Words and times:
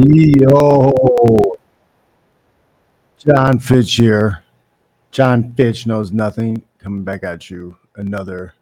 Yo, 0.00 1.56
Jon 3.18 3.58
Fitch 3.58 3.96
here. 3.96 4.44
Jon 5.10 5.52
Fitch 5.54 5.88
knows 5.88 6.12
nothing. 6.12 6.62
Coming 6.78 7.02
back 7.02 7.24
at 7.24 7.50
you. 7.50 7.76
Another 7.96 8.54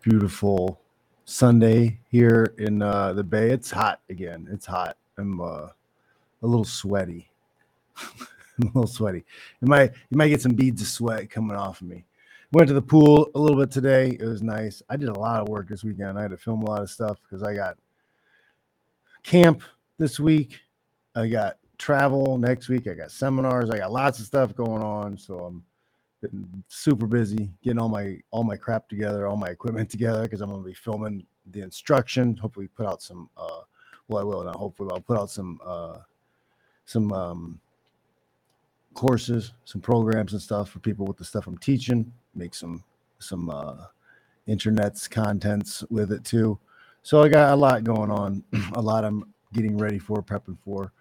beautiful 0.00 0.80
Sunday 1.26 1.98
here 2.08 2.54
in 2.56 2.80
uh, 2.80 3.12
the 3.12 3.22
Bay. 3.22 3.50
It's 3.50 3.70
hot 3.70 4.00
again. 4.08 4.48
It's 4.50 4.64
hot. 4.64 4.96
I'm 5.18 5.42
uh, 5.42 5.44
a 5.66 6.46
little 6.46 6.64
sweaty. 6.64 7.28
I'm 7.98 8.62
a 8.62 8.66
little 8.66 8.86
sweaty. 8.86 9.26
You 9.60 9.68
might 9.68 9.92
you 10.08 10.16
might 10.16 10.28
get 10.28 10.40
some 10.40 10.54
beads 10.54 10.80
of 10.80 10.88
sweat 10.88 11.28
coming 11.28 11.56
off 11.56 11.82
of 11.82 11.86
me. 11.86 12.06
Went 12.52 12.68
to 12.68 12.74
the 12.74 12.80
pool 12.80 13.30
a 13.34 13.38
little 13.38 13.58
bit 13.58 13.70
today. 13.70 14.16
It 14.18 14.24
was 14.24 14.42
nice. 14.42 14.82
I 14.88 14.96
did 14.96 15.10
a 15.10 15.20
lot 15.20 15.42
of 15.42 15.48
work 15.48 15.68
this 15.68 15.84
weekend. 15.84 16.18
I 16.18 16.22
had 16.22 16.30
to 16.30 16.38
film 16.38 16.62
a 16.62 16.70
lot 16.70 16.80
of 16.80 16.88
stuff 16.88 17.18
because 17.22 17.42
I 17.42 17.52
got 17.52 17.76
camp 19.22 19.62
this 19.98 20.18
week. 20.20 20.60
I 21.14 21.28
got 21.28 21.58
travel 21.78 22.38
next 22.38 22.68
week. 22.68 22.86
I 22.88 22.94
got 22.94 23.10
seminars. 23.10 23.70
I 23.70 23.78
got 23.78 23.92
lots 23.92 24.18
of 24.20 24.26
stuff 24.26 24.54
going 24.54 24.82
on. 24.82 25.18
So 25.18 25.38
I'm 25.40 25.64
super 26.68 27.06
busy 27.06 27.50
getting 27.62 27.78
all 27.78 27.88
my 27.88 28.18
all 28.30 28.44
my 28.44 28.56
crap 28.56 28.88
together, 28.88 29.26
all 29.26 29.36
my 29.36 29.48
equipment 29.48 29.90
together 29.90 30.22
because 30.22 30.40
I'm 30.40 30.50
gonna 30.50 30.62
be 30.62 30.74
filming 30.74 31.24
the 31.50 31.62
instruction. 31.62 32.36
Hopefully 32.36 32.68
put 32.68 32.86
out 32.86 33.02
some 33.02 33.28
uh 33.36 33.60
well 34.08 34.20
I 34.20 34.24
will 34.24 34.44
not 34.44 34.56
hopefully 34.56 34.90
I'll 34.92 35.00
put 35.00 35.18
out 35.18 35.30
some 35.30 35.60
uh 35.64 35.98
some 36.86 37.12
um 37.12 37.60
courses, 38.94 39.52
some 39.64 39.80
programs 39.80 40.32
and 40.32 40.42
stuff 40.42 40.70
for 40.70 40.80
people 40.80 41.06
with 41.06 41.16
the 41.16 41.24
stuff 41.24 41.46
I'm 41.46 41.58
teaching, 41.58 42.12
make 42.34 42.54
some 42.54 42.82
some 43.20 43.50
uh 43.50 43.76
internet's 44.46 45.06
contents 45.06 45.84
with 45.90 46.10
it 46.10 46.24
too. 46.24 46.58
So 47.02 47.22
I 47.22 47.28
got 47.28 47.52
a 47.52 47.56
lot 47.56 47.84
going 47.84 48.10
on, 48.10 48.42
a 48.74 48.82
lot 48.82 49.04
I'm 49.04 49.32
getting 49.52 49.76
ready 49.76 49.98
for, 49.98 50.22
prepping 50.22 50.58
for. 50.64 50.92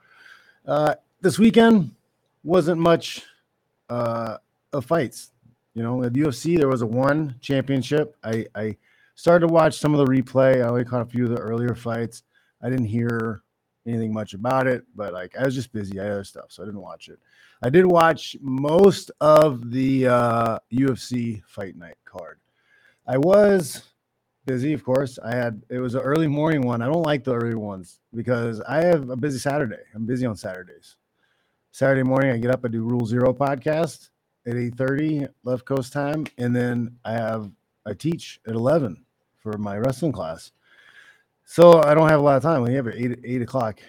Uh 0.65 0.95
this 1.21 1.39
weekend 1.39 1.91
wasn't 2.43 2.79
much 2.79 3.23
uh 3.89 4.37
of 4.73 4.85
fights. 4.85 5.31
You 5.73 5.83
know, 5.83 6.03
at 6.03 6.13
UFC 6.13 6.57
there 6.57 6.67
was 6.67 6.81
a 6.81 6.87
one 6.87 7.35
championship. 7.41 8.15
I 8.23 8.45
I 8.55 8.77
started 9.15 9.47
to 9.47 9.53
watch 9.53 9.77
some 9.77 9.93
of 9.93 9.99
the 9.99 10.11
replay. 10.11 10.63
I 10.63 10.67
only 10.67 10.85
caught 10.85 11.01
a 11.01 11.05
few 11.05 11.25
of 11.25 11.31
the 11.31 11.39
earlier 11.39 11.75
fights. 11.75 12.23
I 12.61 12.69
didn't 12.69 12.85
hear 12.85 13.41
anything 13.87 14.13
much 14.13 14.33
about 14.33 14.67
it, 14.67 14.83
but 14.95 15.13
like 15.13 15.35
I 15.37 15.45
was 15.45 15.55
just 15.55 15.71
busy. 15.71 15.99
I 15.99 16.03
had 16.03 16.11
other 16.13 16.23
stuff, 16.23 16.45
so 16.49 16.63
I 16.63 16.65
didn't 16.65 16.81
watch 16.81 17.09
it. 17.09 17.19
I 17.63 17.69
did 17.69 17.85
watch 17.85 18.35
most 18.41 19.11
of 19.19 19.71
the 19.71 20.07
uh, 20.07 20.59
UFC 20.71 21.41
fight 21.47 21.75
night 21.75 21.97
card. 22.05 22.39
I 23.07 23.17
was 23.17 23.83
busy, 24.47 24.73
of 24.73 24.83
course. 24.83 25.19
I 25.23 25.35
had 25.35 25.61
it 25.69 25.77
was 25.77 25.93
an 25.93 26.01
early 26.01 26.25
morning 26.25 26.61
one. 26.61 26.81
I 26.81 26.87
don't 26.87 27.03
like 27.03 27.23
the 27.23 27.35
early 27.35 27.53
ones 27.53 27.99
because 28.15 28.61
I 28.61 28.83
have 28.83 29.09
a 29.09 29.15
busy 29.15 29.37
Saturday. 29.37 29.83
I'm 29.93 30.07
busy 30.07 30.25
on 30.25 30.35
Saturdays. 30.35 30.95
Saturday 31.71 32.01
morning, 32.01 32.31
I 32.31 32.37
get 32.37 32.49
up, 32.49 32.65
I 32.65 32.69
do 32.69 32.81
Rule 32.81 33.05
Zero 33.05 33.33
podcast 33.33 34.09
at 34.47 34.53
8:30 34.55 35.27
left 35.43 35.65
coast 35.65 35.93
time, 35.93 36.25
and 36.39 36.55
then 36.55 36.97
I 37.05 37.11
have 37.11 37.51
I 37.85 37.93
teach 37.93 38.39
at 38.47 38.55
11 38.55 39.05
for 39.37 39.57
my 39.57 39.77
wrestling 39.77 40.13
class. 40.13 40.51
So 41.45 41.81
I 41.83 41.93
don't 41.93 42.09
have 42.09 42.19
a 42.19 42.23
lot 42.23 42.37
of 42.37 42.43
time. 42.43 42.63
We 42.63 42.73
have 42.73 42.87
it 42.87 42.95
eight 42.97 43.19
eight 43.23 43.41
o'clock. 43.41 43.81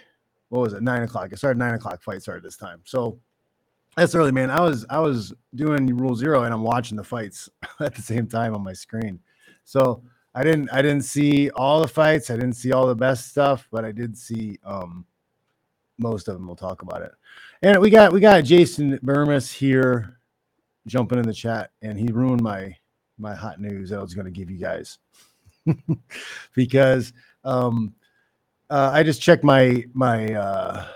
What 0.49 0.61
was 0.61 0.73
it? 0.75 0.83
Nine 0.83 1.03
o'clock. 1.03 1.31
I 1.33 1.37
started 1.37 1.59
nine 1.59 1.75
o'clock. 1.75 2.03
Fight 2.03 2.21
started 2.21 2.43
this 2.43 2.57
time. 2.57 2.81
So 2.85 3.19
that's 3.97 4.15
early, 4.15 4.33
man. 4.33 4.51
I 4.51 4.61
was 4.61 4.85
I 4.91 4.99
was 4.99 5.33
doing 5.55 5.87
Rule 5.97 6.17
Zero 6.17 6.43
and 6.43 6.53
I'm 6.53 6.63
watching 6.63 6.97
the 6.97 7.05
fights 7.05 7.49
at 7.81 7.95
the 7.95 8.03
same 8.03 8.27
time 8.27 8.55
on 8.55 8.63
my 8.63 8.73
screen. 8.73 9.21
So 9.65 10.03
I 10.35 10.45
didn't 10.45 10.71
I 10.73 10.83
didn't 10.83 11.03
see 11.03 11.51
all 11.51 11.81
the 11.81 11.89
fights. 11.89 12.31
I 12.31 12.35
didn't 12.35 12.55
see 12.55 12.73
all 12.73 12.87
the 12.87 12.95
best 12.95 13.29
stuff, 13.29 13.67
but 13.71 13.85
I 13.85 13.93
did 13.93 14.17
see 14.17 14.59
um 14.65 15.05
most 15.99 16.29
of 16.29 16.35
them. 16.35 16.47
We'll 16.47 16.57
talk 16.57 16.83
about 16.83 17.03
it. 17.03 17.13
And 17.63 17.81
we 17.81 17.91
got 17.91 18.13
we 18.13 18.21
got 18.21 18.45
Jason 18.45 18.99
Burmis 18.99 19.53
here 19.53 20.19
jumping 20.87 21.19
in 21.19 21.27
the 21.27 21.35
chat, 21.35 21.71
and 21.83 21.99
he 21.99 22.09
ruined 22.09 22.43
my 22.43 22.77
my 23.19 23.35
hot 23.35 23.61
news 23.61 23.91
that 23.91 23.99
I 23.99 24.03
was 24.03 24.15
going 24.15 24.27
to 24.27 24.31
give 24.31 24.51
you 24.51 24.59
guys 24.59 24.99
because 26.55 27.13
um, 27.45 27.95
uh, 28.71 28.91
I 28.93 29.03
just 29.03 29.21
checked 29.21 29.45
my 29.45 29.85
my 29.93 30.33
uh, 30.35 30.87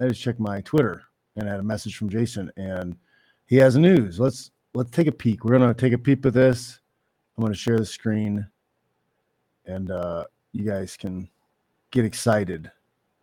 I 0.00 0.08
just 0.08 0.22
checked 0.22 0.40
my 0.40 0.62
Twitter 0.62 1.02
and 1.36 1.48
I 1.48 1.52
had 1.52 1.60
a 1.60 1.64
message 1.64 1.96
from 1.96 2.08
Jason, 2.08 2.50
and 2.56 2.96
he 3.46 3.56
has 3.56 3.76
news. 3.76 4.18
Let's 4.18 4.50
let's 4.74 4.90
take 4.90 5.06
a 5.06 5.12
peek. 5.12 5.44
We're 5.44 5.58
gonna 5.58 5.74
take 5.74 5.92
a 5.92 5.98
peek 5.98 6.24
at 6.26 6.32
this. 6.32 6.80
I'm 7.36 7.42
gonna 7.42 7.54
share 7.54 7.78
the 7.78 7.86
screen, 7.86 8.46
and 9.66 9.90
uh, 9.90 10.24
you 10.52 10.64
guys 10.64 10.96
can 10.96 11.28
get 11.90 12.04
excited 12.04 12.70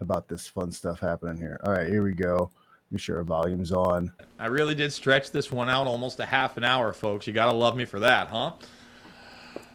about 0.02 0.28
this 0.28 0.48
fun 0.48 0.72
stuff 0.72 1.00
happening 1.00 1.38
here. 1.38 1.60
All 1.64 1.74
right, 1.74 1.88
here 1.88 2.04
we 2.04 2.14
go. 2.14 2.52
Make 2.92 3.02
sure 3.02 3.18
our 3.18 3.24
volume's 3.24 3.72
on. 3.72 4.12
I 4.40 4.48
really 4.48 4.74
did 4.74 4.92
stretch 4.92 5.32
this 5.32 5.52
one 5.52 5.70
out 5.70 5.86
almost 5.86 6.20
a 6.20 6.26
half 6.26 6.58
an 6.58 6.64
hour, 6.64 6.92
folks. 6.92 7.28
You 7.28 7.34
got 7.34 7.52
to 7.52 7.58
love 7.58 7.76
me 7.76 7.86
for 7.86 8.00
that, 8.00 8.30
huh? 8.30 8.54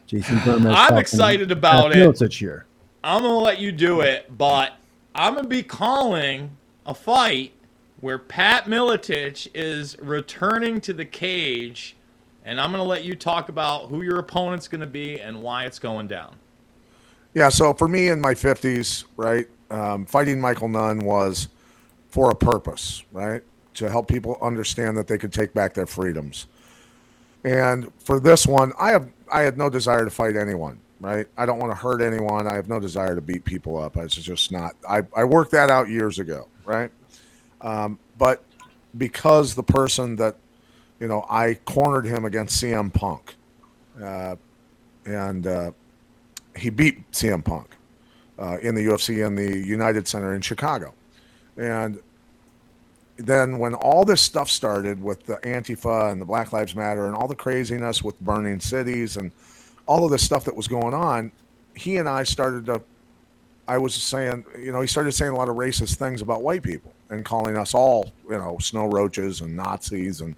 Jason 0.06 0.39
I'm 0.67 0.99
excited 0.99 1.50
about 1.53 1.94
it. 1.94 2.31
Cheer. 2.31 2.67
I'm 3.05 3.23
going 3.23 3.33
to 3.33 3.39
let 3.39 3.59
you 3.61 3.71
do 3.71 4.00
it, 4.00 4.37
but 4.37 4.73
I'm 5.15 5.34
going 5.34 5.44
to 5.44 5.49
be 5.49 5.62
calling 5.62 6.56
a 6.87 6.94
fight 6.94 7.53
where 8.00 8.19
Pat 8.19 8.65
Miletich 8.65 9.49
is 9.55 9.97
returning 10.00 10.81
to 10.83 10.93
the 10.93 11.05
cage, 11.05 11.97
and 12.44 12.60
I'm 12.60 12.71
going 12.71 12.82
to 12.82 12.88
let 12.88 13.05
you 13.05 13.15
talk 13.15 13.49
about 13.49 13.88
who 13.88 14.03
your 14.03 14.19
opponent's 14.19 14.69
going 14.69 14.82
to 14.82 14.87
be 14.87 15.21
and 15.21 15.43
why 15.43 15.65
it's 15.65 15.78
going 15.78 16.06
down. 16.09 16.37
Yeah, 17.32 17.49
so 17.49 17.75
for 17.75 17.88
me 17.88 18.09
in 18.09 18.21
my 18.21 18.34
50s, 18.34 19.05
right, 19.16 19.49
um, 19.71 20.06
fighting 20.06 20.41
Michael 20.41 20.69
Nunn 20.69 21.00
was 21.00 21.49
for 22.09 22.31
a 22.31 22.34
purpose, 22.34 23.03
right? 23.12 23.43
To 23.75 23.91
help 23.91 24.06
people 24.06 24.38
understand 24.41 24.97
that 24.99 25.09
they 25.09 25.19
could 25.19 25.32
take 25.32 25.53
back 25.53 25.75
their 25.75 25.87
freedoms. 25.87 26.47
And 27.43 27.93
for 27.99 28.21
this 28.21 28.47
one, 28.47 28.72
I 28.78 28.91
have 28.91 29.09
I 29.31 29.43
had 29.43 29.59
no 29.59 29.69
desire 29.69 30.05
to 30.05 30.11
fight 30.11 30.37
anyone, 30.37 30.78
right? 31.00 31.26
I 31.37 31.44
don't 31.44 31.59
want 31.59 31.72
to 31.72 31.76
hurt 31.76 32.00
anyone. 32.00 32.47
I 32.47 32.55
have 32.55 32.69
no 32.69 32.78
desire 32.78 33.15
to 33.15 33.21
beat 33.21 33.44
people 33.44 33.76
up. 33.76 33.97
It's 33.97 34.15
just 34.15 34.53
not. 34.53 34.76
I, 34.88 35.03
I 35.15 35.25
worked 35.25 35.50
that 35.50 35.71
out 35.71 35.88
years 35.88 36.19
ago, 36.19 36.49
right? 36.65 36.91
Um, 37.61 37.99
but 38.16 38.44
because 38.97 39.55
the 39.55 39.62
person 39.62 40.16
that, 40.16 40.37
you 41.00 41.09
know, 41.09 41.25
I 41.28 41.55
cornered 41.65 42.06
him 42.06 42.25
against 42.25 42.62
CM 42.62 42.93
Punk, 42.93 43.34
uh, 44.03 44.37
and 45.05 45.47
uh, 45.47 45.72
he 46.56 46.71
beat 46.71 47.10
CM 47.12 47.44
Punk 47.44 47.69
uh, 48.38 48.59
in 48.62 48.75
the 48.75 48.87
UFC 48.87 49.27
in 49.27 49.34
the 49.34 49.59
United 49.59 50.06
Center 50.06 50.34
in 50.34 50.41
Chicago. 50.41 50.94
And 51.56 52.00
then 53.16 53.59
when 53.59 53.75
all 53.75 54.05
this 54.05 54.21
stuff 54.21 54.50
started 54.50 55.03
with 55.03 55.25
the 55.27 55.37
Antifa 55.38 56.10
and 56.10 56.21
the 56.21 56.25
Black 56.25 56.53
Lives 56.53 56.75
Matter 56.75 57.06
and 57.06 57.15
all 57.15 57.28
the 57.28 57.34
craziness 57.34 58.03
with 58.03 58.19
burning 58.21 58.61
cities 58.61 59.16
and 59.16 59.31
all 59.87 60.05
of 60.05 60.11
this 60.11 60.25
stuff 60.25 60.44
that 60.44 60.56
was 60.56 60.66
going 60.66 60.94
on, 60.94 61.31
he 61.75 61.97
and 61.97 62.09
I 62.09 62.22
started 62.22 62.66
to. 62.66 62.82
I 63.66 63.78
was 63.78 63.94
saying, 63.94 64.44
you 64.59 64.72
know, 64.72 64.82
he 64.82 64.87
started 64.87 65.12
saying 65.12 65.32
a 65.32 65.37
lot 65.37 65.49
of 65.49 65.56
racist 65.56 65.94
things 65.94 66.21
about 66.21 66.43
white 66.43 66.62
people 66.62 66.93
and 67.09 67.25
calling 67.25 67.56
us 67.56 67.72
all, 67.72 68.12
you 68.28 68.37
know, 68.37 68.59
snow 68.59 68.87
roaches 68.87 69.41
and 69.41 69.56
Nazis 69.56 70.21
and 70.21 70.37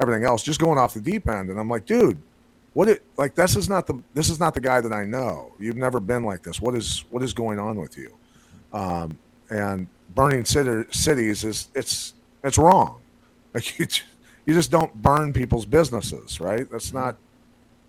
everything 0.00 0.24
else, 0.24 0.42
just 0.42 0.60
going 0.60 0.78
off 0.78 0.94
the 0.94 1.00
deep 1.00 1.28
end. 1.28 1.50
And 1.50 1.58
I'm 1.58 1.68
like, 1.68 1.86
dude, 1.86 2.18
what 2.74 2.88
it 2.88 3.02
like 3.16 3.34
this 3.34 3.56
is 3.56 3.68
not 3.68 3.86
the 3.86 4.02
this 4.14 4.28
is 4.28 4.38
not 4.38 4.54
the 4.54 4.60
guy 4.60 4.80
that 4.80 4.92
I 4.92 5.04
know. 5.04 5.52
You've 5.58 5.76
never 5.76 5.98
been 6.00 6.24
like 6.24 6.42
this. 6.42 6.60
What 6.60 6.74
is 6.74 7.04
what 7.10 7.22
is 7.22 7.32
going 7.32 7.58
on 7.58 7.80
with 7.80 7.96
you? 7.96 8.14
Um, 8.72 9.18
and 9.48 9.86
burning 10.14 10.44
cities 10.44 11.44
is 11.44 11.68
it's 11.74 12.14
it's 12.44 12.58
wrong. 12.58 13.00
Like 13.54 13.78
you, 13.78 13.86
you 14.44 14.52
just 14.52 14.70
don't 14.70 14.92
burn 15.00 15.32
people's 15.32 15.64
businesses, 15.64 16.40
right? 16.40 16.70
That's 16.70 16.92
not 16.92 17.16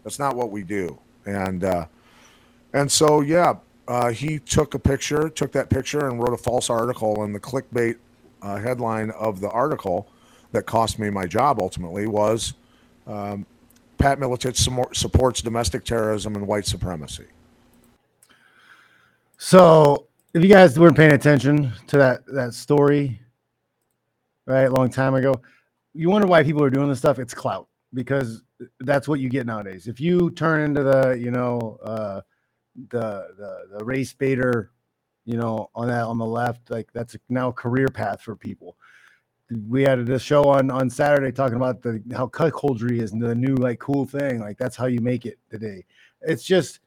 that's 0.05 0.17
not 0.17 0.37
what 0.37 0.49
we 0.49 0.63
do. 0.63 0.97
And 1.25 1.65
uh, 1.65 1.87
and 2.71 2.89
so 2.89 3.19
yeah, 3.19 3.55
uh, 3.85 4.11
he 4.11 4.39
took 4.39 4.73
a 4.73 4.79
picture, 4.79 5.27
took 5.27 5.51
that 5.51 5.69
picture, 5.69 6.07
and 6.07 6.19
wrote 6.21 6.33
a 6.33 6.37
false 6.37 6.69
article. 6.69 7.21
And 7.25 7.35
the 7.35 7.39
clickbait 7.41 7.97
uh, 8.41 8.55
headline 8.59 9.11
of 9.11 9.41
the 9.41 9.49
article 9.49 10.07
that 10.51 10.65
cost 10.65 10.99
me 10.99 11.09
my 11.09 11.25
job 11.25 11.59
ultimately 11.61 12.07
was 12.07 12.53
um, 13.05 13.45
Pat 13.97 14.19
Miletich 14.19 14.95
supports 14.95 15.41
domestic 15.41 15.83
terrorism 15.83 16.35
and 16.35 16.47
white 16.47 16.65
supremacy. 16.65 17.25
So, 19.37 20.07
if 20.33 20.43
you 20.43 20.49
guys 20.49 20.77
weren't 20.77 20.97
paying 20.97 21.13
attention 21.13 21.71
to 21.87 21.97
that 21.97 22.25
that 22.27 22.53
story, 22.53 23.19
right, 24.45 24.63
a 24.63 24.71
long 24.71 24.89
time 24.89 25.15
ago, 25.15 25.41
you 25.93 26.09
wonder 26.09 26.27
why 26.27 26.43
people 26.43 26.63
are 26.63 26.69
doing 26.69 26.89
this 26.89 26.99
stuff. 26.99 27.19
It's 27.19 27.33
clout 27.33 27.67
because 27.93 28.43
that's 28.79 29.07
what 29.07 29.19
you 29.19 29.29
get 29.29 29.45
nowadays. 29.45 29.87
If 29.87 29.99
you 29.99 30.31
turn 30.31 30.61
into 30.61 30.83
the, 30.83 31.17
you 31.19 31.31
know, 31.31 31.79
uh, 31.83 32.21
the 32.89 33.27
the 33.37 33.77
the 33.77 33.85
race 33.85 34.13
baiter, 34.13 34.71
you 35.25 35.37
know, 35.37 35.69
on 35.75 35.87
that 35.87 36.03
on 36.03 36.17
the 36.17 36.25
left, 36.25 36.69
like 36.69 36.91
that's 36.93 37.15
now 37.29 37.49
a 37.49 37.53
career 37.53 37.87
path 37.87 38.21
for 38.21 38.35
people. 38.35 38.77
We 39.69 39.83
had 39.83 40.05
this 40.05 40.21
show 40.21 40.43
on 40.43 40.69
on 40.69 40.89
Saturday 40.89 41.31
talking 41.31 41.55
about 41.55 41.81
the 41.81 42.03
how 42.13 42.27
cuckoldry 42.27 43.01
is 43.01 43.11
the 43.11 43.33
new 43.33 43.55
like 43.55 43.79
cool 43.79 44.05
thing. 44.05 44.39
Like 44.39 44.57
that's 44.57 44.75
how 44.75 44.87
you 44.87 44.99
make 44.99 45.25
it 45.25 45.39
today. 45.49 45.85
It's 46.21 46.43
just 46.43 46.79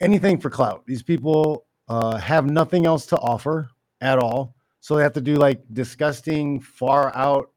anything 0.00 0.38
for 0.38 0.50
clout. 0.50 0.84
These 0.86 1.02
people 1.02 1.64
uh, 1.88 2.18
have 2.18 2.46
nothing 2.46 2.86
else 2.86 3.06
to 3.06 3.16
offer 3.18 3.70
at 4.00 4.18
all. 4.18 4.54
So 4.80 4.96
they 4.96 5.02
have 5.02 5.14
to 5.14 5.20
do 5.20 5.36
like 5.36 5.62
disgusting, 5.72 6.60
far 6.60 7.14
out, 7.16 7.50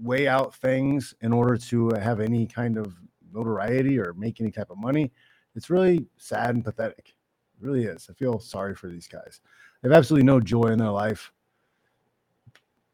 way 0.00 0.28
out 0.28 0.54
things 0.54 1.14
in 1.20 1.32
order 1.32 1.56
to 1.56 1.90
have 2.00 2.20
any 2.20 2.46
kind 2.46 2.76
of 2.76 2.94
notoriety 3.32 3.98
or 3.98 4.12
make 4.14 4.40
any 4.40 4.50
type 4.50 4.70
of 4.70 4.78
money. 4.78 5.10
It's 5.54 5.70
really 5.70 6.06
sad 6.16 6.54
and 6.54 6.64
pathetic. 6.64 7.14
It 7.60 7.66
really 7.66 7.84
is. 7.84 8.08
I 8.10 8.14
feel 8.14 8.38
sorry 8.38 8.74
for 8.74 8.88
these 8.88 9.08
guys. 9.08 9.40
They 9.82 9.88
have 9.88 9.96
absolutely 9.96 10.26
no 10.26 10.40
joy 10.40 10.68
in 10.68 10.78
their 10.78 10.90
life 10.90 11.32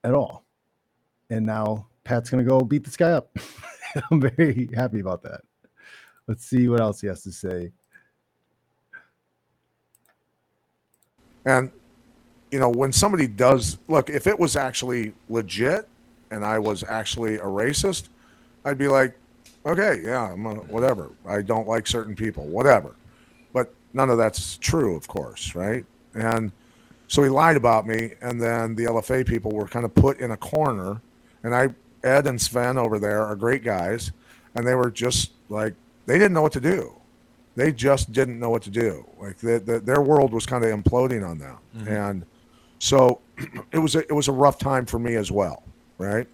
at 0.05 0.15
all. 0.15 0.45
And 1.33 1.47
now 1.47 1.87
Pat's 2.05 2.29
to 2.29 2.43
go 2.43 2.61
beat 2.61 2.85
this 2.85 2.97
guy 2.97 3.13
up. 3.13 3.35
I'm 4.11 4.21
very 4.21 4.69
happy 4.75 5.01
about 5.01 5.23
that. 5.23 5.41
Let's 6.29 6.45
see 6.45 6.69
what 6.69 6.81
else 6.81 7.01
he 7.01 7.07
has 7.07 7.23
to 7.23 7.33
say. 7.33 7.73
And 11.47 11.71
you 12.51 12.59
know, 12.59 12.69
when 12.69 12.93
somebody 12.93 13.27
does 13.27 13.79
look, 13.89 14.11
if 14.11 14.27
it 14.27 14.39
was 14.39 14.57
actually 14.57 15.15
legit 15.31 15.89
and 16.31 16.45
I 16.45 16.59
was 16.59 16.85
actually 16.85 17.37
a 17.37 17.45
racist, 17.45 18.11
I'd 18.67 18.77
be 18.77 18.89
like, 18.89 19.17
okay, 19.65 20.03
yeah, 20.05 20.33
I'm 20.33 20.45
a, 20.45 20.55
whatever. 20.57 21.13
I 21.27 21.41
don't 21.41 21.67
like 21.67 21.87
certain 21.87 22.15
people, 22.15 22.45
whatever. 22.45 22.95
But 23.55 23.73
none 23.95 24.11
of 24.11 24.19
that's 24.19 24.59
true, 24.59 24.95
of 24.97 25.09
course, 25.09 25.55
right? 25.55 25.87
And 26.13 26.53
so 27.09 27.23
he 27.23 27.31
lied 27.31 27.57
about 27.57 27.87
me, 27.87 28.13
and 28.21 28.41
then 28.41 28.75
the 28.75 28.85
LFA 28.85 29.27
people 29.27 29.51
were 29.53 29.67
kind 29.67 29.87
of 29.87 29.95
put 29.95 30.21
in 30.21 30.31
a 30.31 30.37
corner. 30.37 31.01
And 31.43 31.55
I, 31.55 31.71
Ed 32.03 32.27
and 32.27 32.41
Sven 32.41 32.79
over 32.79 32.99
there 32.99 33.23
are 33.25 33.37
great 33.37 33.65
guys, 33.65 34.13
and 34.55 34.67
they 34.67 34.75
were 34.75 34.91
just 34.91 35.33
like 35.49 35.75
they 36.07 36.15
didn't 36.19 36.33
know 36.33 36.43
what 36.43 36.53
to 36.53 36.61
do. 36.61 36.95
They 37.55 37.73
just 37.73 38.13
didn't 38.13 38.39
know 38.39 38.51
what 38.51 38.63
to 38.63 38.71
do. 38.71 39.07
Like 39.21 39.37
the, 39.39 39.59
the, 39.59 39.81
their 39.81 40.01
world 40.01 40.33
was 40.33 40.47
kind 40.47 40.65
of 40.65 40.71
imploding 40.71 41.29
on 41.29 41.39
them, 41.39 41.59
mm-hmm. 41.77 41.89
and 41.89 42.27
so 42.79 43.21
it 43.73 43.79
was 43.79 43.95
a, 43.95 44.01
it 44.01 44.13
was 44.13 44.29
a 44.29 44.33
rough 44.33 44.59
time 44.59 44.87
for 44.87 44.99
me 44.99 45.17
as 45.17 45.31
well, 45.31 45.63
right? 45.99 46.27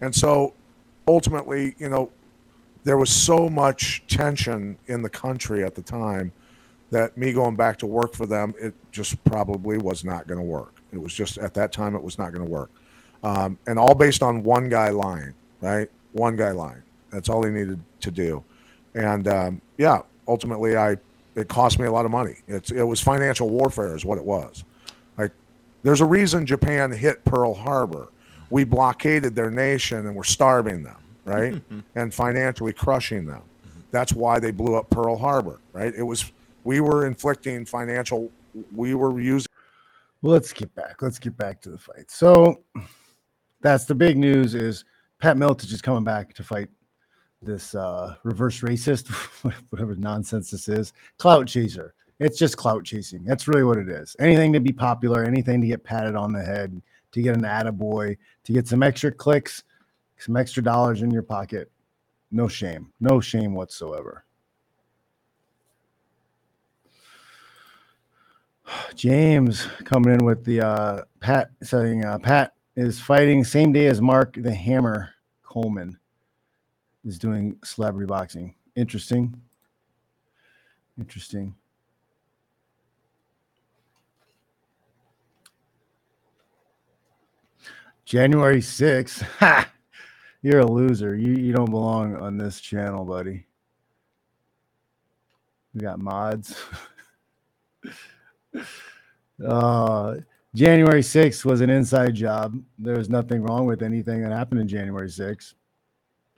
And 0.00 0.14
so 0.14 0.54
ultimately, 1.06 1.74
you 1.78 1.88
know, 1.88 2.10
there 2.84 2.96
was 2.96 3.10
so 3.10 3.48
much 3.48 4.02
tension 4.08 4.78
in 4.86 5.02
the 5.02 5.10
country 5.10 5.62
at 5.64 5.74
the 5.74 5.82
time 5.82 6.32
that 6.90 7.16
me 7.16 7.32
going 7.32 7.56
back 7.56 7.76
to 7.78 7.86
work 7.86 8.14
for 8.14 8.26
them, 8.26 8.54
it 8.58 8.74
just 8.90 9.22
probably 9.24 9.78
was 9.78 10.04
not 10.04 10.26
going 10.26 10.40
to 10.40 10.46
work. 10.46 10.80
It 10.92 11.00
was 11.00 11.14
just 11.14 11.38
at 11.38 11.54
that 11.54 11.72
time, 11.72 11.94
it 11.94 12.02
was 12.02 12.18
not 12.18 12.32
going 12.32 12.44
to 12.44 12.50
work. 12.50 12.70
Um, 13.22 13.58
and 13.66 13.78
all 13.78 13.94
based 13.94 14.22
on 14.22 14.42
one 14.42 14.68
guy 14.68 14.90
lying, 14.90 15.34
right? 15.60 15.90
One 16.12 16.36
guy 16.36 16.52
lying. 16.52 16.82
That's 17.10 17.28
all 17.28 17.44
he 17.44 17.50
needed 17.50 17.80
to 18.00 18.10
do. 18.10 18.42
And 18.94 19.28
um, 19.28 19.60
yeah, 19.78 20.02
ultimately, 20.26 20.76
I 20.76 20.96
it 21.34 21.48
cost 21.48 21.78
me 21.78 21.86
a 21.86 21.92
lot 21.92 22.04
of 22.04 22.10
money. 22.10 22.36
It's 22.48 22.70
it 22.70 22.82
was 22.82 23.00
financial 23.00 23.50
warfare, 23.50 23.94
is 23.94 24.04
what 24.04 24.18
it 24.18 24.24
was. 24.24 24.64
Like, 25.18 25.32
there's 25.82 26.00
a 26.00 26.06
reason 26.06 26.46
Japan 26.46 26.90
hit 26.90 27.24
Pearl 27.24 27.54
Harbor. 27.54 28.08
We 28.48 28.64
blockaded 28.64 29.36
their 29.36 29.50
nation 29.50 30.06
and 30.06 30.16
we're 30.16 30.24
starving 30.24 30.82
them, 30.82 30.96
right? 31.24 31.62
and 31.94 32.12
financially 32.12 32.72
crushing 32.72 33.26
them. 33.26 33.42
That's 33.92 34.12
why 34.12 34.38
they 34.38 34.50
blew 34.50 34.76
up 34.76 34.90
Pearl 34.90 35.16
Harbor, 35.16 35.60
right? 35.72 35.92
It 35.94 36.02
was 36.02 36.32
we 36.64 36.80
were 36.80 37.06
inflicting 37.06 37.64
financial. 37.64 38.30
We 38.74 38.94
were 38.94 39.20
using. 39.20 39.48
Well, 40.22 40.32
let's 40.32 40.52
get 40.52 40.74
back. 40.74 41.00
Let's 41.00 41.18
get 41.18 41.36
back 41.36 41.60
to 41.62 41.70
the 41.70 41.78
fight. 41.78 42.10
So 42.10 42.60
that's 43.60 43.84
the 43.84 43.94
big 43.94 44.16
news 44.16 44.54
is 44.54 44.84
Pat 45.18 45.36
Miletich 45.36 45.72
is 45.72 45.82
coming 45.82 46.04
back 46.04 46.32
to 46.34 46.42
fight 46.42 46.68
this 47.42 47.74
uh, 47.74 48.16
reverse 48.22 48.60
racist, 48.60 49.08
whatever 49.70 49.94
nonsense 49.96 50.50
this 50.50 50.68
is, 50.68 50.92
clout 51.18 51.46
chaser. 51.46 51.94
It's 52.18 52.38
just 52.38 52.56
clout 52.56 52.84
chasing. 52.84 53.24
That's 53.24 53.48
really 53.48 53.64
what 53.64 53.78
it 53.78 53.88
is. 53.88 54.14
Anything 54.18 54.52
to 54.52 54.60
be 54.60 54.72
popular, 54.72 55.24
anything 55.24 55.60
to 55.62 55.66
get 55.66 55.82
patted 55.82 56.14
on 56.14 56.32
the 56.32 56.42
head, 56.42 56.80
to 57.12 57.22
get 57.22 57.34
an 57.34 57.42
attaboy, 57.42 58.16
to 58.44 58.52
get 58.52 58.68
some 58.68 58.82
extra 58.82 59.10
clicks, 59.10 59.64
some 60.18 60.36
extra 60.36 60.62
dollars 60.62 61.00
in 61.02 61.10
your 61.10 61.22
pocket. 61.22 61.70
No 62.30 62.46
shame. 62.46 62.92
No 63.00 63.20
shame 63.20 63.54
whatsoever. 63.54 64.24
James 68.94 69.66
coming 69.84 70.14
in 70.14 70.24
with 70.24 70.44
the 70.44 70.60
uh, 70.60 71.02
Pat 71.20 71.50
saying 71.62 72.04
uh, 72.04 72.18
Pat 72.18 72.52
is 72.76 73.00
fighting 73.00 73.44
same 73.44 73.72
day 73.72 73.86
as 73.86 74.00
Mark 74.00 74.34
the 74.40 74.54
Hammer 74.54 75.10
Coleman 75.42 75.98
is 77.04 77.18
doing 77.18 77.58
celebrity 77.64 78.06
boxing. 78.06 78.54
Interesting. 78.76 79.40
Interesting. 80.98 81.54
January 88.04 88.60
6th. 88.60 89.22
Ha! 89.40 89.70
You're 90.42 90.60
a 90.60 90.66
loser. 90.66 91.14
You 91.16 91.34
you 91.34 91.52
don't 91.52 91.70
belong 91.70 92.16
on 92.16 92.38
this 92.38 92.60
channel, 92.60 93.04
buddy. 93.04 93.46
We 95.74 95.82
got 95.82 95.98
mods. 95.98 96.56
uh 99.46 100.16
January 100.54 101.00
6th 101.00 101.44
was 101.44 101.60
an 101.60 101.70
inside 101.70 102.14
job. 102.14 102.60
There 102.78 102.96
was 102.96 103.08
nothing 103.08 103.42
wrong 103.42 103.66
with 103.66 103.82
anything 103.82 104.22
that 104.22 104.32
happened 104.32 104.60
in 104.60 104.66
January 104.66 105.08
6th. 105.08 105.54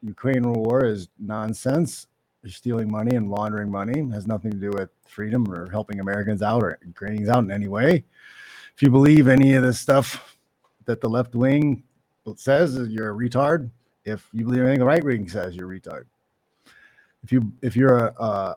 Ukraine 0.03 0.53
war 0.53 0.85
is 0.85 1.09
nonsense. 1.19 2.09
They're 2.43 2.50
stealing 2.50 2.91
money 2.91 3.17
and 3.17 3.31
laundering 3.31 3.70
money. 3.70 4.00
It 4.00 4.12
has 4.12 4.26
nothing 4.26 4.50
to 4.50 4.59
do 4.59 4.70
with 4.70 4.91
freedom 5.06 5.50
or 5.50 5.70
helping 5.70 6.00
Americans 6.00 6.43
out 6.43 6.62
or 6.62 6.79
Ukrainians 6.85 7.29
out 7.31 7.44
in 7.44 7.50
any 7.50 7.69
way. 7.69 8.05
If 8.75 8.82
you 8.82 8.91
believe 8.91 9.29
any 9.29 9.55
of 9.55 9.62
this 9.62 9.81
stuff 9.81 10.37
that 10.85 11.00
the 11.00 11.09
left 11.09 11.35
wing 11.35 11.82
says, 12.37 12.76
you're 12.91 13.11
a 13.11 13.14
retard. 13.14 13.70
If 14.05 14.29
you 14.32 14.44
believe 14.44 14.62
anything 14.62 14.81
the 14.81 14.85
right 14.85 15.05
wing 15.05 15.29
says, 15.29 15.55
you're 15.55 15.73
a 15.73 15.81
retard. 15.81 16.05
If 17.23 17.31
you 17.31 17.53
if 17.62 17.76
you're 17.76 18.09
a, 18.09 18.14
uh, 18.19 18.55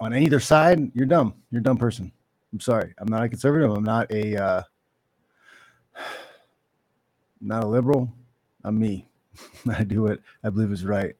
on 0.00 0.14
either 0.14 0.40
side, 0.40 0.90
you're 0.92 1.06
dumb. 1.06 1.34
You're 1.50 1.60
a 1.60 1.64
dumb 1.64 1.78
person. 1.78 2.12
I'm 2.56 2.60
sorry. 2.60 2.94
I'm 2.96 3.08
not 3.08 3.22
a 3.22 3.28
conservative. 3.28 3.70
I'm 3.70 3.84
not 3.84 4.10
a 4.10 4.42
uh, 4.42 4.62
not 7.38 7.64
a 7.64 7.66
liberal. 7.66 8.10
I'm 8.64 8.78
me. 8.78 9.06
I 9.70 9.84
do 9.84 10.04
what 10.04 10.20
I 10.42 10.48
believe 10.48 10.72
is 10.72 10.82
right. 10.82 11.14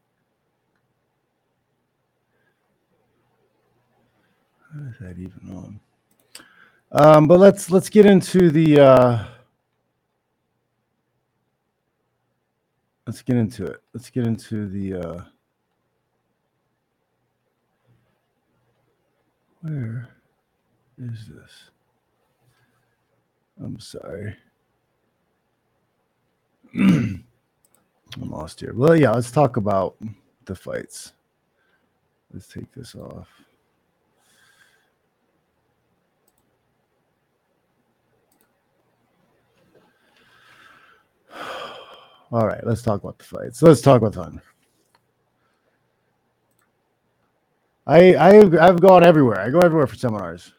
How 4.73 4.79
is 4.89 4.95
that 4.99 5.19
even 5.19 5.39
on? 5.53 5.79
Um, 6.91 7.27
but 7.27 7.37
let's 7.37 7.69
let's 7.69 7.87
get 7.87 8.07
into 8.07 8.49
the 8.49 8.79
uh, 8.79 9.23
let's 13.05 13.21
get 13.21 13.35
into 13.35 13.63
it. 13.63 13.83
Let's 13.93 14.09
get 14.09 14.25
into 14.25 14.67
the 14.67 14.95
uh, 14.95 15.21
where 19.61 20.16
is 20.97 21.27
this? 21.27 21.51
I'm 23.63 23.79
sorry. 23.79 24.35
I'm 26.75 27.23
lost 28.19 28.59
here. 28.59 28.73
Well, 28.73 28.95
yeah, 28.95 29.11
let's 29.11 29.31
talk 29.31 29.57
about 29.57 29.95
the 30.45 30.55
fights. 30.55 31.13
Let's 32.33 32.47
take 32.47 32.71
this 32.73 32.95
off. 32.95 33.27
All 42.31 42.47
right, 42.47 42.65
let's 42.65 42.81
talk 42.81 43.03
about 43.03 43.17
the 43.17 43.25
fights. 43.25 43.61
Let's 43.61 43.81
talk 43.81 44.01
about 44.01 44.15
fun. 44.15 44.41
I 47.85 48.15
I 48.15 48.67
I've 48.67 48.81
gone 48.81 49.03
everywhere. 49.05 49.39
I 49.39 49.49
go 49.49 49.59
everywhere 49.59 49.87
for 49.87 49.95
seminars. 49.95 50.53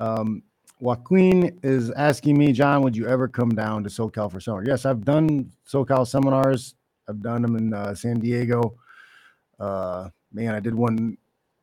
Um, 0.00 0.42
Joaquin 0.80 1.58
is 1.62 1.90
asking 1.92 2.36
me, 2.36 2.52
Jon, 2.52 2.82
would 2.82 2.96
you 2.96 3.06
ever 3.06 3.28
come 3.28 3.50
down 3.50 3.82
to 3.84 3.88
SoCal 3.88 4.30
for 4.30 4.40
summer? 4.40 4.62
Yes, 4.66 4.84
I've 4.84 5.04
done 5.04 5.50
SoCal 5.66 6.06
seminars. 6.06 6.74
I've 7.08 7.22
done 7.22 7.42
them 7.42 7.56
in 7.56 7.72
uh, 7.72 7.94
San 7.94 8.20
Diego. 8.20 8.76
Uh, 9.58 10.10
man, 10.32 10.54
I 10.54 10.60
did 10.60 10.74
one 10.74 11.16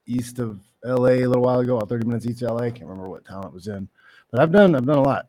east 0.07 0.39
of 0.39 0.61
LA 0.83 1.09
a 1.09 1.27
little 1.27 1.43
while 1.43 1.59
ago, 1.59 1.77
about 1.77 1.89
30 1.89 2.07
minutes 2.07 2.25
east 2.25 2.41
of 2.41 2.51
LA. 2.51 2.65
I 2.65 2.71
can't 2.71 2.89
remember 2.89 3.09
what 3.09 3.25
town 3.25 3.45
it 3.45 3.53
was 3.53 3.67
in, 3.67 3.87
but 4.31 4.41
I've 4.41 4.51
done 4.51 4.75
I've 4.75 4.85
done 4.85 4.97
a 4.97 5.03
lot. 5.03 5.27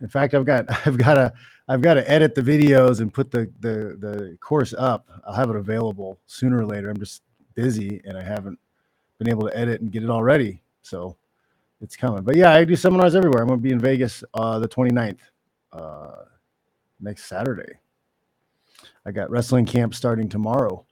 In 0.00 0.08
fact, 0.08 0.34
I've 0.34 0.46
got 0.46 0.64
I've 0.86 0.96
got 0.96 1.14
to 1.14 1.32
I've 1.68 1.82
got 1.82 1.94
to 1.94 2.10
edit 2.10 2.34
the 2.34 2.42
videos 2.42 3.00
and 3.00 3.12
put 3.12 3.30
the 3.30 3.50
the 3.60 3.96
the 3.98 4.38
course 4.40 4.72
up. 4.76 5.08
I'll 5.26 5.34
have 5.34 5.50
it 5.50 5.56
available 5.56 6.18
sooner 6.26 6.58
or 6.58 6.66
later. 6.66 6.90
I'm 6.90 6.98
just 6.98 7.22
busy 7.54 8.00
and 8.04 8.16
I 8.16 8.22
haven't 8.22 8.58
been 9.18 9.28
able 9.28 9.48
to 9.48 9.56
edit 9.56 9.80
and 9.80 9.90
get 9.90 10.02
it 10.02 10.10
all 10.10 10.22
ready. 10.22 10.62
So 10.82 11.16
it's 11.80 11.96
coming. 11.96 12.22
But 12.22 12.36
yeah, 12.36 12.52
I 12.52 12.64
do 12.64 12.76
seminars 12.76 13.14
everywhere. 13.14 13.42
I'm 13.42 13.48
going 13.48 13.60
to 13.60 13.62
be 13.62 13.72
in 13.72 13.78
Vegas 13.78 14.24
uh, 14.34 14.58
the 14.58 14.68
29th, 14.68 15.18
uh, 15.72 16.24
next 17.00 17.24
Saturday. 17.26 17.74
I 19.04 19.12
got 19.12 19.30
wrestling 19.30 19.66
camp 19.66 19.94
starting 19.94 20.28
tomorrow. 20.28 20.84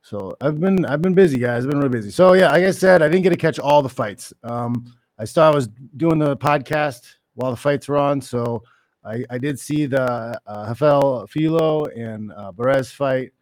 So 0.00 0.36
I've 0.40 0.58
been 0.58 0.84
I've 0.84 1.02
been 1.02 1.14
busy, 1.14 1.38
guys. 1.38 1.64
I've 1.64 1.70
been 1.70 1.78
really 1.78 1.90
busy. 1.90 2.10
So 2.10 2.32
yeah, 2.32 2.50
like 2.50 2.64
I 2.64 2.70
said, 2.72 3.02
I 3.02 3.08
didn't 3.08 3.22
get 3.22 3.30
to 3.30 3.36
catch 3.36 3.58
all 3.58 3.82
the 3.82 3.88
fights. 3.88 4.32
Um, 4.42 4.92
I 5.18 5.24
saw 5.24 5.50
I 5.50 5.54
was 5.54 5.68
doing 5.96 6.18
the 6.18 6.36
podcast 6.36 7.14
while 7.34 7.52
the 7.52 7.56
fights 7.56 7.88
were 7.88 7.98
on. 7.98 8.20
So 8.20 8.64
I, 9.04 9.24
I 9.30 9.38
did 9.38 9.58
see 9.60 9.86
the 9.86 10.38
uh, 10.46 10.64
Rafael 10.68 11.26
Filo 11.28 11.84
and 11.86 12.32
uh, 12.32 12.52
fight. 12.84 13.32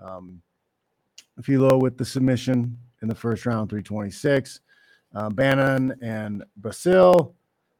Um, 0.00 0.40
Filo 1.42 1.76
with 1.76 1.98
the 1.98 2.04
submission 2.04 2.78
in 3.02 3.08
the 3.08 3.14
first 3.14 3.44
round, 3.44 3.68
326. 3.68 4.60
Uh, 5.16 5.30
Bannon 5.30 5.96
and 6.02 6.44
Brazil 6.58 7.34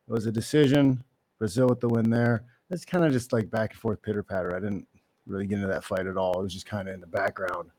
it 0.09 0.13
was 0.13 0.27
a 0.27 0.33
decision. 0.33 1.03
Brazil 1.39 1.69
with 1.69 1.81
the 1.81 1.89
win 1.89 2.09
there. 2.09 2.45
It's 2.71 2.85
kind 2.85 3.05
of 3.05 3.13
just 3.13 3.33
like 3.33 3.51
back 3.51 3.73
and 3.73 3.81
forth 3.81 4.01
pitter 4.03 4.23
patter. 4.23 4.57
I 4.57 4.61
didn't 4.61 4.87
really 5.27 5.47
get 5.47 5.57
into 5.57 5.69
that 5.69 5.85
fight 5.85 6.07
at 6.07 6.17
all. 6.17 6.39
It 6.39 6.43
was 6.45 6.55
just 6.55 6.67
kind 6.67 6.89
of 6.89 6.95
in 6.95 7.01
the 7.01 7.07
background. 7.07 7.71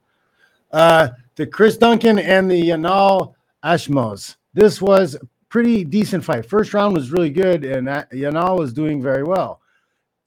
Uh, 0.72 1.10
the 1.36 1.48
Chris 1.48 1.78
Duncan 1.78 2.20
and 2.20 2.52
the 2.52 2.70
Yanal 2.70 3.34
Ashmoz. 3.64 4.36
This 4.54 4.82
was 4.82 5.18
pretty 5.50 5.84
decent 5.84 6.24
fight. 6.24 6.46
First 6.46 6.74
round 6.74 6.94
was 6.94 7.12
really 7.12 7.30
good, 7.30 7.64
and 7.64 7.88
Yanal 7.88 8.60
was 8.60 8.74
doing 8.74 9.02
very 9.02 9.24
well. 9.24 9.62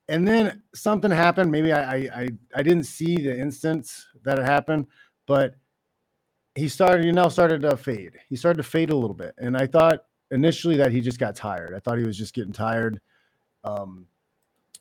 And 0.08 0.26
then 0.26 0.62
something 0.75 1.10
happened. 1.10 1.52
Maybe 1.52 1.72
I, 1.72 1.94
I 1.94 2.28
I 2.56 2.62
didn't 2.62 2.84
see 2.84 3.16
the 3.16 3.38
instance 3.38 4.06
that 4.25 4.38
it 4.38 4.44
happened, 4.44 4.87
but 5.26 5.54
he 6.54 6.69
started. 6.69 7.04
You 7.04 7.12
know, 7.12 7.28
started 7.28 7.62
to 7.62 7.76
fade. 7.76 8.12
He 8.28 8.37
started 8.37 8.62
to 8.62 8.69
fade 8.69 8.90
a 8.90 8.97
little 8.97 9.14
bit, 9.14 9.35
and 9.38 9.57
I 9.57 9.66
thought 9.66 10.04
initially 10.30 10.76
that 10.76 10.92
he 10.92 11.00
just 11.00 11.19
got 11.19 11.35
tired. 11.35 11.75
I 11.75 11.80
thought 11.80 11.99
he 11.99 12.07
was 12.07 12.19
just 12.19 12.35
getting 12.35 12.52
tired 12.52 13.00
um, 13.64 14.07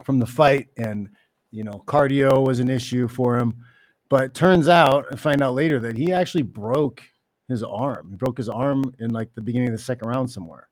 from 0.04 0.20
the 0.20 0.26
fight, 0.26 0.68
and 0.78 1.10
you 1.52 1.64
know, 1.64 1.84
cardio 1.86 2.46
was 2.46 2.60
an 2.60 2.70
issue 2.70 3.08
for 3.08 3.38
him. 3.38 3.66
But 4.10 4.34
turns 4.34 4.68
out, 4.68 5.06
I 5.12 5.16
find 5.16 5.42
out 5.42 5.54
later 5.54 5.80
that 5.80 5.98
he 5.98 6.12
actually 6.14 6.44
broke 6.44 7.04
his 7.48 7.64
arm. 7.64 8.10
He 8.12 8.16
broke 8.16 8.38
his 8.38 8.50
arm 8.50 8.84
in 9.00 9.12
like 9.12 9.34
the 9.36 9.42
beginning 9.42 9.70
of 9.70 9.76
the 9.76 9.84
second 9.84 10.08
round 10.08 10.30
somewhere. 10.32 10.68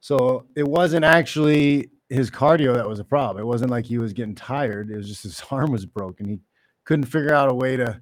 So 0.00 0.46
it 0.56 0.66
wasn't 0.66 1.04
actually 1.04 1.90
his 2.08 2.30
cardio 2.30 2.74
that 2.74 2.88
was 2.88 2.98
a 2.98 3.04
problem. 3.04 3.42
It 3.42 3.46
wasn't 3.46 3.70
like 3.70 3.86
he 3.86 3.98
was 3.98 4.12
getting 4.12 4.34
tired. 4.34 4.90
It 4.90 4.96
was 4.96 5.08
just 5.08 5.22
his 5.22 5.42
arm 5.50 5.70
was 5.70 5.86
broken. 5.86 6.28
He 6.28 6.40
couldn't 6.84 7.06
figure 7.06 7.34
out 7.34 7.50
a 7.50 7.54
way 7.54 7.76
to 7.76 8.00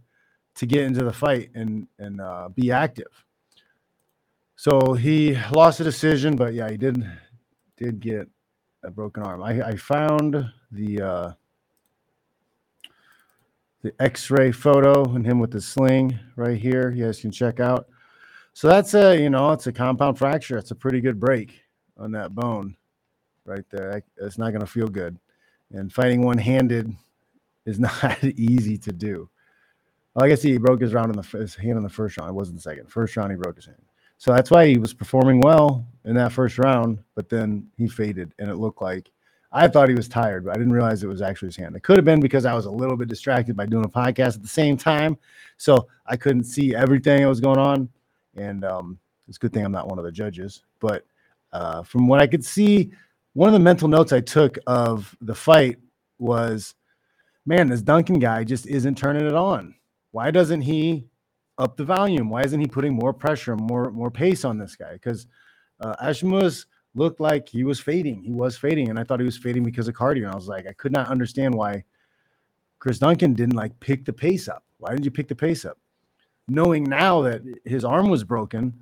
to 0.57 0.67
get 0.67 0.83
into 0.83 1.05
the 1.05 1.13
fight 1.13 1.51
and 1.55 1.87
and 1.99 2.21
uh, 2.21 2.49
be 2.55 2.71
active. 2.71 3.25
So 4.57 4.93
he 4.93 5.39
lost 5.53 5.79
the 5.79 5.85
decision, 5.85 6.37
but 6.37 6.53
yeah, 6.53 6.71
he 6.71 6.77
did 6.77 7.03
did 7.77 8.01
get 8.01 8.29
a 8.83 8.91
broken 8.91 9.23
arm. 9.23 9.43
I, 9.43 9.63
I 9.63 9.77
found 9.77 10.45
the 10.71 11.01
uh, 11.01 11.33
the 13.83 13.95
X-ray 13.99 14.53
photo 14.53 15.05
and 15.15 15.25
him 15.25 15.39
with 15.39 15.51
the 15.51 15.61
sling 15.61 16.19
right 16.37 16.59
here. 16.59 16.91
You 16.91 17.07
guys 17.07 17.21
can 17.21 17.31
check 17.31 17.61
out. 17.61 17.89
So 18.53 18.69
that's 18.69 18.95
a 18.95 19.17
you 19.17 19.31
know 19.31 19.53
it's 19.53 19.67
a 19.67 19.73
compound 19.73 20.19
fracture. 20.19 20.59
It's 20.59 20.73
a 20.73 20.77
pretty 20.77 21.01
good 21.01 21.19
break 21.19 21.63
on 21.97 22.13
that 22.13 22.35
bone 22.35 22.77
right 23.45 23.65
there. 23.71 24.03
It's 24.19 24.39
not 24.39 24.51
going 24.51 24.61
to 24.61 24.67
feel 24.67 24.89
good, 24.89 25.19
and 25.71 25.93
fighting 25.93 26.23
one-handed 26.23 26.95
is 27.65 27.79
not 27.81 28.23
easy 28.23 28.77
to 28.79 28.93
do. 28.93 29.31
I 30.17 30.29
guess 30.29 30.43
he 30.43 30.59
broke 30.59 30.81
his 30.81 30.93
round 30.93 31.15
in 31.15 31.21
the 31.21 31.39
his 31.39 31.55
hand 31.55 31.77
in 31.77 31.83
the 31.83 31.89
first 31.89 32.17
round. 32.17 32.31
It 32.31 32.35
wasn't 32.35 32.59
the 32.59 32.63
second. 32.63 32.91
First 32.91 33.17
round 33.17 33.31
he 33.31 33.37
broke 33.37 33.57
his 33.57 33.67
hand. 33.67 33.83
So 34.19 34.35
that's 34.35 34.51
why 34.51 34.67
he 34.67 34.79
was 34.79 34.93
performing 34.93 35.41
well 35.41 35.87
in 36.05 36.15
that 36.17 36.33
first 36.33 36.59
round, 36.59 36.99
but 37.15 37.29
then 37.29 37.69
he 37.77 37.89
faded, 37.89 38.35
and 38.39 38.51
it 38.51 38.57
looked 38.57 38.83
like 38.83 39.11
I 39.53 39.67
thought 39.67 39.89
he 39.89 39.95
was 39.95 40.09
tired, 40.09 40.45
but 40.45 40.51
I 40.53 40.59
didn't 40.59 40.73
realize 40.73 41.03
it 41.03 41.09
was 41.09 41.23
actually 41.23 41.49
his 41.49 41.57
hand. 41.57 41.75
It 41.75 41.83
could 41.83 41.97
have 41.97 42.05
been 42.05 42.21
because 42.21 42.47
I 42.47 42.55
was 42.55 42.67
a 42.67 42.71
little 42.71 42.97
bit 42.97 43.09
distracted 43.09 43.57
by 43.57 43.67
doing 43.67 43.85
a 43.85 43.89
podcast 43.89 44.37
at 44.37 44.43
the 44.43 44.49
same 44.49 44.77
time, 44.77 45.19
so 45.57 45.89
I 46.07 46.17
couldn't 46.17 46.45
see 46.45 46.75
everything 46.75 47.23
that 47.23 47.29
was 47.29 47.41
going 47.41 47.59
on. 47.59 47.89
And 48.37 48.65
um, 48.65 48.99
it's 49.27 49.39
a 49.39 49.41
good 49.41 49.53
thing 49.53 49.65
I'm 49.65 49.73
not 49.73 49.89
one 49.89 49.99
of 49.99 50.05
the 50.05 50.13
judges. 50.13 50.63
But 50.79 51.05
uh, 51.53 51.83
from 51.83 52.07
what 52.07 52.21
I 52.21 52.29
could 52.29 52.45
see, 52.45 52.93
one 53.33 53.49
of 53.49 53.53
the 53.53 53.59
mental 53.59 53.89
notes 53.89 54.13
I 54.13 54.21
took 54.21 54.57
of 54.69 55.17
the 55.21 55.35
fight 55.35 55.79
was, 56.19 56.75
man, 57.45 57.69
this 57.69 57.83
Duncan 57.83 58.21
guy 58.21 58.45
just 58.45 58.67
isn't 58.67 58.99
turning 58.99 59.27
it 59.27 59.35
on. 59.35 59.75
Why 60.13 60.31
doesn't 60.31 60.63
he 60.63 61.07
up 61.59 61.77
the 61.77 61.85
volume? 61.85 62.31
Why 62.31 62.43
isn't 62.43 62.61
he 62.61 62.67
putting 62.67 62.95
more 62.95 63.13
pressure, 63.13 63.57
more 63.57 63.91
more 63.91 64.11
pace 64.11 64.45
on 64.45 64.59
this 64.59 64.77
guy? 64.77 64.95
Because 64.95 65.27
uh, 65.81 65.95
Ashmoz 66.03 66.67
looked 66.95 67.21
like 67.21 67.49
he 67.49 67.65
was 67.65 67.81
fading. 67.81 68.23
He 68.23 68.33
was 68.33 68.57
fading, 68.57 68.91
and 68.91 68.99
I 68.99 69.05
thought 69.05 69.21
he 69.21 69.27
was 69.27 69.39
fading 69.39 69.63
because 69.63 69.89
of 69.89 69.95
cardio. 69.95 70.25
And 70.25 70.33
I 70.33 70.37
was 70.37 70.49
like, 70.49 70.67
I 70.67 70.73
could 70.73 70.93
not 70.93 71.09
understand 71.09 71.55
why 71.55 71.85
Chris 72.79 72.99
Duncan 72.99 73.35
didn't 73.35 73.57
like 73.57 73.79
pick 73.81 74.05
the 74.05 74.13
pace 74.13 74.49
up. 74.49 74.65
Why 74.79 74.91
didn't 74.91 75.05
you 75.05 75.11
pick 75.11 75.29
the 75.29 75.37
pace 75.37 75.65
up? 75.65 75.79
Knowing 76.49 76.85
now 76.85 77.23
that 77.23 77.43
his 77.65 77.85
arm 77.85 78.09
was 78.09 78.25
broken, 78.25 78.75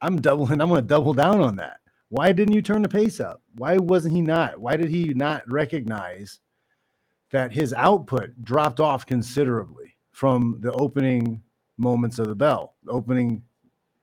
I'm 0.00 0.20
doubling. 0.20 0.60
I'm 0.60 0.68
going 0.68 0.80
to 0.80 0.86
double 0.86 1.14
down 1.14 1.40
on 1.40 1.56
that. 1.56 1.78
Why 2.08 2.32
didn't 2.32 2.54
you 2.54 2.62
turn 2.62 2.82
the 2.82 2.88
pace 2.88 3.20
up? 3.20 3.40
Why 3.54 3.76
wasn't 3.76 4.14
he 4.14 4.22
not? 4.22 4.58
Why 4.58 4.76
did 4.76 4.88
he 4.88 5.14
not 5.14 5.48
recognize 5.48 6.40
that 7.30 7.52
his 7.52 7.72
output 7.72 8.30
dropped 8.42 8.80
off 8.80 9.06
considerably 9.06 9.79
from 10.20 10.58
the 10.60 10.70
opening 10.72 11.42
moments 11.78 12.18
of 12.18 12.28
the 12.28 12.34
bell, 12.34 12.74
the 12.84 12.92
opening 12.92 13.42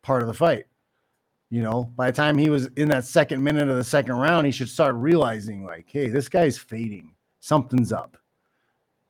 part 0.01 0.23
of 0.23 0.27
the 0.27 0.33
fight. 0.33 0.65
You 1.51 1.61
know, 1.61 1.93
by 1.95 2.09
the 2.09 2.17
time 2.17 2.39
he 2.39 2.49
was 2.49 2.65
in 2.75 2.89
that 2.89 3.05
second 3.05 3.43
minute 3.43 3.69
of 3.69 3.75
the 3.75 3.83
second 3.83 4.15
round, 4.15 4.47
he 4.47 4.51
should 4.51 4.67
start 4.67 4.95
realizing, 4.95 5.63
like, 5.63 5.85
hey, 5.87 6.07
this 6.07 6.27
guy's 6.27 6.57
fading. 6.57 7.13
Something's 7.39 7.93
up. 7.93 8.17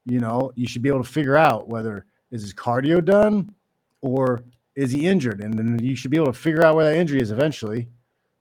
You 0.06 0.20
know, 0.20 0.52
you 0.56 0.68
should 0.68 0.82
be 0.82 0.90
able 0.90 1.02
to 1.02 1.10
figure 1.10 1.38
out 1.38 1.70
whether 1.70 2.06
is 2.30 2.42
his 2.42 2.54
cardio 2.54 3.04
done 3.04 3.56
or 4.02 4.42
is 4.76 4.92
he 4.92 5.08
injured? 5.08 5.40
And 5.40 5.58
then 5.58 5.80
you 5.82 5.96
should 5.96 6.12
be 6.12 6.18
able 6.18 6.34
to 6.34 6.38
figure 6.38 6.66
out 6.66 6.76
where 6.76 6.92
that 6.92 6.98
injury 6.98 7.22
is 7.22 7.32
eventually. 7.32 7.88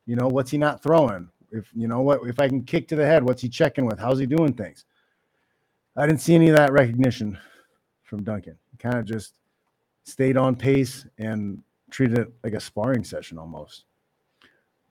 You 0.06 0.16
know, 0.16 0.26
what's 0.26 0.50
he 0.50 0.58
not 0.58 0.82
throwing? 0.82 1.28
If 1.52 1.70
you 1.73 1.87
know 1.87 2.00
what, 2.00 2.26
if 2.26 2.40
I 2.40 2.49
can 2.49 2.64
kick 2.64 2.88
to 2.88 2.96
the 2.96 3.06
head, 3.06 3.23
what's 3.23 3.42
he 3.42 3.49
checking 3.49 3.87
with? 3.87 4.00
How's 4.00 4.18
he 4.18 4.26
doing 4.26 4.54
things? 4.54 4.87
I 5.96 6.04
didn't 6.04 6.20
see 6.20 6.35
any 6.35 6.49
of 6.49 6.56
that 6.56 6.73
recognition 6.73 7.38
from 8.07 8.23
Duncan. 8.25 8.57
Kind 8.79 8.97
of 8.97 9.05
just 9.05 9.35
stayed 10.05 10.37
on 10.37 10.57
pace 10.57 11.05
and 11.19 11.63
treated 11.91 12.19
it 12.19 12.33
like 12.43 12.55
a 12.55 12.61
sparring 12.61 13.05
session 13.05 13.37
almost. 13.39 13.85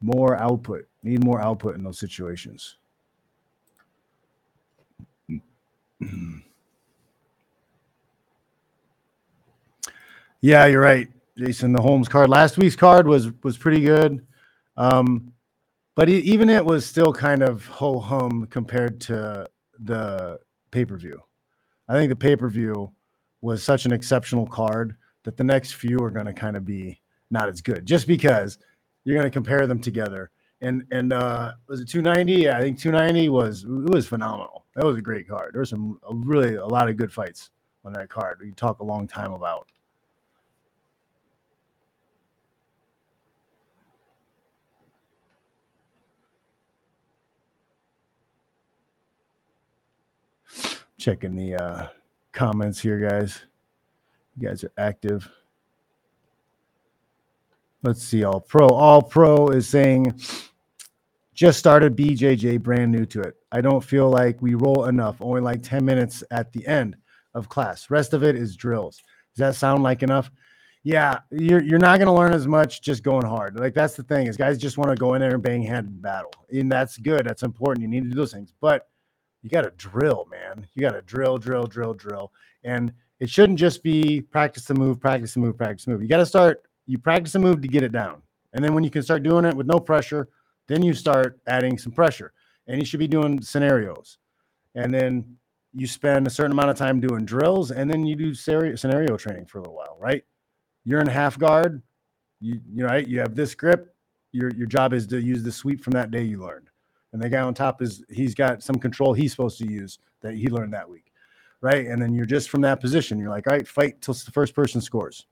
More 0.01 0.35
output, 0.35 0.87
need 1.03 1.23
more 1.23 1.41
output 1.41 1.75
in 1.75 1.83
those 1.83 1.97
situations. 1.97 2.77
yeah, 10.41 10.65
you're 10.65 10.81
right, 10.81 11.07
Jason. 11.37 11.71
The 11.71 11.81
Holmes 11.81 12.09
card 12.09 12.29
last 12.29 12.57
week's 12.57 12.75
card 12.75 13.07
was 13.07 13.31
was 13.43 13.57
pretty 13.57 13.81
good, 13.81 14.23
um, 14.77 15.31
but 15.95 16.09
it, 16.09 16.23
even 16.25 16.49
it 16.49 16.63
was 16.65 16.85
still 16.85 17.13
kind 17.13 17.41
of 17.41 17.65
ho 17.67 17.99
hum 17.99 18.47
compared 18.49 18.99
to 19.01 19.47
the 19.79 20.39
pay 20.71 20.85
per 20.85 20.97
view. 20.97 21.21
I 21.87 21.93
think 21.93 22.09
the 22.09 22.15
pay 22.15 22.35
per 22.35 22.49
view 22.49 22.91
was 23.45 23.61
such 23.63 23.85
an 23.85 23.93
exceptional 23.93 24.47
card 24.47 24.95
that 25.23 25.37
the 25.37 25.43
next 25.43 25.73
few 25.75 25.99
are 25.99 26.09
going 26.09 26.25
to 26.25 26.33
kind 26.33 26.57
of 26.57 26.65
be 26.65 26.99
not 27.29 27.47
as 27.47 27.61
good 27.61 27.85
just 27.85 28.07
because 28.07 28.57
you're 29.03 29.15
going 29.15 29.27
to 29.27 29.31
compare 29.31 29.67
them 29.67 29.79
together. 29.79 30.31
And 30.61 30.83
and 30.91 31.13
uh, 31.13 31.53
was 31.67 31.79
it 31.79 31.87
290? 31.87 32.41
Yeah, 32.41 32.57
I 32.57 32.61
think 32.61 32.79
290 32.79 33.29
was 33.29 33.63
it 33.63 33.69
was 33.69 34.07
phenomenal. 34.07 34.65
That 34.75 34.83
was 34.83 34.97
a 34.97 35.01
great 35.01 35.27
card. 35.27 35.53
There 35.53 35.59
was 35.59 35.69
some 35.69 35.99
really 36.09 36.55
a 36.55 36.65
lot 36.65 36.89
of 36.89 36.97
good 36.97 37.13
fights 37.13 37.51
on 37.83 37.93
that 37.93 38.09
card. 38.09 38.39
We 38.41 38.51
talk 38.51 38.79
a 38.79 38.83
long 38.83 39.07
time 39.07 39.31
about. 39.31 39.67
Checking 50.97 51.35
the 51.35 51.53
uh, 51.53 51.87
comments 52.35 52.79
here, 52.79 52.99
guys. 52.99 53.41
You 54.37 54.47
guys 54.47 54.63
are 54.63 54.71
active. 54.77 55.27
Let's 57.81 58.03
see. 58.03 58.23
All 58.23 58.41
pro. 58.41 58.67
All 58.67 59.01
pro 59.01 59.47
is 59.47 59.67
saying 59.67 60.19
just 61.33 61.57
started 61.57 61.95
BJJ, 61.95 62.61
brand 62.61 62.91
new 62.91 63.05
to 63.07 63.21
it. 63.21 63.35
I 63.51 63.61
don't 63.61 63.83
feel 63.83 64.09
like 64.09 64.41
we 64.41 64.55
roll 64.55 64.85
enough. 64.85 65.17
Only 65.21 65.41
like 65.41 65.63
10 65.63 65.83
minutes 65.83 66.23
at 66.31 66.51
the 66.51 66.65
end 66.67 66.97
of 67.33 67.49
class. 67.49 67.89
Rest 67.89 68.13
of 68.13 68.23
it 68.23 68.35
is 68.35 68.55
drills. 68.55 69.01
Does 69.35 69.39
that 69.39 69.55
sound 69.55 69.83
like 69.83 70.03
enough? 70.03 70.31
Yeah, 70.83 71.19
you're 71.31 71.63
you're 71.63 71.79
not 71.79 71.97
gonna 71.97 72.13
learn 72.13 72.31
as 72.31 72.47
much 72.47 72.83
just 72.83 73.01
going 73.01 73.25
hard. 73.25 73.59
Like 73.59 73.73
that's 73.73 73.95
the 73.95 74.03
thing 74.03 74.27
is 74.27 74.37
guys 74.37 74.59
just 74.59 74.77
want 74.77 74.91
to 74.91 74.95
go 74.95 75.15
in 75.15 75.19
there 75.19 75.33
and 75.33 75.41
bang 75.41 75.63
head 75.63 75.99
battle. 75.99 76.31
And 76.53 76.71
that's 76.71 76.97
good. 76.97 77.25
That's 77.25 77.41
important. 77.41 77.81
You 77.81 77.87
need 77.87 78.03
to 78.03 78.09
do 78.09 78.15
those 78.15 78.31
things. 78.31 78.53
But 78.61 78.87
you 79.45 79.51
got 79.51 79.61
to 79.61 79.69
drill, 79.77 80.27
man. 80.31 80.65
You 80.73 80.81
got 80.81 80.93
to 80.93 81.03
drill, 81.03 81.37
drill, 81.37 81.67
drill, 81.67 81.93
drill. 81.93 82.31
And 82.63 82.91
it 83.19 83.29
shouldn't 83.29 83.59
just 83.59 83.83
be 83.83 84.19
practice 84.19 84.65
the 84.65 84.73
move, 84.73 84.99
practice 84.99 85.35
the 85.35 85.39
move, 85.39 85.55
practice 85.55 85.85
the 85.85 85.91
move. 85.91 86.01
You 86.01 86.07
got 86.07 86.17
to 86.17 86.25
start, 86.25 86.63
you 86.87 86.97
practice 86.97 87.33
the 87.33 87.39
move 87.39 87.61
to 87.61 87.67
get 87.67 87.83
it 87.83 87.91
down. 87.91 88.23
And 88.53 88.65
then 88.65 88.73
when 88.73 88.83
you 88.83 88.89
can 88.89 89.03
start 89.03 89.21
doing 89.21 89.45
it 89.45 89.53
with 89.53 89.67
no 89.67 89.79
pressure, 89.79 90.29
then 90.67 90.81
you 90.81 90.95
start 90.95 91.39
adding 91.45 91.77
some 91.77 91.91
pressure. 91.91 92.33
And 92.65 92.79
you 92.79 92.87
should 92.87 92.99
be 92.99 93.07
doing 93.07 93.39
scenarios. 93.39 94.17
And 94.73 94.91
then 94.91 95.37
you 95.75 95.85
spend 95.85 96.25
a 96.25 96.31
certain 96.31 96.53
amount 96.53 96.71
of 96.71 96.77
time 96.77 96.99
doing 96.99 97.23
drills 97.23 97.69
and 97.69 97.87
then 97.87 98.03
you 98.03 98.15
do 98.15 98.33
scenario 98.33 99.15
training 99.15 99.45
for 99.45 99.59
a 99.59 99.61
little 99.61 99.75
while, 99.75 99.95
right? 99.99 100.23
You're 100.85 101.01
in 101.01 101.07
half 101.07 101.37
guard, 101.37 101.83
you 102.41 102.61
you 102.73 102.85
right, 102.85 103.07
you 103.07 103.19
have 103.19 103.35
this 103.35 103.53
grip, 103.53 103.93
your 104.31 104.49
your 104.55 104.65
job 104.65 104.91
is 104.91 105.05
to 105.07 105.21
use 105.21 105.43
the 105.43 105.51
sweep 105.51 105.83
from 105.83 105.91
that 105.91 106.09
day 106.09 106.23
you 106.23 106.41
learned. 106.41 106.69
And 107.15 107.23
the 107.23 107.29
guy 107.29 107.39
on 107.39 107.53
top 107.53 107.81
is 107.81 108.03
he's 108.09 108.35
got 108.35 108.61
some 108.61 108.75
control 108.75 109.13
he's 109.13 109.31
supposed 109.31 109.57
to 109.57 109.65
use 109.65 109.99
that 110.19 110.33
he 110.33 110.49
learned 110.49 110.73
that 110.73 110.89
week, 110.89 111.13
right? 111.61 111.87
And 111.87 112.01
then 112.01 112.13
you're 112.13 112.25
just 112.25 112.49
from 112.49 112.59
that 112.61 112.81
position. 112.81 113.17
You're 113.17 113.29
like, 113.29 113.47
all 113.47 113.55
right, 113.55 113.65
fight 113.65 114.01
till 114.01 114.13
the 114.13 114.31
first 114.31 114.53
person 114.53 114.81
scores, 114.81 115.25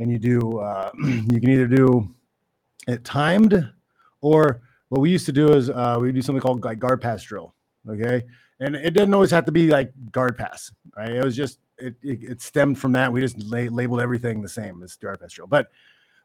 and 0.00 0.10
you 0.10 0.18
do. 0.18 0.58
Uh, 0.58 0.90
you 1.04 1.40
can 1.40 1.50
either 1.50 1.68
do 1.68 2.12
it 2.88 3.04
timed, 3.04 3.70
or 4.22 4.62
what 4.88 5.00
we 5.00 5.08
used 5.08 5.24
to 5.26 5.32
do 5.32 5.52
is 5.52 5.70
uh, 5.70 5.98
we 6.00 6.10
do 6.10 6.20
something 6.20 6.42
called 6.42 6.64
like 6.64 6.80
guard 6.80 7.00
pass 7.00 7.22
drill. 7.22 7.54
Okay, 7.88 8.24
and 8.58 8.74
it 8.74 8.90
didn't 8.90 9.14
always 9.14 9.30
have 9.30 9.44
to 9.44 9.52
be 9.52 9.68
like 9.68 9.92
guard 10.10 10.36
pass, 10.36 10.72
right? 10.96 11.12
It 11.12 11.24
was 11.24 11.36
just 11.36 11.60
it, 11.78 11.94
it, 12.02 12.24
it 12.24 12.42
stemmed 12.42 12.76
from 12.76 12.90
that. 12.94 13.12
We 13.12 13.20
just 13.20 13.38
la- 13.38 13.70
labeled 13.70 14.00
everything 14.00 14.42
the 14.42 14.48
same 14.48 14.82
as 14.82 14.96
guard 14.96 15.20
pass 15.20 15.32
drill, 15.32 15.46
but 15.46 15.68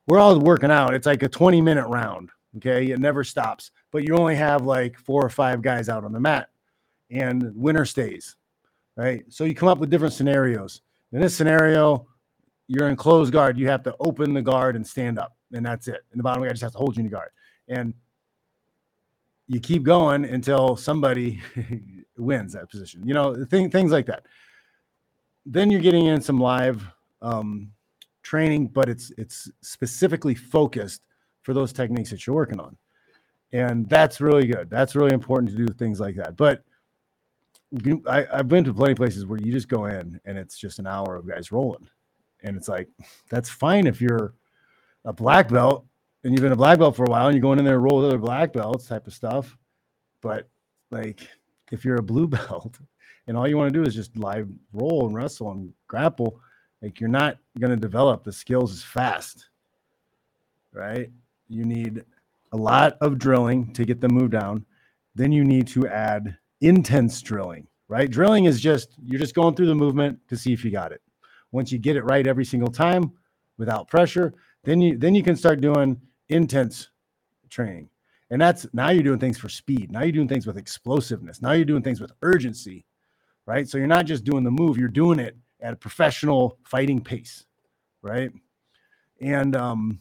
we're 0.08 0.18
all 0.18 0.40
working 0.40 0.72
out. 0.72 0.96
It's 0.96 1.06
like 1.06 1.22
a 1.22 1.30
20 1.30 1.62
minute 1.62 1.86
round. 1.88 2.32
Okay. 2.58 2.90
It 2.90 3.00
never 3.00 3.24
stops, 3.24 3.70
but 3.92 4.04
you 4.04 4.16
only 4.16 4.36
have 4.36 4.66
like 4.66 4.98
four 4.98 5.24
or 5.24 5.30
five 5.30 5.62
guys 5.62 5.90
out 5.90 6.04
on 6.04 6.12
the 6.12 6.20
mat 6.20 6.50
and 7.10 7.52
winner 7.56 7.86
stays. 7.86 8.36
Right. 8.96 9.24
So 9.30 9.46
you 9.46 9.56
come 9.56 9.70
up 9.70 9.78
with 9.78 9.90
different 9.90 10.14
scenarios. 10.14 10.82
In 11.14 11.22
this 11.22 11.36
scenario, 11.36 12.08
you're 12.68 12.90
in 12.90 12.96
closed 12.96 13.32
guard. 13.32 13.58
You 13.58 13.68
have 13.70 13.84
to 13.84 13.96
open 14.00 14.34
the 14.34 14.42
guard 14.42 14.76
and 14.76 14.86
stand 14.86 15.18
up, 15.18 15.36
and 15.54 15.66
that's 15.66 15.88
it. 15.88 16.02
And 16.12 16.20
the 16.20 16.24
bottom 16.24 16.44
guy 16.44 16.50
just 16.50 16.62
has 16.62 16.74
to 16.74 16.78
hold 16.78 16.98
you 16.98 17.02
in 17.02 17.06
the 17.06 17.12
guard. 17.12 17.30
And 17.68 17.94
you 19.48 19.60
keep 19.60 19.84
going 19.84 20.26
until 20.26 20.76
somebody 20.76 21.42
wins 22.18 22.54
that 22.54 22.70
position. 22.70 23.08
You 23.08 23.14
know, 23.14 23.46
thing, 23.46 23.72
things 23.72 23.92
like 23.92 24.06
that. 24.06 24.26
Then 25.46 25.72
you're 25.72 25.82
getting 25.82 26.06
in 26.06 26.22
some 26.22 26.40
live 26.40 26.86
um, 27.22 27.72
training, 28.22 28.68
but 28.68 28.88
it's 28.88 29.12
it's 29.18 29.50
specifically 29.62 30.36
focused 30.36 31.02
for 31.42 31.54
those 31.54 31.74
techniques 31.74 32.12
that 32.12 32.28
you're 32.28 32.36
working 32.36 32.60
on. 32.60 32.78
And 33.52 33.88
that's 33.90 34.22
really 34.22 34.46
good. 34.46 34.70
That's 34.70 34.96
really 34.96 35.14
important 35.14 35.50
to 35.52 35.58
do 35.58 35.74
things 35.74 36.00
like 36.00 36.16
that. 36.16 36.38
But 36.38 36.64
I, 38.08 38.26
I've 38.32 38.48
been 38.48 38.64
to 38.66 38.74
plenty 38.74 38.94
of 38.94 38.98
places 38.98 39.26
where 39.26 39.40
you 39.40 39.52
just 39.52 39.68
go 39.68 39.86
in 39.86 40.20
and 40.26 40.38
it's 40.38 40.58
just 40.58 40.80
an 40.80 40.88
hour 40.88 41.16
of 41.16 41.28
guys 41.28 41.52
rolling. 41.52 41.88
And 42.44 42.56
it's 42.56 42.68
like, 42.68 42.88
that's 43.30 43.50
fine 43.50 43.88
if 43.88 44.02
you're 44.02 44.34
a 45.06 45.14
black 45.14 45.50
belt 45.50 45.86
and 46.24 46.34
you've 46.34 46.42
been 46.42 46.52
a 46.52 46.58
black 46.58 46.80
belt 46.80 46.96
for 46.96 47.06
a 47.06 47.10
while 47.10 47.28
and 47.28 47.36
you're 47.36 47.42
going 47.42 47.60
in 47.60 47.66
there 47.66 47.76
and 47.76 47.84
roll 47.84 47.98
with 47.98 48.08
other 48.08 48.18
black 48.18 48.54
belts 48.54 48.86
type 48.86 49.08
of 49.08 49.14
stuff. 49.14 49.58
But 50.22 50.48
like 50.92 51.28
if 51.72 51.86
you're 51.86 52.00
a 52.00 52.04
blue 52.04 52.28
belt 52.28 52.78
and 53.28 53.38
all 53.38 53.48
you 53.48 53.58
want 53.58 53.72
to 53.72 53.80
do 53.80 53.88
is 53.88 53.96
just 53.96 54.18
live 54.18 54.48
roll 54.74 55.08
and 55.08 55.16
wrestle 55.16 55.52
and 55.52 55.74
grapple, 55.88 56.40
like 56.82 57.00
you're 57.00 57.10
not 57.10 57.38
going 57.60 57.72
to 57.72 57.78
develop 57.78 58.24
the 58.24 58.34
skills 58.34 58.72
as 58.72 58.84
fast. 58.84 59.50
Right? 60.72 61.10
You 61.48 61.66
need 61.66 62.04
a 62.52 62.58
lot 62.58 62.98
of 63.02 63.18
drilling 63.20 63.72
to 63.74 63.86
get 63.86 64.02
the 64.02 64.10
move 64.10 64.32
down. 64.32 64.66
Then 65.16 65.32
you 65.32 65.44
need 65.44 65.68
to 65.70 65.88
add 65.88 66.38
intense 66.62 67.22
drilling, 67.22 67.68
right? 67.88 68.10
Drilling 68.10 68.46
is 68.46 68.60
just 68.62 68.96
you're 69.04 69.20
just 69.20 69.36
going 69.36 69.56
through 69.56 69.68
the 69.68 69.76
movement 69.76 70.20
to 70.30 70.38
see 70.38 70.54
if 70.54 70.64
you 70.64 70.72
got 70.72 70.92
it. 70.92 71.02
Once 71.52 71.72
you 71.72 71.80
get 71.80 71.96
it 71.96 72.04
right 72.04 72.28
every 72.28 72.46
single 72.46 72.72
time 72.72 73.12
without 73.58 73.88
pressure, 73.88 74.34
then 74.64 74.82
you 74.82 74.98
then 74.98 75.16
you 75.16 75.24
can 75.24 75.36
start 75.36 75.62
doing 75.62 76.00
intense 76.30 76.90
training. 77.50 77.90
And 78.32 78.40
that's 78.40 78.68
now 78.74 78.90
you're 78.92 79.04
doing 79.04 79.20
things 79.20 79.40
for 79.40 79.50
speed. 79.50 79.92
Now 79.92 80.04
you're 80.04 80.12
doing 80.12 80.28
things 80.28 80.46
with 80.46 80.58
explosiveness. 80.58 81.42
Now 81.42 81.54
you're 81.54 81.66
doing 81.66 81.82
things 81.82 82.00
with 82.00 82.12
urgency, 82.22 82.86
right? 83.48 83.68
So 83.68 83.78
you're 83.78 83.88
not 83.88 84.06
just 84.06 84.24
doing 84.24 84.44
the 84.44 84.52
move, 84.52 84.78
you're 84.78 84.88
doing 84.88 85.20
it 85.20 85.36
at 85.62 85.74
a 85.74 85.78
professional 85.78 86.58
fighting 86.64 87.02
pace, 87.02 87.46
right? 88.02 88.32
And 89.20 89.56
um 89.56 90.00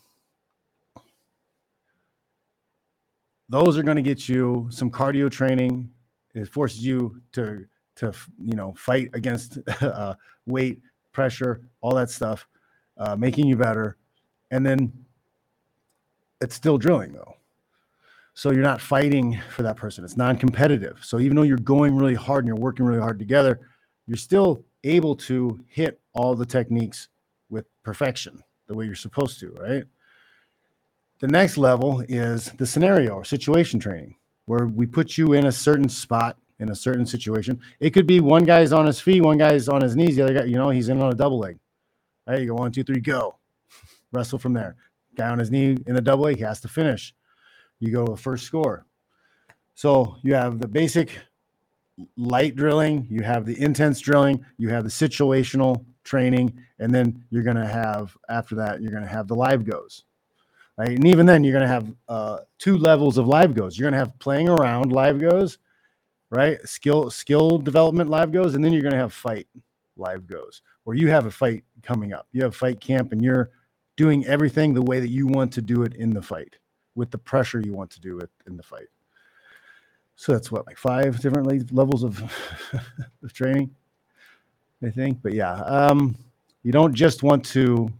those 3.48 3.78
are 3.78 3.82
going 3.82 3.96
to 3.96 4.02
get 4.02 4.28
you 4.28 4.68
some 4.70 4.90
cardio 4.90 5.30
training. 5.30 5.90
It 6.34 6.48
forces 6.48 6.84
you 6.84 7.20
to 7.32 7.64
to 7.96 8.12
you 8.38 8.54
know 8.54 8.74
fight 8.76 9.10
against 9.14 9.58
uh, 9.82 10.14
weight, 10.46 10.80
pressure, 11.12 11.62
all 11.80 11.94
that 11.94 12.10
stuff, 12.10 12.46
uh, 12.96 13.16
making 13.16 13.46
you 13.46 13.56
better. 13.56 13.96
And 14.50 14.64
then 14.64 14.92
it's 16.40 16.54
still 16.54 16.78
drilling 16.78 17.12
though. 17.12 17.34
So 18.34 18.52
you're 18.52 18.62
not 18.62 18.80
fighting 18.80 19.40
for 19.50 19.62
that 19.62 19.76
person. 19.76 20.04
It's 20.04 20.16
non-competitive. 20.16 21.00
So 21.02 21.18
even 21.18 21.36
though 21.36 21.42
you're 21.42 21.58
going 21.58 21.96
really 21.96 22.14
hard 22.14 22.44
and 22.44 22.48
you're 22.48 22.64
working 22.64 22.86
really 22.86 23.00
hard 23.00 23.18
together, 23.18 23.58
you're 24.06 24.16
still 24.16 24.64
able 24.84 25.16
to 25.16 25.58
hit 25.66 26.00
all 26.14 26.36
the 26.36 26.46
techniques 26.46 27.08
with 27.50 27.66
perfection 27.82 28.40
the 28.68 28.74
way 28.74 28.84
you're 28.84 28.94
supposed 28.94 29.40
to, 29.40 29.50
right? 29.60 29.84
The 31.20 31.26
next 31.26 31.58
level 31.58 32.04
is 32.08 32.52
the 32.58 32.66
scenario 32.66 33.14
or 33.14 33.24
situation 33.24 33.80
training, 33.80 34.14
where 34.46 34.66
we 34.66 34.86
put 34.86 35.18
you 35.18 35.32
in 35.32 35.46
a 35.46 35.52
certain 35.52 35.88
spot 35.88 36.38
in 36.60 36.70
a 36.70 36.76
certain 36.76 37.06
situation. 37.06 37.60
It 37.80 37.90
could 37.90 38.06
be 38.06 38.20
one 38.20 38.44
guy's 38.44 38.72
on 38.72 38.86
his 38.86 39.00
feet, 39.00 39.22
one 39.22 39.38
guy's 39.38 39.68
on 39.68 39.82
his 39.82 39.96
knees, 39.96 40.14
the 40.14 40.22
other 40.22 40.34
guy, 40.34 40.44
you 40.44 40.56
know, 40.56 40.70
he's 40.70 40.88
in 40.88 41.02
on 41.02 41.12
a 41.12 41.16
double 41.16 41.40
leg. 41.40 41.58
Right, 42.26 42.40
you 42.40 42.48
go 42.48 42.54
one, 42.54 42.70
two, 42.70 42.84
three, 42.84 43.00
go. 43.00 43.36
Wrestle 44.12 44.38
from 44.38 44.52
there. 44.52 44.76
Guy 45.16 45.28
on 45.28 45.40
his 45.40 45.50
knee 45.50 45.76
in 45.86 45.94
the 45.94 46.00
double 46.00 46.24
leg, 46.24 46.36
he 46.36 46.42
has 46.42 46.60
to 46.60 46.68
finish. 46.68 47.12
You 47.80 47.90
go 47.90 48.04
to 48.04 48.12
the 48.12 48.16
first 48.16 48.44
score. 48.44 48.86
So 49.74 50.16
you 50.22 50.34
have 50.34 50.60
the 50.60 50.68
basic 50.68 51.18
light 52.16 52.54
drilling, 52.54 53.08
you 53.10 53.22
have 53.22 53.44
the 53.44 53.60
intense 53.60 53.98
drilling, 53.98 54.44
you 54.56 54.68
have 54.68 54.84
the 54.84 54.90
situational 54.90 55.84
training, 56.04 56.60
and 56.78 56.94
then 56.94 57.24
you're 57.30 57.42
going 57.42 57.56
to 57.56 57.66
have 57.66 58.16
after 58.28 58.54
that, 58.56 58.80
you're 58.80 58.92
going 58.92 59.02
to 59.02 59.08
have 59.08 59.26
the 59.26 59.34
live 59.34 59.64
goes 59.64 60.04
right? 60.78 60.90
And 60.90 61.06
even 61.06 61.26
then, 61.26 61.44
you're 61.44 61.52
going 61.52 61.66
to 61.66 61.68
have 61.68 61.92
uh, 62.08 62.38
two 62.58 62.78
levels 62.78 63.18
of 63.18 63.26
live 63.26 63.54
goes. 63.54 63.76
You're 63.76 63.90
going 63.90 64.00
to 64.00 64.06
have 64.06 64.18
playing 64.20 64.48
around 64.48 64.92
live 64.92 65.20
goes, 65.20 65.58
right? 66.30 66.58
Skill 66.66 67.10
skill 67.10 67.58
development 67.58 68.08
live 68.08 68.32
goes, 68.32 68.54
and 68.54 68.64
then 68.64 68.72
you're 68.72 68.82
going 68.82 68.92
to 68.92 68.98
have 68.98 69.12
fight 69.12 69.48
live 69.96 70.26
goes, 70.26 70.62
where 70.84 70.96
you 70.96 71.08
have 71.08 71.26
a 71.26 71.30
fight 71.30 71.64
coming 71.82 72.12
up. 72.12 72.28
You 72.32 72.44
have 72.44 72.54
fight 72.54 72.80
camp, 72.80 73.12
and 73.12 73.20
you're 73.20 73.50
doing 73.96 74.24
everything 74.26 74.72
the 74.72 74.82
way 74.82 75.00
that 75.00 75.08
you 75.08 75.26
want 75.26 75.52
to 75.54 75.60
do 75.60 75.82
it 75.82 75.94
in 75.94 76.10
the 76.10 76.22
fight, 76.22 76.54
with 76.94 77.10
the 77.10 77.18
pressure 77.18 77.60
you 77.60 77.72
want 77.72 77.90
to 77.90 78.00
do 78.00 78.20
it 78.20 78.30
in 78.46 78.56
the 78.56 78.62
fight. 78.62 78.86
So 80.14 80.32
that's 80.32 80.52
what 80.52 80.66
like 80.66 80.78
five 80.78 81.20
different 81.20 81.72
levels 81.72 82.04
of 82.04 82.22
of 83.22 83.32
training, 83.32 83.74
I 84.82 84.90
think. 84.90 85.22
But 85.22 85.32
yeah, 85.32 85.54
um, 85.62 86.16
you 86.62 86.70
don't 86.70 86.94
just 86.94 87.24
want 87.24 87.44
to 87.46 87.92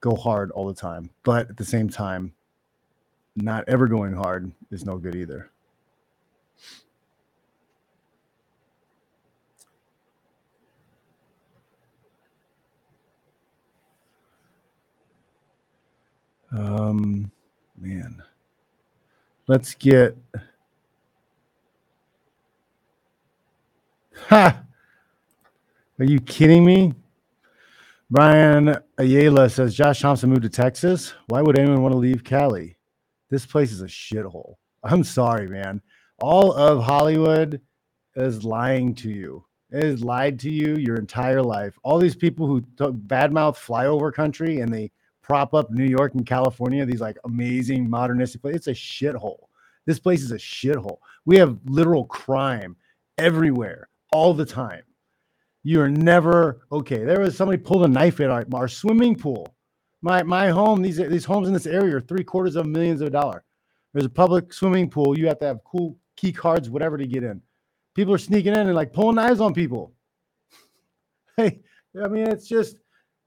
go 0.00 0.14
hard 0.14 0.50
all 0.52 0.66
the 0.66 0.74
time. 0.74 1.10
But 1.24 1.50
at 1.50 1.56
the 1.56 1.64
same 1.64 1.88
time, 1.88 2.32
not 3.36 3.64
ever 3.68 3.86
going 3.86 4.14
hard 4.14 4.52
is 4.70 4.84
no 4.84 4.98
good 4.98 5.14
either. 5.14 5.50
Um, 16.52 17.30
man, 17.78 18.22
let's 19.46 19.74
get. 19.74 20.16
Ha! 24.28 24.62
Are 25.98 26.04
you 26.04 26.20
kidding 26.20 26.64
me? 26.64 26.94
Brian 28.08 28.76
Ayala 28.98 29.50
says 29.50 29.74
Josh 29.74 30.00
Thomson 30.00 30.30
moved 30.30 30.42
to 30.42 30.48
Texas. 30.48 31.12
Why 31.26 31.42
would 31.42 31.58
anyone 31.58 31.82
want 31.82 31.92
to 31.92 31.98
leave 31.98 32.22
Cali? 32.22 32.76
This 33.30 33.44
place 33.44 33.72
is 33.72 33.82
a 33.82 33.86
shithole. 33.86 34.54
I'm 34.84 35.02
sorry, 35.02 35.48
man. 35.48 35.82
All 36.20 36.52
of 36.52 36.84
Hollywood 36.84 37.60
is 38.14 38.44
lying 38.44 38.94
to 38.96 39.10
you. 39.10 39.44
It 39.72 39.82
has 39.82 40.04
lied 40.04 40.38
to 40.40 40.50
you 40.50 40.76
your 40.76 40.94
entire 40.96 41.42
life. 41.42 41.76
All 41.82 41.98
these 41.98 42.14
people 42.14 42.46
who 42.46 42.60
took 42.76 42.94
badmouth 42.94 43.56
flyover 43.56 44.12
country 44.12 44.60
and 44.60 44.72
they 44.72 44.92
prop 45.20 45.52
up 45.52 45.72
New 45.72 45.84
York 45.84 46.14
and 46.14 46.24
California, 46.24 46.86
these 46.86 47.00
like 47.00 47.18
amazing 47.24 47.90
modernistic 47.90 48.40
places. 48.40 48.58
It's 48.58 48.66
a 48.68 48.70
shithole. 48.72 49.46
This 49.84 49.98
place 49.98 50.22
is 50.22 50.30
a 50.30 50.36
shithole. 50.36 50.98
We 51.24 51.38
have 51.38 51.58
literal 51.64 52.04
crime 52.04 52.76
everywhere 53.18 53.88
all 54.12 54.32
the 54.32 54.46
time. 54.46 54.82
You're 55.66 55.88
never 55.88 56.60
okay. 56.70 57.02
There 57.02 57.18
was 57.18 57.36
somebody 57.36 57.58
pulled 57.58 57.84
a 57.84 57.88
knife 57.88 58.20
at 58.20 58.30
our, 58.30 58.46
our 58.54 58.68
swimming 58.68 59.16
pool. 59.16 59.52
My 60.00 60.22
my 60.22 60.48
home, 60.48 60.80
these 60.80 60.98
these 60.98 61.24
homes 61.24 61.48
in 61.48 61.54
this 61.54 61.66
area 61.66 61.96
are 61.96 62.00
three 62.00 62.22
quarters 62.22 62.54
of 62.54 62.66
millions 62.66 63.00
of 63.00 63.10
dollars. 63.10 63.42
There's 63.92 64.06
a 64.06 64.08
public 64.08 64.52
swimming 64.52 64.88
pool. 64.88 65.18
You 65.18 65.26
have 65.26 65.40
to 65.40 65.46
have 65.46 65.64
cool 65.64 65.98
key 66.16 66.32
cards, 66.32 66.70
whatever, 66.70 66.96
to 66.96 67.04
get 67.04 67.24
in. 67.24 67.42
People 67.96 68.14
are 68.14 68.18
sneaking 68.18 68.52
in 68.52 68.60
and 68.60 68.76
like 68.76 68.92
pulling 68.92 69.16
knives 69.16 69.40
on 69.40 69.52
people. 69.52 69.92
Hey, 71.36 71.60
I 72.00 72.06
mean, 72.08 72.28
it's 72.28 72.46
just 72.46 72.76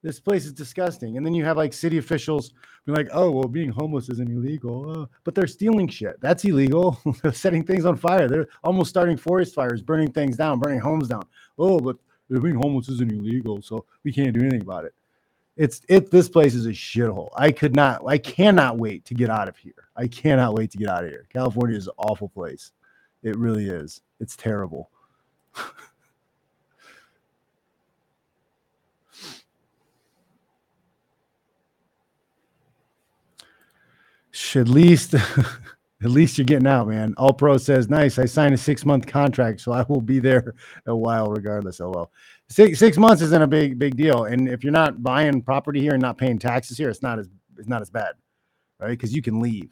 this 0.01 0.19
place 0.19 0.45
is 0.45 0.53
disgusting. 0.53 1.17
And 1.17 1.25
then 1.25 1.35
you 1.35 1.43
have 1.43 1.57
like 1.57 1.73
city 1.73 1.97
officials 1.97 2.53
being 2.85 2.95
like, 2.95 3.09
"Oh, 3.11 3.31
well, 3.31 3.49
being 3.49 3.69
homeless 3.69 4.07
isn't 4.09 4.31
illegal," 4.31 5.01
uh, 5.01 5.05
but 5.25 5.35
they're 5.35 5.45
stealing 5.45 5.89
shit. 5.89 6.15
That's 6.21 6.45
illegal. 6.45 6.97
they're 7.21 7.33
setting 7.33 7.65
things 7.65 7.85
on 7.85 7.97
fire. 7.97 8.29
They're 8.29 8.47
almost 8.63 8.89
starting 8.91 9.17
forest 9.17 9.53
fires, 9.53 9.81
burning 9.81 10.13
things 10.13 10.37
down, 10.37 10.59
burning 10.59 10.79
homes 10.79 11.09
down. 11.09 11.23
Oh, 11.57 11.81
but 11.81 11.97
being 12.29 12.55
homeless 12.55 12.89
isn't 12.89 13.11
illegal, 13.11 13.61
so 13.61 13.85
we 14.03 14.13
can't 14.13 14.33
do 14.33 14.41
anything 14.41 14.61
about 14.61 14.85
it. 14.85 14.93
It's 15.57 15.81
it. 15.89 16.09
This 16.11 16.29
place 16.29 16.55
is 16.55 16.65
a 16.67 16.71
shithole. 16.71 17.29
I 17.35 17.51
could 17.51 17.75
not. 17.75 18.01
I 18.07 18.17
cannot 18.17 18.77
wait 18.77 19.03
to 19.05 19.13
get 19.13 19.29
out 19.29 19.49
of 19.49 19.57
here. 19.57 19.89
I 19.95 20.07
cannot 20.07 20.53
wait 20.53 20.71
to 20.71 20.77
get 20.77 20.87
out 20.89 21.03
of 21.03 21.09
here. 21.09 21.27
California 21.33 21.75
is 21.75 21.87
an 21.87 21.93
awful 21.97 22.29
place. 22.29 22.71
It 23.23 23.37
really 23.37 23.67
is. 23.69 24.01
It's 24.21 24.37
terrible. 24.37 24.89
Should 34.31 34.69
least 34.69 35.15
at 36.01 36.11
least 36.11 36.37
you're 36.37 36.45
getting 36.45 36.67
out, 36.67 36.87
man. 36.87 37.13
All 37.17 37.33
Pro 37.33 37.57
says, 37.57 37.89
nice. 37.89 38.17
I 38.17 38.25
signed 38.25 38.53
a 38.53 38.57
six 38.57 38.85
month 38.85 39.05
contract, 39.05 39.59
so 39.59 39.73
I 39.73 39.83
will 39.89 40.01
be 40.01 40.19
there 40.19 40.55
a 40.85 40.95
while 40.95 41.27
regardless. 41.27 41.81
Oh 41.81 41.89
well. 41.89 42.11
Six 42.47 42.79
six 42.79 42.97
months 42.97 43.21
isn't 43.21 43.41
a 43.41 43.47
big 43.47 43.77
big 43.77 43.97
deal. 43.97 44.23
And 44.23 44.47
if 44.47 44.63
you're 44.63 44.71
not 44.71 45.03
buying 45.03 45.41
property 45.41 45.81
here 45.81 45.93
and 45.93 46.01
not 46.01 46.17
paying 46.17 46.39
taxes 46.39 46.77
here, 46.77 46.89
it's 46.89 47.01
not 47.01 47.19
as 47.19 47.27
it's 47.57 47.67
not 47.67 47.81
as 47.81 47.89
bad. 47.89 48.13
Right? 48.79 48.91
Because 48.91 49.13
you 49.13 49.21
can 49.21 49.41
leave. 49.41 49.71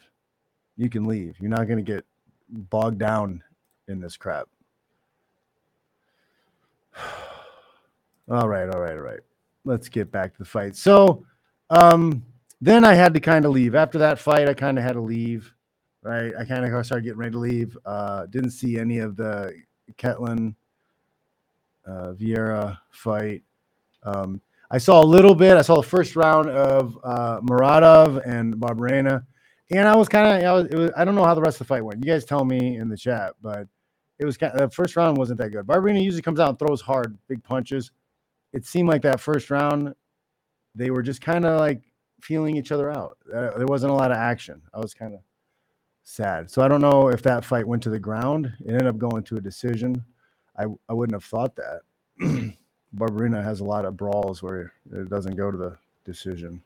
You 0.75 0.89
can 0.89 1.05
leave. 1.05 1.37
You're 1.39 1.49
not 1.49 1.67
gonna 1.67 1.81
get 1.81 2.05
bogged 2.49 2.99
down 2.99 3.41
in 3.87 4.01
this 4.01 4.17
crap. 4.17 4.49
all 8.29 8.49
right, 8.49 8.69
all 8.69 8.81
right, 8.81 8.97
all 8.97 9.01
right. 9.01 9.21
Let's 9.63 9.87
get 9.87 10.11
back 10.11 10.33
to 10.33 10.39
the 10.39 10.45
fight. 10.45 10.75
So 10.75 11.25
um 11.69 12.23
then 12.59 12.83
I 12.83 12.95
had 12.95 13.13
to 13.13 13.21
kind 13.21 13.45
of 13.45 13.51
leave. 13.51 13.75
After 13.75 13.99
that 13.99 14.19
fight, 14.19 14.49
I 14.49 14.53
kind 14.53 14.77
of 14.77 14.83
had 14.83 14.93
to 14.93 15.01
leave 15.01 15.53
right? 16.03 16.33
I 16.37 16.45
kind 16.45 16.65
of 16.65 16.85
started 16.85 17.03
getting 17.03 17.19
ready 17.19 17.31
to 17.31 17.39
leave. 17.39 17.77
Uh, 17.85 18.25
didn't 18.27 18.51
see 18.51 18.79
any 18.79 18.99
of 18.99 19.15
the 19.15 19.53
Ketlen 19.97 20.55
uh, 21.85 22.13
Vieira 22.13 22.77
fight. 22.91 23.43
Um, 24.03 24.41
I 24.69 24.77
saw 24.77 25.01
a 25.01 25.05
little 25.05 25.35
bit. 25.35 25.55
I 25.57 25.61
saw 25.61 25.75
the 25.75 25.87
first 25.87 26.15
round 26.15 26.49
of 26.49 26.97
uh, 27.03 27.39
Muradov 27.41 28.21
and 28.27 28.55
Barberena, 28.55 29.25
and 29.71 29.87
I 29.87 29.95
was 29.95 30.09
kind 30.09 30.43
of, 30.43 30.91
I, 30.95 31.01
I 31.01 31.05
don't 31.05 31.15
know 31.15 31.23
how 31.23 31.33
the 31.33 31.41
rest 31.41 31.61
of 31.61 31.67
the 31.67 31.73
fight 31.73 31.83
went. 31.83 32.03
You 32.03 32.11
guys 32.11 32.25
tell 32.25 32.43
me 32.43 32.77
in 32.77 32.89
the 32.89 32.97
chat, 32.97 33.33
but 33.41 33.67
it 34.19 34.25
was 34.25 34.37
kind 34.37 34.53
of, 34.53 34.59
the 34.59 34.75
first 34.75 34.95
round 34.95 35.17
wasn't 35.17 35.39
that 35.39 35.49
good. 35.49 35.65
Barberena 35.65 36.03
usually 36.03 36.21
comes 36.21 36.39
out 36.39 36.49
and 36.49 36.59
throws 36.59 36.81
hard, 36.81 37.17
big 37.27 37.43
punches. 37.43 37.91
It 38.53 38.65
seemed 38.65 38.89
like 38.89 39.01
that 39.03 39.19
first 39.21 39.49
round, 39.49 39.93
they 40.75 40.89
were 40.89 41.01
just 41.01 41.21
kind 41.21 41.45
of 41.45 41.59
like 41.59 41.81
feeling 42.21 42.57
each 42.57 42.71
other 42.71 42.91
out. 42.91 43.17
Uh, 43.27 43.57
there 43.57 43.67
wasn't 43.67 43.91
a 43.91 43.95
lot 43.95 44.11
of 44.11 44.17
action. 44.17 44.61
I 44.73 44.79
was 44.79 44.93
kind 44.93 45.13
of 45.13 45.19
sad. 46.07 46.49
So 46.49 46.61
I 46.61 46.67
don't 46.69 46.81
know 46.81 47.09
if 47.09 47.21
that 47.23 47.43
fight 47.43 47.67
went 47.67 47.83
to 47.83 47.89
the 47.89 47.99
ground. 47.99 48.51
It 48.65 48.71
ended 48.71 48.87
up 48.87 48.97
going 48.97 49.23
to 49.23 49.37
a 49.37 49.41
decision. 49.41 50.03
I 50.57 50.65
I 50.87 50.93
wouldn't 50.93 51.15
have 51.15 51.25
thought 51.25 51.55
that. 51.55 51.81
Barberena 52.97 53.43
has 53.43 53.59
a 53.59 53.65
lot 53.65 53.85
of 53.85 53.97
brawls 53.97 54.41
where 54.41 54.71
it 54.91 55.09
doesn't 55.09 55.35
go 55.35 55.51
to 55.51 55.57
the 55.57 55.77
decision. 56.05 56.61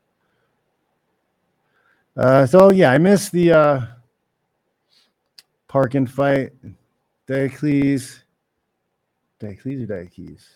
Uh, 2.16 2.46
so 2.46 2.70
yeah, 2.70 2.92
I 2.92 2.98
missed 2.98 3.32
the 3.32 3.52
uh, 3.52 3.80
Parkin 5.66 6.06
fight. 6.06 6.52
Diocles, 7.26 8.22
Diocles 9.40 9.82
or 9.82 9.86
Diocles? 9.86 10.48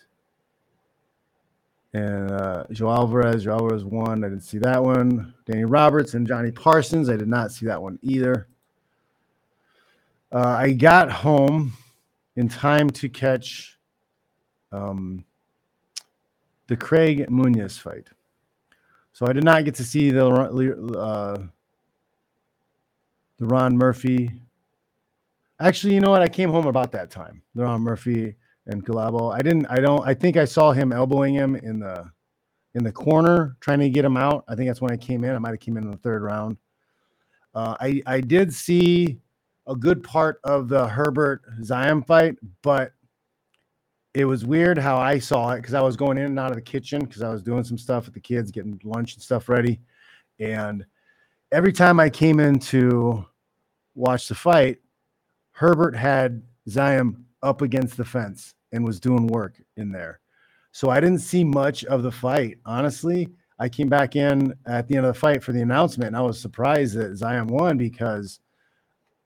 And 1.93 2.31
uh, 2.31 2.63
Joe 2.71 2.91
Alvarez, 2.91 3.43
Joe 3.43 3.53
Alvarez 3.53 3.83
won. 3.83 4.23
I 4.23 4.29
didn't 4.29 4.43
see 4.43 4.59
that 4.59 4.81
one. 4.81 5.33
Danny 5.45 5.65
Roberts 5.65 6.13
and 6.13 6.25
Johnny 6.25 6.51
Parsons. 6.51 7.09
I 7.09 7.17
did 7.17 7.27
not 7.27 7.51
see 7.51 7.65
that 7.65 7.81
one 7.81 7.99
either. 8.01 8.47
Uh, 10.31 10.55
I 10.59 10.71
got 10.71 11.11
home 11.11 11.73
in 12.35 12.49
time 12.49 12.89
to 12.89 13.07
catch 13.09 13.77
um, 14.71 15.23
the 16.67 16.75
Craig 16.75 17.27
Muniz 17.29 17.79
fight. 17.79 18.07
So 19.13 19.25
I 19.25 19.33
did 19.33 19.43
not 19.43 19.65
get 19.65 19.75
to 19.75 19.83
see 19.83 20.11
the 20.11 20.27
uh, 20.27 21.43
the 23.39 23.45
Ron 23.45 23.77
Murphy. 23.77 24.31
Actually, 25.59 25.95
you 25.95 26.01
know 26.01 26.11
what? 26.11 26.21
I 26.21 26.27
came 26.27 26.51
home 26.51 26.67
about 26.67 26.91
that 26.91 27.09
time. 27.09 27.41
The 27.55 27.63
Ron 27.63 27.81
Murphy 27.81 28.35
and 28.67 28.85
Galabo. 28.85 29.33
I 29.33 29.39
didn't. 29.39 29.65
I 29.67 29.77
don't. 29.77 30.05
I 30.07 30.13
think 30.13 30.37
I 30.37 30.45
saw 30.45 30.71
him 30.71 30.91
elbowing 30.91 31.33
him 31.33 31.55
in 31.55 31.79
the 31.79 32.11
in 32.75 32.83
the 32.83 32.91
corner, 32.91 33.55
trying 33.59 33.79
to 33.79 33.89
get 33.89 34.05
him 34.05 34.17
out. 34.17 34.43
I 34.47 34.55
think 34.55 34.69
that's 34.69 34.81
when 34.81 34.91
I 34.91 34.97
came 34.97 35.23
in. 35.23 35.33
I 35.33 35.39
might 35.39 35.49
have 35.49 35.59
came 35.59 35.77
in 35.77 35.85
in 35.85 35.91
the 35.91 35.97
third 35.97 36.21
round. 36.21 36.57
Uh, 37.55 37.75
I 37.79 38.03
I 38.05 38.21
did 38.21 38.53
see 38.53 39.19
a 39.67 39.75
good 39.75 40.03
part 40.03 40.39
of 40.43 40.69
the 40.69 40.87
Herbert 40.87 41.43
Zion 41.63 42.01
fight, 42.03 42.35
but 42.61 42.93
it 44.13 44.25
was 44.25 44.45
weird 44.45 44.77
how 44.77 44.97
I 44.97 45.19
saw 45.19 45.51
it 45.51 45.57
because 45.57 45.73
I 45.73 45.81
was 45.81 45.95
going 45.95 46.17
in 46.17 46.25
and 46.25 46.39
out 46.39 46.49
of 46.49 46.55
the 46.55 46.61
kitchen 46.61 47.01
because 47.03 47.21
I 47.21 47.29
was 47.29 47.43
doing 47.43 47.63
some 47.63 47.77
stuff 47.77 48.05
with 48.05 48.13
the 48.13 48.19
kids, 48.19 48.49
getting 48.49 48.79
lunch 48.83 49.13
and 49.13 49.21
stuff 49.21 49.49
ready. 49.49 49.79
And 50.39 50.85
every 51.51 51.73
time 51.73 51.99
I 51.99 52.09
came 52.09 52.39
in 52.39 52.59
to 52.59 53.25
watch 53.93 54.27
the 54.27 54.35
fight, 54.35 54.77
Herbert 55.51 55.95
had 55.95 56.41
Zion 56.69 57.25
up 57.43 57.61
against 57.61 57.97
the 57.97 58.05
fence 58.05 58.55
and 58.71 58.83
was 58.83 58.99
doing 58.99 59.27
work 59.27 59.61
in 59.75 59.91
there. 59.91 60.19
So 60.71 60.89
I 60.89 60.99
didn't 60.99 61.19
see 61.19 61.43
much 61.43 61.83
of 61.85 62.03
the 62.03 62.11
fight. 62.11 62.57
Honestly, 62.65 63.29
I 63.59 63.69
came 63.69 63.89
back 63.89 64.15
in 64.15 64.53
at 64.65 64.87
the 64.87 64.95
end 64.95 65.05
of 65.05 65.13
the 65.13 65.19
fight 65.19 65.43
for 65.43 65.51
the 65.51 65.61
announcement 65.61 66.07
and 66.07 66.17
I 66.17 66.21
was 66.21 66.39
surprised 66.39 66.95
that 66.95 67.17
Zion 67.17 67.47
won 67.47 67.77
because 67.77 68.39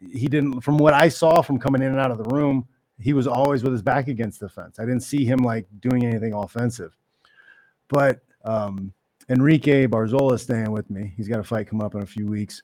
he 0.09 0.27
didn't 0.27 0.61
from 0.61 0.77
what 0.77 0.93
I 0.93 1.09
saw 1.09 1.41
from 1.41 1.59
coming 1.59 1.81
in 1.81 1.89
and 1.89 1.99
out 1.99 2.11
of 2.11 2.17
the 2.17 2.35
room, 2.35 2.67
he 2.99 3.13
was 3.13 3.27
always 3.27 3.63
with 3.63 3.73
his 3.73 3.81
back 3.81 4.07
against 4.07 4.39
the 4.39 4.49
fence. 4.49 4.79
I 4.79 4.83
didn't 4.85 5.01
see 5.01 5.25
him 5.25 5.39
like 5.39 5.67
doing 5.79 6.05
anything 6.05 6.33
offensive. 6.33 6.95
But 7.87 8.21
um, 8.43 8.93
Enrique 9.29 9.87
Barzola 9.87 10.39
staying 10.39 10.71
with 10.71 10.89
me. 10.89 11.13
He's 11.17 11.27
got 11.27 11.39
a 11.39 11.43
fight 11.43 11.67
come 11.67 11.81
up 11.81 11.95
in 11.95 12.01
a 12.01 12.05
few 12.05 12.25
weeks. 12.25 12.63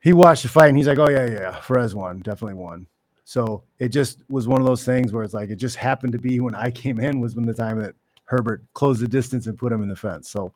He 0.00 0.12
watched 0.12 0.42
the 0.42 0.48
fight 0.48 0.68
and 0.68 0.76
he's 0.76 0.86
like, 0.88 0.98
"Oh 0.98 1.08
yeah, 1.08 1.26
yeah, 1.26 1.60
Ferez 1.60 1.94
won, 1.94 2.18
definitely 2.20 2.54
won." 2.54 2.86
So 3.24 3.64
it 3.78 3.88
just 3.88 4.22
was 4.28 4.46
one 4.46 4.60
of 4.60 4.66
those 4.66 4.84
things 4.84 5.12
where 5.12 5.24
it's 5.24 5.34
like 5.34 5.50
it 5.50 5.56
just 5.56 5.76
happened 5.76 6.12
to 6.12 6.18
be 6.18 6.40
when 6.40 6.54
I 6.54 6.70
came 6.70 7.00
in 7.00 7.20
was 7.20 7.34
when 7.34 7.46
the 7.46 7.54
time 7.54 7.80
that 7.80 7.94
Herbert 8.24 8.62
closed 8.74 9.00
the 9.00 9.08
distance 9.08 9.46
and 9.46 9.58
put 9.58 9.72
him 9.72 9.82
in 9.82 9.88
the 9.88 9.96
fence. 9.96 10.28
So 10.28 10.52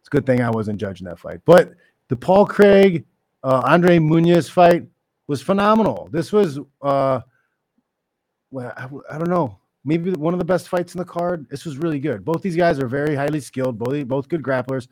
it's 0.00 0.08
a 0.08 0.10
good 0.10 0.26
thing 0.26 0.40
I 0.40 0.50
wasn't 0.50 0.80
judging 0.80 1.06
that 1.06 1.20
fight. 1.20 1.40
But 1.44 1.72
the 2.08 2.16
Paul 2.16 2.46
Craig 2.46 3.04
uh, 3.42 3.62
Andre 3.64 3.98
Muniz 3.98 4.50
fight 4.50 4.84
was 5.30 5.40
phenomenal. 5.40 6.08
This 6.10 6.32
was, 6.32 6.58
uh, 6.82 7.20
well, 8.50 8.72
I, 8.76 9.14
I, 9.14 9.16
don't 9.16 9.30
know, 9.30 9.60
maybe 9.84 10.10
one 10.10 10.34
of 10.34 10.40
the 10.40 10.44
best 10.44 10.68
fights 10.68 10.92
in 10.92 10.98
the 10.98 11.04
card. 11.04 11.48
This 11.48 11.64
was 11.64 11.78
really 11.78 12.00
good. 12.00 12.24
Both 12.24 12.42
these 12.42 12.56
guys 12.56 12.80
are 12.80 12.88
very 12.88 13.14
highly 13.14 13.38
skilled, 13.38 13.78
both 13.78 14.08
both 14.08 14.28
good 14.28 14.42
grapplers. 14.42 14.88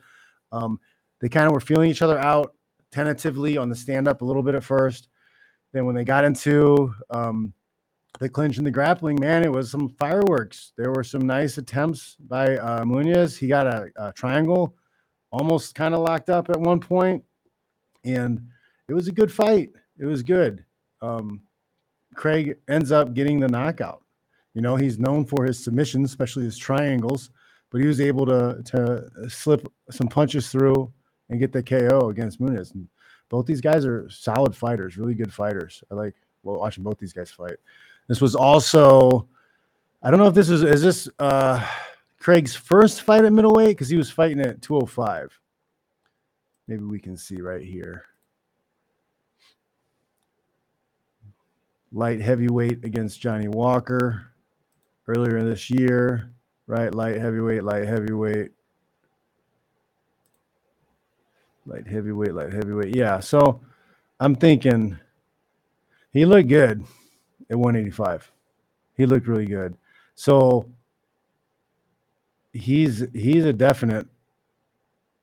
Um, 0.53 0.79
they 1.21 1.29
kind 1.29 1.49
of 1.49 1.53
were 1.53 1.61
feeling 1.61 1.91
each 1.91 2.03
other 2.03 2.21
out 2.21 2.55
tentatively 2.93 3.57
on 3.57 3.69
the 3.69 3.75
stand 3.75 4.07
up 4.07 4.23
a 4.23 4.25
little 4.25 4.45
bit 4.45 4.55
at 4.55 4.63
first. 4.63 5.09
Then 5.73 5.87
when 5.87 5.97
they 5.97 6.05
got 6.05 6.25
into 6.25 6.95
um, 7.11 7.53
the 8.21 8.29
clinch 8.29 8.59
and 8.59 8.67
the 8.67 8.71
grappling, 8.71 9.19
man, 9.19 9.43
it 9.43 9.51
was 9.51 9.73
some 9.73 9.89
fireworks. 9.89 10.73
There 10.77 10.93
were 10.93 11.03
some 11.03 11.23
nice 11.23 11.59
attempts 11.59 12.15
by 12.15 12.59
uh, 12.59 12.85
Muniz. 12.85 13.37
He 13.37 13.49
got 13.49 13.67
a, 13.67 13.89
a 13.97 14.13
triangle, 14.13 14.77
almost 15.33 15.75
kind 15.75 15.97
of 15.97 16.01
locked 16.01 16.31
up 16.31 16.49
at 16.49 16.61
one 16.61 16.79
point, 16.79 17.25
and 18.05 18.41
it 18.89 18.95
was 18.95 19.09
a 19.09 19.13
good 19.13 19.33
fight 19.33 19.71
it 19.99 20.07
was 20.07 20.23
good. 20.23 20.65
Um, 21.03 21.43
Craig 22.15 22.57
ends 22.69 22.93
up 22.93 23.15
getting 23.15 23.41
the 23.41 23.49
knockout. 23.49 24.03
You 24.55 24.63
know, 24.63 24.77
he's 24.77 24.99
known 24.99 25.25
for 25.25 25.45
his 25.45 25.63
submissions, 25.63 26.11
especially 26.11 26.45
his 26.45 26.59
triangles, 26.59 27.31
but 27.71 27.81
he 27.81 27.87
was 27.87 28.01
able 28.01 28.27
to 28.27 28.63
to 28.65 29.31
slip 29.31 29.71
some 29.91 30.09
punches 30.09 30.51
through 30.51 30.93
and 31.29 31.39
get 31.39 31.53
the 31.53 31.63
KO 31.63 32.09
against 32.09 32.41
Muniz. 32.41 32.75
And 32.75 32.89
both 33.29 33.47
these 33.47 33.61
guys 33.61 33.85
are 33.85 34.09
solid 34.11 34.57
fighters, 34.57 34.97
really 34.97 35.15
good 35.15 35.33
fighters. 35.33 35.85
I 35.91 35.95
like 35.95 36.15
watching 36.43 36.85
both 36.85 36.99
these 36.99 37.13
guys 37.13 37.31
fight. 37.31 37.57
This 38.09 38.21
was 38.21 38.35
also, 38.35 39.29
I 40.03 40.11
don't 40.11 40.19
know 40.19 40.29
if 40.29 40.35
this 40.35 40.49
is 40.49 40.63
is 40.63 40.83
this 40.83 41.09
uh, 41.19 41.65
Craig's 42.19 42.55
first 42.55 43.03
fight 43.03 43.25
at 43.25 43.33
middleweight 43.33 43.77
because 43.77 43.89
he 43.89 43.97
was 43.97 44.11
fighting 44.11 44.41
at 44.41 44.63
205. 44.63 45.39
Maybe 46.67 46.85
we 46.85 46.99
can 46.99 47.17
see 47.17 47.41
right 47.41 47.63
here. 47.63 48.05
Light 51.93 52.21
heavyweight 52.21 52.85
against 52.85 53.21
Johnny 53.21 53.49
Walker 53.49 54.33
earlier 55.07 55.39
in 55.39 55.49
this 55.49 55.71
year, 55.71 56.31
right? 56.67 56.95
Light 56.95 57.17
heavyweight, 57.17 57.65
light 57.65 57.87
heavyweight, 57.87 58.51
light 61.67 61.87
heavyweight, 61.87 62.35
light 62.35 62.53
heavyweight. 62.53 62.95
Yeah. 62.95 63.21
So 63.21 63.61
I'm 64.21 64.35
thinking 64.35 64.99
he 66.13 66.25
looked 66.25 66.49
good 66.49 66.85
at 67.51 67.57
185. 67.57 68.31
He 68.97 69.07
looked 69.07 69.27
really 69.27 69.47
good. 69.47 69.77
So 70.15 70.69
he's 72.53 73.07
he's 73.13 73.45
a 73.45 73.53
definite 73.53 74.07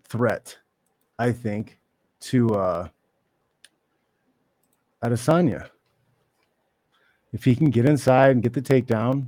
threat, 0.08 0.58
I 1.20 1.32
think, 1.32 1.78
to 2.22 2.50
uh 2.56 2.88
Adesanya 5.04 5.70
if 7.36 7.44
he 7.44 7.54
can 7.54 7.70
get 7.70 7.86
inside 7.86 8.32
and 8.32 8.42
get 8.42 8.54
the 8.54 8.62
takedown, 8.62 9.28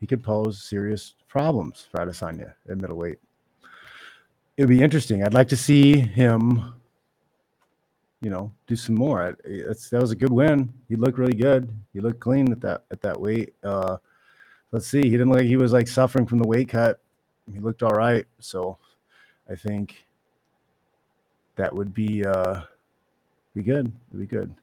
he 0.00 0.06
could 0.06 0.22
pose 0.22 0.62
serious 0.62 1.14
problems 1.26 1.88
for 1.90 2.04
Adesanya 2.04 2.52
at 2.68 2.76
middleweight. 2.76 3.18
it'd 4.58 4.68
be 4.68 4.82
interesting. 4.82 5.24
I'd 5.24 5.32
like 5.32 5.48
to 5.48 5.56
see 5.56 5.98
him, 5.98 6.74
you 8.20 8.28
know, 8.28 8.52
do 8.66 8.76
some 8.76 8.96
more. 8.96 9.28
I, 9.28 9.32
that's 9.66 9.88
that 9.88 10.02
was 10.02 10.10
a 10.10 10.14
good 10.14 10.30
win. 10.30 10.70
He 10.90 10.96
looked 10.96 11.18
really 11.18 11.32
good. 11.32 11.70
He 11.94 12.00
looked 12.00 12.20
clean 12.20 12.52
at 12.52 12.60
that 12.60 12.84
at 12.90 13.00
that 13.00 13.18
weight. 13.18 13.54
Uh, 13.64 13.96
let's 14.72 14.86
see. 14.86 15.02
He 15.02 15.12
didn't 15.12 15.30
look 15.30 15.38
like 15.38 15.46
he 15.46 15.56
was 15.56 15.72
like 15.72 15.88
suffering 15.88 16.26
from 16.26 16.38
the 16.38 16.46
weight 16.46 16.68
cut. 16.68 17.00
He 17.50 17.60
looked 17.60 17.82
all 17.82 17.96
right. 17.96 18.26
So 18.40 18.76
I 19.50 19.54
think 19.54 20.06
that 21.54 21.74
would 21.74 21.94
be 21.94 22.26
uh 22.26 22.60
be 23.54 23.62
good. 23.62 23.90
It'd 24.10 24.20
be 24.20 24.26
good. 24.26 24.54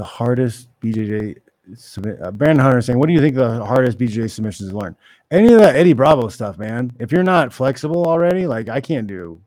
The 0.00 0.04
hardest 0.04 0.68
BJJ 0.80 1.36
submit. 1.74 2.22
Uh, 2.22 2.30
Brandon 2.30 2.64
Hunter 2.64 2.80
saying, 2.80 2.98
"What 2.98 3.08
do 3.08 3.12
you 3.12 3.20
think 3.20 3.36
the 3.36 3.62
hardest 3.62 3.98
BJJ 3.98 4.30
submissions 4.30 4.70
to 4.70 4.78
learn?" 4.78 4.96
Any 5.30 5.52
of 5.52 5.60
that 5.60 5.76
Eddie 5.76 5.92
Bravo 5.92 6.28
stuff, 6.28 6.56
man. 6.56 6.90
If 6.98 7.12
you're 7.12 7.22
not 7.22 7.52
flexible 7.52 8.06
already, 8.06 8.46
like 8.46 8.70
I 8.70 8.80
can't 8.80 9.06
do 9.06 9.42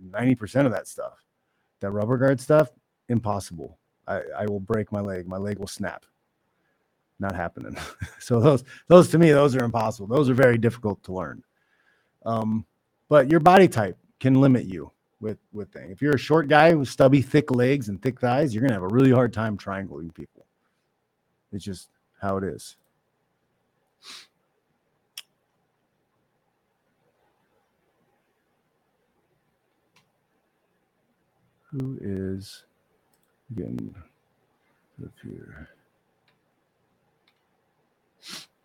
ninety 0.00 0.36
percent 0.36 0.68
of 0.68 0.72
that 0.74 0.86
stuff. 0.86 1.24
That 1.80 1.90
rubber 1.90 2.18
guard 2.18 2.40
stuff, 2.40 2.70
impossible. 3.08 3.80
I, 4.06 4.20
I 4.38 4.46
will 4.46 4.60
break 4.60 4.92
my 4.92 5.00
leg. 5.00 5.26
My 5.26 5.38
leg 5.38 5.58
will 5.58 5.66
snap. 5.66 6.06
Not 7.18 7.34
happening. 7.34 7.76
so 8.20 8.38
those 8.38 8.62
those 8.86 9.08
to 9.08 9.18
me, 9.18 9.32
those 9.32 9.56
are 9.56 9.64
impossible. 9.64 10.06
Those 10.06 10.30
are 10.30 10.34
very 10.34 10.56
difficult 10.56 11.02
to 11.02 11.14
learn. 11.14 11.42
Um, 12.24 12.64
but 13.08 13.28
your 13.28 13.40
body 13.40 13.66
type 13.66 13.98
can 14.20 14.40
limit 14.40 14.66
you 14.66 14.92
with 15.20 15.38
with 15.52 15.70
thing. 15.72 15.90
If 15.90 16.00
you're 16.02 16.14
a 16.14 16.18
short 16.18 16.48
guy 16.48 16.74
with 16.74 16.88
stubby, 16.88 17.22
thick 17.22 17.50
legs 17.50 17.88
and 17.88 18.00
thick 18.00 18.20
thighs, 18.20 18.54
you're 18.54 18.62
gonna 18.62 18.74
have 18.74 18.82
a 18.82 18.88
really 18.88 19.12
hard 19.12 19.32
time 19.32 19.56
triangling 19.56 20.10
people. 20.10 20.46
It's 21.52 21.64
just 21.64 21.88
how 22.20 22.36
it 22.38 22.44
is. 22.44 22.76
Who 31.72 31.98
is 32.00 32.64
getting 33.54 33.94
up 35.02 35.12
here? 35.22 35.68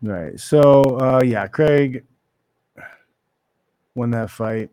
Right. 0.02 0.38
So 0.40 0.82
uh 0.82 1.20
yeah, 1.24 1.46
Craig 1.46 2.04
won 3.94 4.10
that 4.10 4.30
fight. 4.30 4.70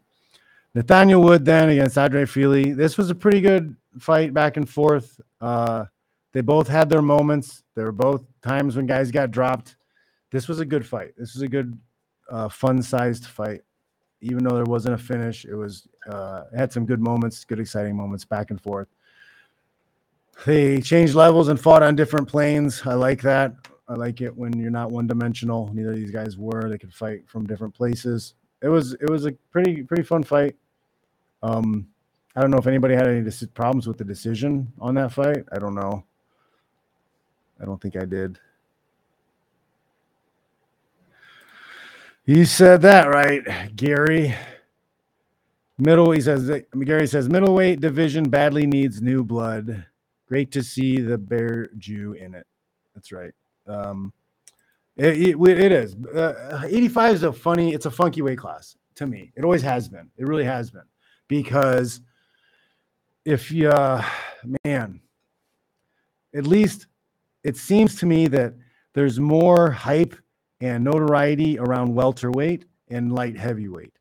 Nathaniel 0.75 1.21
Wood 1.21 1.45
then 1.45 1.69
against 1.69 1.97
Andre 1.97 2.25
Fili. 2.25 2.73
This 2.73 2.97
was 2.97 3.09
a 3.09 3.15
pretty 3.15 3.41
good 3.41 3.75
fight 3.99 4.33
back 4.33 4.57
and 4.57 4.69
forth. 4.69 5.19
Uh 5.39 5.85
they 6.33 6.41
both 6.41 6.67
had 6.67 6.89
their 6.89 7.01
moments. 7.01 7.63
There 7.75 7.85
were 7.85 7.91
both 7.91 8.25
times 8.41 8.75
when 8.75 8.87
guys 8.87 9.11
got 9.11 9.31
dropped. 9.31 9.77
This 10.31 10.47
was 10.47 10.59
a 10.59 10.65
good 10.65 10.85
fight. 10.85 11.13
This 11.15 11.35
was 11.35 11.43
a 11.43 11.47
good, 11.47 11.79
uh, 12.29 12.49
fun-sized 12.49 13.27
fight. 13.27 13.61
Even 14.19 14.43
though 14.43 14.55
there 14.55 14.65
wasn't 14.65 14.95
a 14.95 14.97
finish, 14.97 15.45
it 15.45 15.53
was 15.53 15.87
uh, 16.09 16.45
it 16.51 16.57
had 16.57 16.73
some 16.73 16.85
good 16.85 17.01
moments, 17.01 17.43
good 17.45 17.59
exciting 17.59 17.95
moments 17.95 18.25
back 18.25 18.49
and 18.49 18.59
forth. 18.59 18.87
They 20.45 20.81
changed 20.81 21.13
levels 21.13 21.49
and 21.49 21.59
fought 21.59 21.83
on 21.83 21.95
different 21.95 22.27
planes. 22.27 22.81
I 22.85 22.95
like 22.95 23.21
that. 23.21 23.53
I 23.87 23.93
like 23.93 24.21
it 24.21 24.35
when 24.35 24.57
you're 24.57 24.71
not 24.71 24.91
one-dimensional. 24.91 25.69
Neither 25.73 25.91
of 25.91 25.97
these 25.97 26.09
guys 26.09 26.37
were. 26.37 26.69
They 26.69 26.77
could 26.77 26.93
fight 26.93 27.27
from 27.27 27.45
different 27.45 27.75
places. 27.75 28.33
It 28.61 28.69
was 28.69 28.93
it 28.93 29.09
was 29.09 29.25
a 29.25 29.33
pretty 29.51 29.83
pretty 29.83 30.03
fun 30.03 30.23
fight. 30.23 30.55
Um, 31.43 31.87
I 32.35 32.41
don't 32.41 32.49
know 32.49 32.57
if 32.57 32.67
anybody 32.67 32.95
had 32.95 33.07
any 33.07 33.29
problems 33.53 33.85
with 33.85 33.97
the 33.97 34.05
decision 34.05 34.71
on 34.79 34.95
that 34.95 35.11
fight. 35.11 35.43
I 35.51 35.59
don't 35.59 35.75
know. 35.75 36.03
I 37.61 37.65
don't 37.65 37.79
think 37.79 37.95
I 37.95 38.05
did. 38.05 38.39
You 42.25 42.45
said 42.45 42.81
that 42.83 43.07
right, 43.07 43.75
Gary. 43.75 44.33
Middle, 45.77 46.11
he 46.11 46.21
says 46.21 46.49
Gary 46.85 47.07
says 47.07 47.27
middleweight 47.27 47.81
division 47.81 48.29
badly 48.29 48.65
needs 48.65 49.01
new 49.01 49.23
blood. 49.23 49.85
Great 50.27 50.51
to 50.53 50.63
see 50.63 51.01
the 51.01 51.17
Bear 51.17 51.69
Jew 51.77 52.13
in 52.13 52.33
it. 52.33 52.47
That's 52.95 53.11
right. 53.11 53.33
Um, 53.67 54.13
it, 54.95 55.35
it, 55.35 55.49
it 55.49 55.71
is. 55.71 55.95
Uh, 55.95 56.61
85 56.65 57.15
is 57.15 57.23
a 57.23 57.33
funny, 57.33 57.73
it's 57.73 57.85
a 57.85 57.91
funky 57.91 58.21
weight 58.21 58.37
class 58.37 58.77
to 58.95 59.05
me. 59.05 59.33
It 59.35 59.43
always 59.43 59.63
has 59.63 59.89
been. 59.89 60.09
It 60.17 60.25
really 60.25 60.45
has 60.45 60.71
been 60.71 60.83
because 61.33 61.99
if 63.25 63.49
you, 63.49 63.67
uh, 63.71 64.05
man, 64.63 65.01
at 66.35 66.45
least 66.45 66.85
it 67.43 67.57
seems 67.57 67.95
to 67.95 68.05
me 68.05 68.27
that 68.27 68.53
there's 68.93 69.19
more 69.19 69.71
hype 69.71 70.15
and 70.61 70.83
notoriety 70.83 71.57
around 71.57 71.95
welterweight 71.95 72.65
and 72.89 73.15
light 73.15 73.35
heavyweight. 73.35 73.97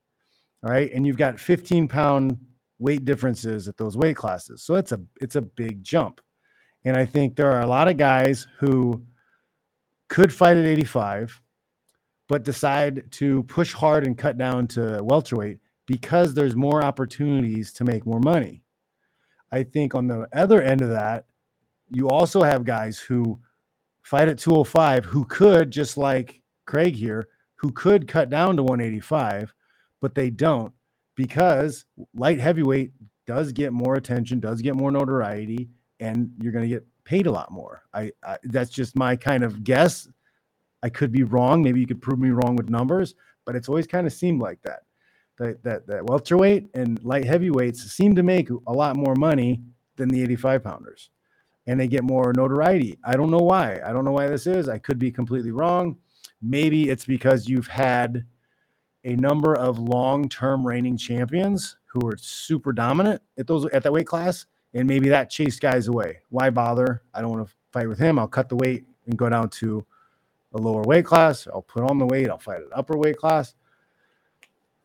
All 0.63 0.71
right. 0.71 0.93
And 0.93 1.07
you've 1.07 1.17
got 1.17 1.41
15 1.41 1.89
pound 1.89 2.39
weight 2.79 3.07
differences 3.07 3.67
at 3.67 3.79
those 3.79 3.97
weight 3.97 4.17
classes. 4.17 4.63
So 4.63 4.75
it's 4.75 4.93
a 4.93 5.01
it's 5.23 5.37
a 5.37 5.43
big 5.43 5.83
jump. 5.83 6.21
And 6.85 6.99
I 6.99 7.07
think 7.07 7.35
there 7.35 7.51
are 7.51 7.63
a 7.63 7.67
lot 7.67 7.89
of 7.89 7.97
guys 7.97 8.47
who 8.59 9.03
could 10.09 10.31
fight 10.31 10.59
at 10.59 10.67
85, 10.67 11.41
but 12.29 12.43
decide 12.43 13.11
to 13.13 13.43
push 13.45 13.73
hard 13.73 14.07
and 14.07 14.19
cut 14.19 14.37
down 14.37 14.67
to 14.69 15.03
welterweight 15.03 15.62
because 15.87 16.35
there's 16.35 16.57
more 16.57 16.83
opportunities 16.83 17.73
to 17.75 17.85
make 17.85 18.07
more 18.07 18.21
money. 18.21 18.63
I 19.51 19.63
think 19.65 19.95
on 19.95 20.07
the 20.07 20.29
other 20.33 20.63
end 20.63 20.81
of 20.81 20.91
that, 20.91 21.27
you 21.91 22.09
also 22.09 22.43
have 22.43 22.65
guys 22.65 22.99
who 22.99 23.39
fight 24.03 24.29
at 24.29 24.39
205 24.39 25.05
who 25.05 25.25
could, 25.25 25.71
just 25.71 25.97
like 25.97 26.41
Craig 26.67 26.95
here, 26.95 27.29
who 27.57 27.71
could 27.73 28.09
cut 28.09 28.31
down 28.31 28.57
to 28.57 28.63
185, 28.63 29.55
but 30.01 30.15
they 30.15 30.31
don't 30.31 30.73
because 31.15 31.85
light 32.15 32.41
heavyweight 32.41 32.93
does 33.27 33.53
get 33.53 33.73
more 33.73 33.95
attention, 33.95 34.41
does 34.41 34.61
get 34.61 34.75
more 34.75 34.91
notoriety, 34.91 35.69
and 36.01 36.31
you're 36.41 36.53
going 36.53 36.65
to 36.65 36.75
get 36.75 36.87
paid 37.05 37.27
a 37.27 37.31
lot 37.31 37.51
more. 37.51 37.83
I, 37.95 38.13
I 38.25 38.39
that's 38.45 38.71
just 38.71 38.97
my 38.97 39.17
kind 39.17 39.45
of 39.45 39.63
guess. 39.63 40.09
I 40.83 40.89
could 40.89 41.13
be 41.13 41.23
wrong. 41.23 41.63
Maybe 41.63 41.81
you 41.81 41.87
could 41.87 42.03
prove 42.03 42.19
me 42.19 42.31
wrong 42.31 42.57
with 42.57 42.69
numbers, 42.69 43.15
but 43.45 43.55
it's 43.55 43.69
always 43.69 43.87
kind 43.87 44.07
of 44.07 44.13
seemed 44.13 44.41
like 44.41 44.61
that. 44.63 44.81
That 45.39 45.63
that 45.65 45.87
that 45.87 46.05
welterweight 46.05 46.69
and 46.75 47.03
light 47.05 47.25
heavyweights 47.25 47.83
seem 47.93 48.15
to 48.17 48.23
make 48.23 48.51
a 48.51 48.73
lot 48.73 48.97
more 48.97 49.15
money 49.15 49.63
than 49.97 50.09
the 50.09 50.23
85 50.23 50.65
pounders 50.65 51.11
and 51.67 51.79
they 51.79 51.87
get 51.87 52.05
more 52.05 52.33
notoriety. 52.35 52.99
I 53.05 53.17
don't 53.17 53.31
know 53.31 53.39
why. 53.39 53.81
I 53.85 53.93
don't 53.93 54.05
know 54.05 54.13
why 54.13 54.27
this 54.29 54.47
is. 54.47 54.69
I 54.69 54.79
could 54.79 54.99
be 54.99 55.11
completely 55.11 55.53
wrong. 55.53 55.97
Maybe 56.41 56.91
it's 56.91 57.05
because 57.05 57.49
you've 57.49 57.69
had 57.69 58.25
a 59.05 59.15
number 59.17 59.55
of 59.55 59.79
long-term 59.79 60.67
reigning 60.67 60.97
champions 60.97 61.77
who 61.87 62.07
are 62.07 62.17
super 62.17 62.73
dominant 62.73 63.23
at 63.39 63.47
those 63.47 63.67
at 63.67 63.83
that 63.83 63.93
weight 63.93 64.07
class, 64.07 64.47
and 64.75 64.89
maybe 64.89 65.09
that 65.09 65.31
chased 65.31 65.61
guys 65.61 65.89
away. 65.89 66.21
Why 66.31 66.51
bother? 66.51 67.03
I 67.15 67.21
don't 67.21 67.31
want 67.31 67.47
to 67.47 67.55
fight 67.73 67.89
with 67.89 67.99
him. 67.99 68.19
I'll 68.19 68.29
cut 68.29 68.49
the 68.49 68.57
weight 68.57 68.85
and 69.07 69.17
go 69.17 69.29
down 69.29 69.51
to 69.51 69.85
a 70.55 70.59
lower 70.59 70.83
weight 70.83 71.05
class. 71.05 71.47
I'll 71.47 71.63
put 71.63 71.89
on 71.89 71.99
the 71.99 72.07
weight. 72.07 72.29
I'll 72.29 72.39
fight 72.39 72.61
an 72.61 72.71
upper 72.75 72.97
weight 72.97 73.17
class. 73.19 73.55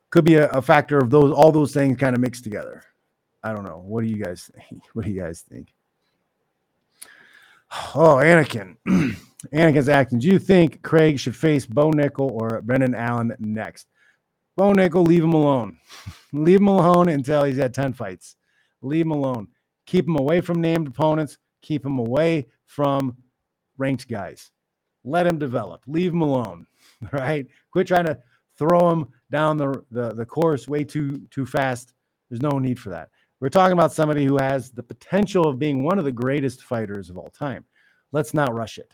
Could 0.09 0.25
be 0.25 0.35
a, 0.35 0.47
a 0.49 0.61
factor 0.61 0.97
of 0.97 1.09
those 1.09 1.33
all 1.33 1.51
those 1.51 1.73
things 1.73 1.97
kind 1.97 2.15
of 2.15 2.21
mixed 2.21 2.43
together. 2.43 2.83
I 3.43 3.53
don't 3.53 3.63
know. 3.63 3.81
What 3.85 4.03
do 4.03 4.09
you 4.09 4.23
guys 4.23 4.49
think? 4.69 4.83
What 4.93 5.05
do 5.05 5.11
you 5.11 5.21
guys 5.21 5.41
think? 5.41 5.73
Oh, 7.95 8.15
Anakin. 8.15 8.77
Anakin's 9.53 9.89
acting. 9.89 10.19
Do 10.19 10.27
you 10.27 10.39
think 10.39 10.81
Craig 10.81 11.19
should 11.19 11.35
face 11.35 11.65
Bo 11.65 11.91
Nickal 11.91 12.31
or 12.31 12.61
Brendan 12.61 12.95
Allen 12.95 13.35
next? 13.39 13.87
Bo 14.55 14.71
Nickal, 14.71 15.05
leave 15.05 15.23
him 15.23 15.33
alone. 15.33 15.77
leave 16.33 16.61
him 16.61 16.69
alone 16.69 17.09
until 17.09 17.43
he's 17.43 17.57
had 17.57 17.73
10 17.73 17.93
fights. 17.93 18.37
Leave 18.81 19.05
him 19.05 19.11
alone. 19.11 19.49
Keep 19.85 20.07
him 20.07 20.17
away 20.17 20.41
from 20.41 20.61
named 20.61 20.87
opponents. 20.87 21.37
Keep 21.61 21.85
him 21.85 21.99
away 21.99 22.47
from 22.65 23.17
ranked 23.77 24.07
guys. 24.07 24.49
Let 25.03 25.27
him 25.27 25.37
develop. 25.37 25.81
Leave 25.87 26.13
him 26.13 26.21
alone. 26.21 26.67
Right? 27.11 27.45
Quit 27.71 27.85
trying 27.87 28.05
to 28.05 28.17
throw 28.57 28.89
him 28.89 29.07
down 29.31 29.57
the, 29.57 29.83
the, 29.91 30.13
the 30.13 30.25
course 30.25 30.67
way 30.67 30.83
too 30.83 31.21
too 31.31 31.45
fast. 31.45 31.93
There's 32.29 32.41
no 32.41 32.59
need 32.59 32.79
for 32.79 32.89
that. 32.89 33.09
We're 33.39 33.49
talking 33.49 33.73
about 33.73 33.93
somebody 33.93 34.25
who 34.25 34.37
has 34.37 34.71
the 34.71 34.83
potential 34.83 35.47
of 35.47 35.59
being 35.59 35.83
one 35.83 35.99
of 35.99 36.05
the 36.05 36.11
greatest 36.11 36.63
fighters 36.63 37.09
of 37.09 37.17
all 37.17 37.29
time. 37.29 37.65
Let's 38.11 38.33
not 38.33 38.53
rush 38.53 38.77
it. 38.77 38.93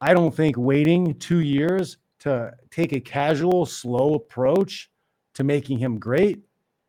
I 0.00 0.12
don't 0.12 0.34
think 0.34 0.56
waiting 0.58 1.18
two 1.18 1.40
years 1.40 1.96
to 2.20 2.52
take 2.70 2.92
a 2.92 3.00
casual, 3.00 3.64
slow 3.66 4.14
approach 4.14 4.90
to 5.34 5.44
making 5.44 5.78
him 5.78 5.98
great 5.98 6.40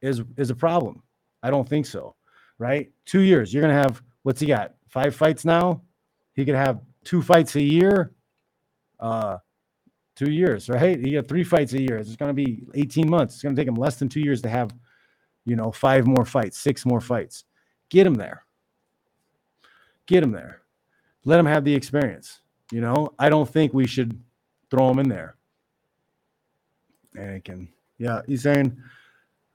is 0.02 0.22
is 0.38 0.50
a 0.50 0.56
problem. 0.56 1.04
I 1.44 1.50
don't 1.50 1.68
think 1.68 1.86
so. 1.86 2.16
Right? 2.60 2.92
Two 3.06 3.22
years. 3.22 3.54
You're 3.54 3.62
gonna 3.62 3.74
have 3.74 4.02
what's 4.24 4.42
he 4.42 4.48
got? 4.48 4.74
Five 4.90 5.16
fights 5.16 5.46
now. 5.46 5.82
He 6.34 6.44
could 6.46 6.56
have 6.56 6.82
two 7.04 7.22
fights 7.22 7.56
a 7.56 7.62
year. 7.62 8.12
Uh, 9.00 9.38
two 10.18 10.32
years, 10.32 10.68
right? 10.68 11.00
He 11.00 11.12
got 11.12 11.30
three 11.30 11.46
fights 11.46 11.72
a 11.72 11.82
year. 11.82 11.98
It's 11.98 12.18
gonna 12.18 12.34
be 12.34 12.64
18 12.74 13.10
months. 13.10 13.36
It's 13.36 13.44
gonna 13.44 13.56
take 13.56 13.68
him 13.68 13.76
less 13.76 13.98
than 13.98 14.10
two 14.10 14.20
years 14.20 14.42
to 14.42 14.50
have 14.50 14.72
you 15.48 15.56
know, 15.56 15.72
five 15.72 16.06
more 16.06 16.26
fights, 16.26 16.58
six 16.58 16.86
more 16.86 17.00
fights. 17.00 17.46
Get 17.90 18.06
him 18.06 18.16
there. 18.16 18.44
Get 20.06 20.22
him 20.22 20.34
there. 20.34 20.62
Let 21.24 21.40
him 21.40 21.46
have 21.46 21.64
the 21.64 21.74
experience. 21.74 22.42
You 22.70 22.82
know, 22.82 23.14
I 23.18 23.30
don't 23.30 23.50
think 23.50 23.74
we 23.74 23.88
should 23.88 24.22
throw 24.70 24.92
him 24.92 25.00
in 25.00 25.08
there. 25.08 25.38
Anakin. 27.16 27.70
Yeah, 27.98 28.22
he's 28.28 28.44
saying. 28.44 28.78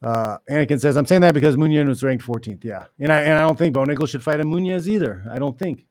Uh, 0.02 0.38
Anakin 0.50 0.80
says, 0.80 0.96
"I'm 0.96 1.06
saying 1.06 1.20
that 1.20 1.34
because 1.34 1.56
Munyan 1.56 1.86
was 1.86 2.02
ranked 2.02 2.24
14th." 2.24 2.64
Yeah, 2.64 2.86
and 2.98 3.12
I 3.12 3.20
and 3.20 3.34
I 3.34 3.40
don't 3.42 3.58
think 3.58 3.74
Bo 3.74 3.84
Nickal 3.84 4.08
should 4.08 4.22
fight 4.22 4.40
a 4.40 4.44
Muniz 4.44 4.88
either. 4.88 5.22
I 5.30 5.38
don't 5.38 5.58
think. 5.58 5.86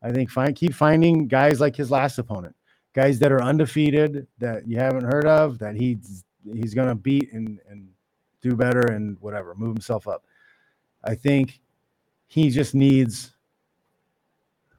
I 0.00 0.12
think 0.12 0.30
find 0.30 0.54
keep 0.54 0.72
finding 0.72 1.26
guys 1.26 1.60
like 1.60 1.74
his 1.76 1.90
last 1.90 2.18
opponent, 2.18 2.54
guys 2.92 3.18
that 3.20 3.32
are 3.32 3.42
undefeated 3.42 4.26
that 4.38 4.66
you 4.66 4.76
haven't 4.76 5.04
heard 5.04 5.26
of 5.26 5.58
that 5.58 5.76
he's 5.76 6.24
he's 6.54 6.74
gonna 6.74 6.94
beat 6.94 7.32
and 7.32 7.58
and 7.68 7.88
do 8.40 8.56
better 8.56 8.92
and 8.92 9.16
whatever, 9.20 9.54
move 9.54 9.74
himself 9.74 10.08
up. 10.08 10.24
I 11.04 11.14
think 11.14 11.60
he 12.26 12.50
just 12.50 12.74
needs 12.74 13.34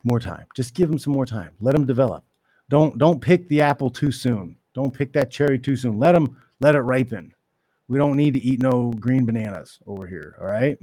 more 0.03 0.19
time. 0.19 0.45
Just 0.55 0.73
give 0.73 0.89
him 0.89 0.97
some 0.97 1.13
more 1.13 1.25
time. 1.25 1.51
Let 1.59 1.75
him 1.75 1.85
develop. 1.85 2.23
Don't 2.69 2.97
don't 2.97 3.21
pick 3.21 3.47
the 3.49 3.61
apple 3.61 3.89
too 3.89 4.11
soon. 4.11 4.55
Don't 4.73 4.93
pick 4.93 5.13
that 5.13 5.31
cherry 5.31 5.59
too 5.59 5.75
soon. 5.75 5.99
Let 5.99 6.15
him 6.15 6.37
let 6.59 6.75
it 6.75 6.79
ripen. 6.79 7.33
We 7.87 7.97
don't 7.97 8.15
need 8.15 8.33
to 8.35 8.41
eat 8.41 8.61
no 8.61 8.91
green 8.91 9.25
bananas 9.25 9.79
over 9.85 10.07
here. 10.07 10.35
All 10.39 10.47
right. 10.47 10.77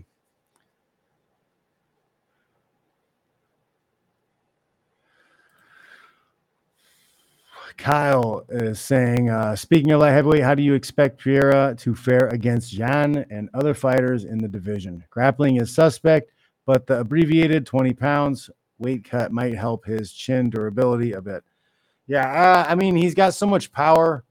Kyle 7.79 8.45
is 8.49 8.81
saying, 8.81 9.31
uh, 9.31 9.55
speaking 9.55 9.93
of 9.93 10.01
light 10.01 10.11
heavyweight, 10.11 10.43
how 10.43 10.55
do 10.55 10.63
you 10.63 10.75
expect 10.75 11.19
Pereira 11.19 11.75
to 11.79 11.95
fare 11.95 12.27
against 12.27 12.73
Jan 12.73 13.25
and 13.31 13.49
other 13.55 13.73
fighters 13.73 14.25
in 14.25 14.37
the 14.37 14.49
division? 14.49 15.05
Grappling 15.11 15.57
is 15.57 15.73
suspect, 15.73 16.33
but 16.67 16.87
the 16.87 16.99
abbreviated 17.01 17.65
20 17.65 17.95
pounds 17.95 18.51
weight 18.79 19.05
cut 19.05 19.31
might 19.31 19.55
help 19.55 19.85
his 19.85 20.13
chin 20.13 20.51
durability 20.51 21.13
a 21.13 21.23
bit. 21.23 21.45
Yeah, 22.09 22.27
uh, 22.29 22.67
I 22.69 22.75
mean, 22.75 22.97
he's 22.97 23.15
got 23.15 23.35
so 23.35 23.47
much 23.47 23.71
power. 23.71 24.25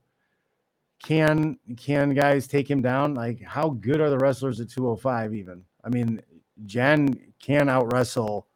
Can 1.02 1.58
can 1.76 2.12
guys 2.12 2.48
take 2.48 2.68
him 2.68 2.82
down? 2.82 3.14
Like, 3.14 3.40
how 3.40 3.70
good 3.70 4.00
are 4.00 4.10
the 4.10 4.18
wrestlers 4.18 4.60
at 4.60 4.68
205 4.68 5.32
even? 5.32 5.64
I 5.84 5.88
mean, 5.88 6.20
Jan 6.66 7.18
can 7.40 7.68
out 7.68 7.92
wrestle 7.92 8.46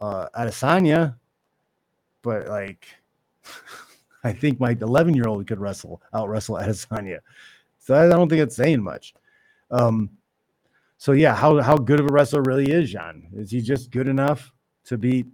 uh 0.00 0.26
Adesanya, 0.36 1.14
but 2.22 2.48
like 2.48 2.86
I 4.28 4.32
think 4.32 4.60
my 4.60 4.76
11 4.78 5.14
year 5.14 5.26
old 5.26 5.46
could 5.46 5.58
wrestle, 5.58 6.02
out 6.12 6.28
wrestle 6.28 6.56
Adesanya. 6.56 7.20
So 7.78 7.94
I 7.94 8.06
don't 8.08 8.28
think 8.28 8.42
it's 8.42 8.56
saying 8.56 8.82
much. 8.82 9.14
Um, 9.70 10.10
so 10.98 11.12
yeah, 11.12 11.34
how 11.34 11.60
how 11.62 11.76
good 11.76 12.00
of 12.00 12.06
a 12.06 12.12
wrestler 12.12 12.42
really 12.42 12.70
is 12.70 12.90
Jan? 12.90 13.26
Is 13.34 13.50
he 13.50 13.62
just 13.62 13.90
good 13.90 14.08
enough 14.08 14.52
to 14.84 14.98
beat 14.98 15.26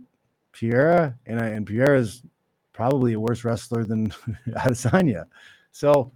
Pereira? 0.52 1.16
And 1.26 1.40
and 1.40 1.68
is 1.68 2.22
probably 2.72 3.14
a 3.14 3.20
worse 3.20 3.44
wrestler 3.44 3.83
than 3.83 4.11
Adesanya. 4.48 5.24
So 5.72 6.12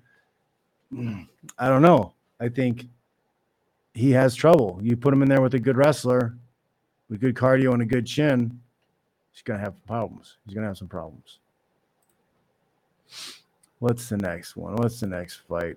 I 0.93 1.69
don't 1.69 1.83
know. 1.83 2.13
I 2.39 2.49
think 2.49 2.87
he 3.95 4.13
has 4.13 4.37
trouble. 4.37 4.79
You 4.83 4.97
put 4.97 5.13
him 5.13 5.23
in 5.23 5.29
there 5.29 5.43
with 5.43 5.55
a 5.55 5.59
good 5.59 5.77
wrestler, 5.77 6.37
with 7.09 7.21
good 7.21 7.35
cardio 7.35 7.73
and 7.73 7.83
a 7.83 7.87
good 7.87 8.07
chin, 8.07 8.61
he's 9.33 9.43
gonna 9.43 9.59
have 9.59 9.85
problems. 9.87 10.37
He's 10.45 10.55
gonna 10.55 10.69
have 10.69 10.79
some 10.79 10.89
problems. 10.89 11.41
What's 13.79 14.09
the 14.09 14.17
next 14.17 14.57
one? 14.57 14.77
What's 14.77 15.01
the 15.01 15.07
next 15.07 15.43
fight? 15.49 15.77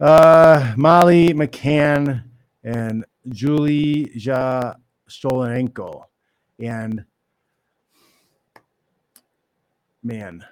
Uh, 0.00 0.72
Molly 0.76 1.34
McCann 1.34 2.24
and 2.64 3.04
Julie 3.28 4.10
Ja 4.14 4.74
Stolenko. 5.08 6.04
And 6.58 7.04
man, 10.02 10.44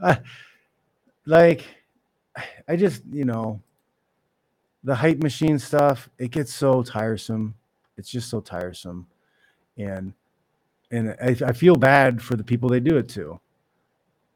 like 1.26 1.64
I 2.68 2.76
just, 2.76 3.02
you 3.10 3.24
know, 3.24 3.62
the 4.82 4.94
hype 4.94 5.22
machine 5.22 5.58
stuff, 5.58 6.10
it 6.18 6.30
gets 6.30 6.52
so 6.52 6.82
tiresome. 6.82 7.54
It's 7.96 8.10
just 8.10 8.28
so 8.28 8.40
tiresome. 8.40 9.06
And 9.78 10.12
and 10.90 11.16
I, 11.20 11.36
I 11.46 11.52
feel 11.52 11.76
bad 11.76 12.20
for 12.22 12.36
the 12.36 12.44
people 12.44 12.68
they 12.68 12.80
do 12.80 12.98
it 12.98 13.08
to, 13.10 13.40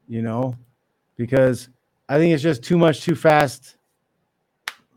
you 0.07 0.21
know, 0.21 0.55
because 1.19 1.67
I 2.07 2.17
think 2.17 2.33
it's 2.33 2.41
just 2.41 2.63
too 2.63 2.77
much 2.77 3.01
too 3.01 3.13
fast 3.13 3.75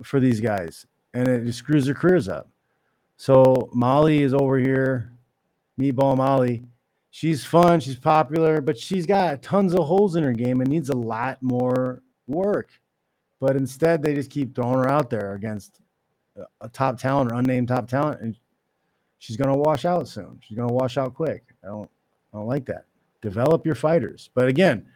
for 0.04 0.20
these 0.20 0.40
guys 0.40 0.86
and 1.14 1.26
it 1.26 1.44
just 1.44 1.58
screws 1.58 1.84
their 1.84 1.96
careers 1.96 2.28
up. 2.28 2.48
So 3.16 3.68
Molly 3.72 4.22
is 4.22 4.32
over 4.32 4.56
here, 4.56 5.12
Meatball 5.78 6.16
Molly. 6.16 6.62
She's 7.10 7.44
fun, 7.44 7.80
she's 7.80 7.98
popular, 7.98 8.60
but 8.60 8.78
she's 8.78 9.04
got 9.04 9.42
tons 9.42 9.74
of 9.74 9.84
holes 9.84 10.14
in 10.14 10.22
her 10.22 10.32
game 10.32 10.60
and 10.60 10.70
needs 10.70 10.90
a 10.90 10.96
lot 10.96 11.42
more 11.42 12.02
work. 12.28 12.70
But 13.40 13.56
instead, 13.56 14.00
they 14.00 14.14
just 14.14 14.30
keep 14.30 14.54
throwing 14.54 14.78
her 14.78 14.88
out 14.88 15.10
there 15.10 15.34
against 15.34 15.80
a 16.60 16.68
top 16.68 16.98
talent 16.98 17.32
or 17.32 17.34
unnamed 17.34 17.68
top 17.68 17.88
talent, 17.88 18.22
and 18.22 18.38
she's 19.18 19.36
going 19.36 19.52
to 19.52 19.58
wash 19.58 19.84
out 19.84 20.08
soon. 20.08 20.40
She's 20.42 20.56
going 20.56 20.68
to 20.68 20.74
wash 20.74 20.96
out 20.96 21.14
quick. 21.14 21.42
I 21.64 21.66
don't, 21.66 21.90
I 22.32 22.38
don't 22.38 22.46
like 22.46 22.64
that. 22.66 22.84
Develop 23.20 23.66
your 23.66 23.74
fighters. 23.74 24.30
But 24.34 24.48
again, 24.48 24.86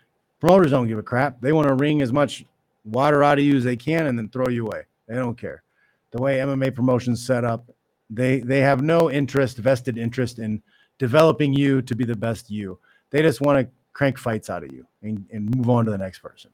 promoters 0.46 0.70
don't 0.70 0.86
give 0.86 0.98
a 0.98 1.02
crap. 1.02 1.40
They 1.40 1.52
want 1.52 1.66
to 1.66 1.74
wring 1.74 2.02
as 2.02 2.12
much 2.12 2.44
water 2.84 3.24
out 3.24 3.38
of 3.38 3.44
you 3.44 3.56
as 3.56 3.64
they 3.64 3.74
can 3.74 4.06
and 4.06 4.16
then 4.16 4.28
throw 4.28 4.48
you 4.48 4.64
away. 4.64 4.82
They 5.08 5.16
don't 5.16 5.36
care. 5.36 5.64
The 6.12 6.22
way 6.22 6.38
MMA 6.38 6.72
promotions 6.72 7.26
set 7.26 7.44
up, 7.44 7.68
they 8.10 8.38
they 8.38 8.60
have 8.60 8.80
no 8.80 9.10
interest, 9.10 9.58
vested 9.58 9.98
interest 9.98 10.38
in 10.38 10.62
developing 10.98 11.52
you 11.52 11.82
to 11.82 11.96
be 11.96 12.04
the 12.04 12.14
best 12.14 12.48
you. 12.48 12.78
They 13.10 13.22
just 13.22 13.40
want 13.40 13.58
to 13.58 13.72
crank 13.92 14.18
fights 14.18 14.48
out 14.48 14.62
of 14.62 14.72
you 14.72 14.86
and, 15.02 15.26
and 15.32 15.52
move 15.52 15.68
on 15.68 15.84
to 15.86 15.90
the 15.90 15.98
next 15.98 16.20
person. 16.20 16.52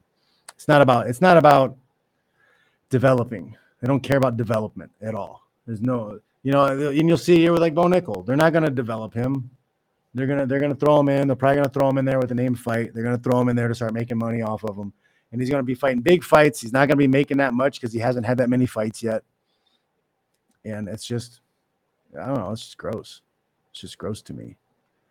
It's 0.55 0.67
not 0.67 0.81
about 0.81 1.07
it's 1.07 1.21
not 1.21 1.37
about 1.37 1.77
developing. 2.89 3.55
They 3.79 3.87
don't 3.87 4.01
care 4.01 4.17
about 4.17 4.37
development 4.37 4.91
at 5.03 5.13
all. 5.13 5.43
There's 5.67 5.81
no, 5.81 6.19
you 6.41 6.51
know, 6.51 6.65
and 6.65 7.07
you'll 7.07 7.17
see 7.17 7.37
here 7.37 7.51
with 7.51 7.61
like 7.61 7.75
Bo 7.75 7.83
Nickal, 7.83 8.25
they're 8.25 8.35
not 8.35 8.53
going 8.53 8.65
to 8.65 8.71
develop 8.71 9.13
him. 9.13 9.51
They're 10.13 10.27
gonna 10.27 10.45
they're 10.45 10.59
gonna 10.59 10.75
throw 10.75 10.99
him 10.99 11.09
in. 11.09 11.27
They're 11.27 11.35
probably 11.35 11.57
gonna 11.57 11.69
throw 11.69 11.89
him 11.89 11.97
in 11.97 12.05
there 12.05 12.19
with 12.19 12.31
a 12.31 12.35
name 12.35 12.55
fight. 12.55 12.93
They're 12.93 13.03
gonna 13.03 13.17
throw 13.17 13.41
him 13.41 13.49
in 13.49 13.55
there 13.55 13.67
to 13.67 13.75
start 13.75 13.93
making 13.93 14.17
money 14.17 14.41
off 14.41 14.63
of 14.63 14.77
him. 14.77 14.93
And 15.31 15.41
he's 15.41 15.49
gonna 15.49 15.63
be 15.63 15.73
fighting 15.73 16.01
big 16.01 16.23
fights. 16.23 16.61
He's 16.61 16.73
not 16.73 16.87
gonna 16.87 16.97
be 16.97 17.07
making 17.07 17.37
that 17.37 17.53
much 17.53 17.79
because 17.79 17.93
he 17.93 17.99
hasn't 17.99 18.25
had 18.25 18.37
that 18.37 18.49
many 18.49 18.65
fights 18.65 19.01
yet. 19.01 19.23
And 20.65 20.87
it's 20.87 21.03
just, 21.03 21.41
I 22.19 22.27
don't 22.27 22.37
know, 22.37 22.51
it's 22.51 22.61
just 22.61 22.77
gross. 22.77 23.21
It's 23.71 23.81
just 23.81 23.97
gross 23.97 24.21
to 24.23 24.33
me. 24.33 24.55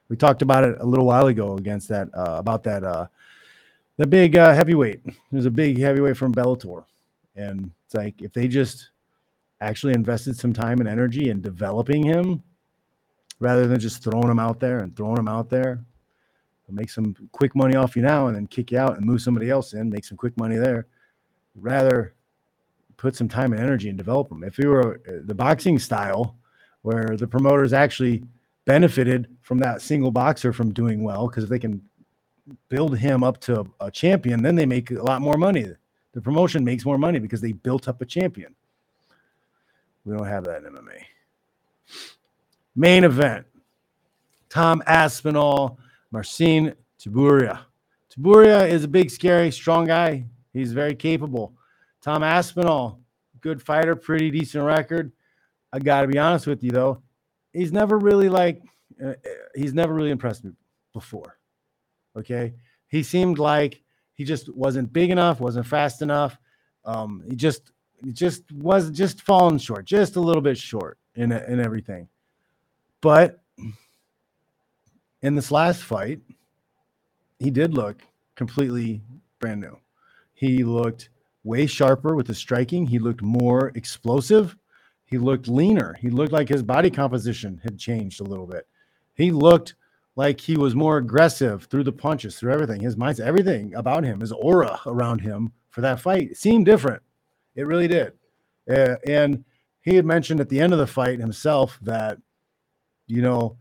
We 0.09 0.17
talked 0.17 0.43
about 0.43 0.65
it 0.65 0.77
a 0.79 0.87
little 0.87 1.07
while 1.07 1.27
ago 1.27 1.57
against 1.57 1.89
that 1.89 2.09
uh, 2.15 2.37
about 2.39 2.63
that 2.65 2.85
uh, 2.85 3.07
the 3.97 4.07
big 4.07 4.37
uh, 4.37 4.55
heavyweight. 4.55 5.01
There's 5.33 5.47
a 5.47 5.51
big 5.51 5.79
heavyweight 5.79 6.17
from 6.17 6.33
Bellator, 6.35 6.85
and 7.35 7.71
it's 7.87 7.95
like 7.95 8.23
if 8.23 8.33
they 8.33 8.47
just 8.47 8.91
actually 9.61 9.95
invested 9.95 10.37
some 10.37 10.53
time 10.53 10.81
and 10.81 10.89
energy 10.89 11.31
in 11.31 11.41
developing 11.41 12.05
him, 12.05 12.43
rather 13.43 13.67
than 13.67 13.81
just 13.81 14.03
throwing 14.05 14.29
them 14.29 14.39
out 14.39 14.61
there 14.61 14.79
and 14.79 14.97
throwing 14.97 15.17
them 15.17 15.27
out 15.27 15.51
there, 15.51 15.85
make 16.71 16.89
some 16.89 17.15
quick 17.33 17.55
money 17.55 17.75
off 17.75 17.97
you 17.97 18.03
now 18.03 18.29
and 18.29 18.37
then 18.37 18.47
kick 18.47 18.71
you 18.71 18.79
out 18.79 18.97
and 18.97 19.05
move 19.05 19.21
somebody 19.21 19.51
else 19.51 19.75
in, 19.75 19.91
make 19.91 20.05
some 20.05 20.17
quick 20.17 20.35
money 20.39 20.57
there. 20.57 20.87
Rather 21.57 22.15
put 22.97 23.17
some 23.17 23.29
time 23.29 23.53
and 23.53 23.61
energy 23.61 23.89
and 23.89 23.99
develop 23.99 24.29
them. 24.29 24.45
If 24.45 24.59
you 24.59 24.69
were 24.69 25.03
uh, 25.07 25.21
the 25.25 25.35
boxing 25.35 25.79
style, 25.79 26.37
where 26.83 27.17
the 27.17 27.27
promoters 27.27 27.73
actually 27.73 28.23
benefited 28.65 29.29
from 29.43 29.59
that 29.59 29.83
single 29.83 30.13
boxer 30.13 30.53
from 30.53 30.73
doing 30.73 31.03
well 31.03 31.27
because 31.27 31.45
if 31.45 31.51
they 31.51 31.59
can 31.59 31.83
build 32.69 32.97
him 32.97 33.23
up 33.23 33.41
to 33.41 33.67
a 33.81 33.91
champion, 33.91 34.43
then 34.43 34.55
they 34.55 34.67
make 34.67 34.91
a 34.93 35.03
lot 35.03 35.21
more 35.21 35.37
money. 35.37 35.67
The 36.13 36.21
promotion 36.21 36.65
makes 36.65 36.85
more 36.85 36.99
money 36.99 37.19
because 37.19 37.41
they 37.41 37.53
built 37.53 37.89
up 37.89 38.01
a 38.01 38.07
champion. 38.07 38.55
We 40.05 40.17
don't 40.17 40.27
have 40.27 40.45
that 40.45 40.65
in 40.65 40.73
MMA. 40.73 41.03
Main 42.75 43.05
event 43.05 43.47
Tom 44.49 44.83
Aspinall, 44.87 45.79
Marcin 46.11 46.75
Tybura. 46.99 47.61
Tybura 48.11 48.69
is 48.69 48.85
a 48.85 48.89
big, 48.89 49.11
scary, 49.11 49.51
strong 49.51 49.87
guy. 49.87 50.27
He's 50.53 50.73
very 50.73 50.95
capable. 50.95 51.55
Tom 52.03 52.23
Aspinall, 52.23 53.01
good 53.41 53.63
fighter, 53.63 53.97
pretty 53.97 54.31
decent 54.31 54.65
record. 54.65 55.13
I 55.73 55.79
got 55.79 56.03
to 56.03 56.09
be 56.09 56.19
honest 56.19 56.47
with 56.47 56.63
you, 56.63 56.71
though. 56.71 57.03
He's 57.53 57.73
never 57.73 57.99
really 57.99 58.29
like, 58.29 58.63
uh, 59.03 59.15
he's 59.55 59.73
never 59.73 59.95
really 59.95 60.11
impressed 60.11 60.45
me 60.45 60.53
before. 60.93 61.39
Okay. 62.17 62.53
He 62.89 63.03
seemed 63.03 63.39
like 63.39 63.83
he 64.15 64.25
just 64.25 64.55
wasn't 64.55 64.93
big 64.93 65.11
enough, 65.11 65.41
wasn't 65.41 65.67
fast 65.67 66.03
enough. 66.03 66.37
Um, 66.85 67.23
he 67.27 67.37
just, 67.37 67.73
just 68.13 68.51
was 68.53 68.91
just 68.91 69.23
falling 69.23 69.59
short, 69.59 69.87
just 69.87 70.17
a 70.17 70.21
little 70.21 70.43
bit 70.43 70.59
short 70.59 70.99
in, 71.15 71.33
in 71.33 71.61
everything. 71.61 72.09
But 73.03 73.43
in 75.21 75.35
this 75.35 75.51
last 75.51 75.83
fight, 75.83 76.21
he 77.39 77.51
did 77.51 77.75
look 77.75 78.01
completely 78.37 79.03
brand 79.39 79.61
new. 79.61 79.77
He 80.33 80.65
looked 80.65 81.11
way 81.45 81.67
sharper 81.67 82.15
with 82.15 82.29
the 82.29 82.35
striking. 82.35 82.87
He 82.87 82.99
looked 82.99 83.21
more 83.21 83.73
explosive. 83.75 84.57
He 85.05 85.19
looked 85.19 85.49
leaner. 85.49 85.95
He 86.01 86.09
looked 86.09 86.33
like 86.33 86.49
his 86.49 86.63
body 86.63 86.91
composition 86.91 87.61
had 87.63 87.79
changed 87.79 88.21
a 88.21 88.25
little 88.25 88.47
bit. 88.47 88.67
He 89.15 89.31
looked 89.31 89.75
like 90.15 90.41
he 90.41 90.57
was 90.57 90.75
more 90.75 90.99
aggressive 90.99 91.65
through 91.65 91.85
the 91.85 91.93
punches, 91.93 92.39
through 92.39 92.53
everything. 92.53 92.81
His 92.81 92.97
mindset, 92.97 93.27
everything 93.27 93.75
about 93.75 94.05
him, 94.05 94.21
his 94.21 94.33
aura 94.33 94.81
around 94.87 95.21
him 95.21 95.53
for 95.71 95.81
that 95.81 96.01
fight. 96.01 96.37
Seemed 96.37 96.67
different. 96.67 97.03
It 97.57 97.67
really 97.67 97.89
did. 97.89 98.13
Uh, 98.71 98.97
and 99.07 99.45
he 99.83 99.97
had 99.97 100.07
mentioned 100.07 100.41
at 100.41 100.49
the 100.49 100.61
end 100.61 100.73
of 100.73 100.79
the 100.79 100.87
fight 100.87 101.19
himself 101.19 101.79
that, 101.83 102.19
you 103.07 103.23
know, 103.23 103.57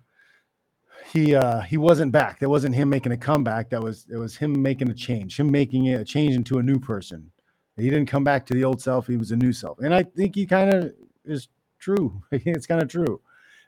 he 1.12 1.36
uh 1.36 1.62
he 1.62 1.78
wasn't 1.78 2.12
back. 2.12 2.40
That 2.40 2.50
wasn't 2.50 2.76
him 2.76 2.90
making 2.90 3.12
a 3.12 3.18
comeback. 3.18 3.70
That 3.70 3.82
was 3.82 4.06
it 4.10 4.18
was 4.18 4.36
him 4.38 4.62
making 4.62 4.90
a 4.90 4.94
change, 4.94 5.40
him 5.40 5.52
making 5.52 5.90
a 5.94 6.06
change 6.06 6.36
into 6.36 6.60
a 6.60 6.64
new 6.64 6.80
person. 6.80 7.32
He 7.78 7.90
didn't 7.90 8.08
come 8.08 8.24
back 8.24 8.46
to 8.48 8.54
the 8.54 8.64
old 8.64 8.82
self, 8.82 9.08
he 9.08 9.18
was 9.18 9.32
a 9.32 9.36
new 9.36 9.54
self. 9.54 9.80
And 9.80 9.94
I 9.94 10.04
think 10.04 10.36
he 10.36 10.46
kind 10.46 10.74
of 10.74 10.94
is 11.26 11.48
true. 11.80 12.22
it's 12.32 12.68
kind 12.68 12.82
of 12.82 12.90
true. 12.90 13.22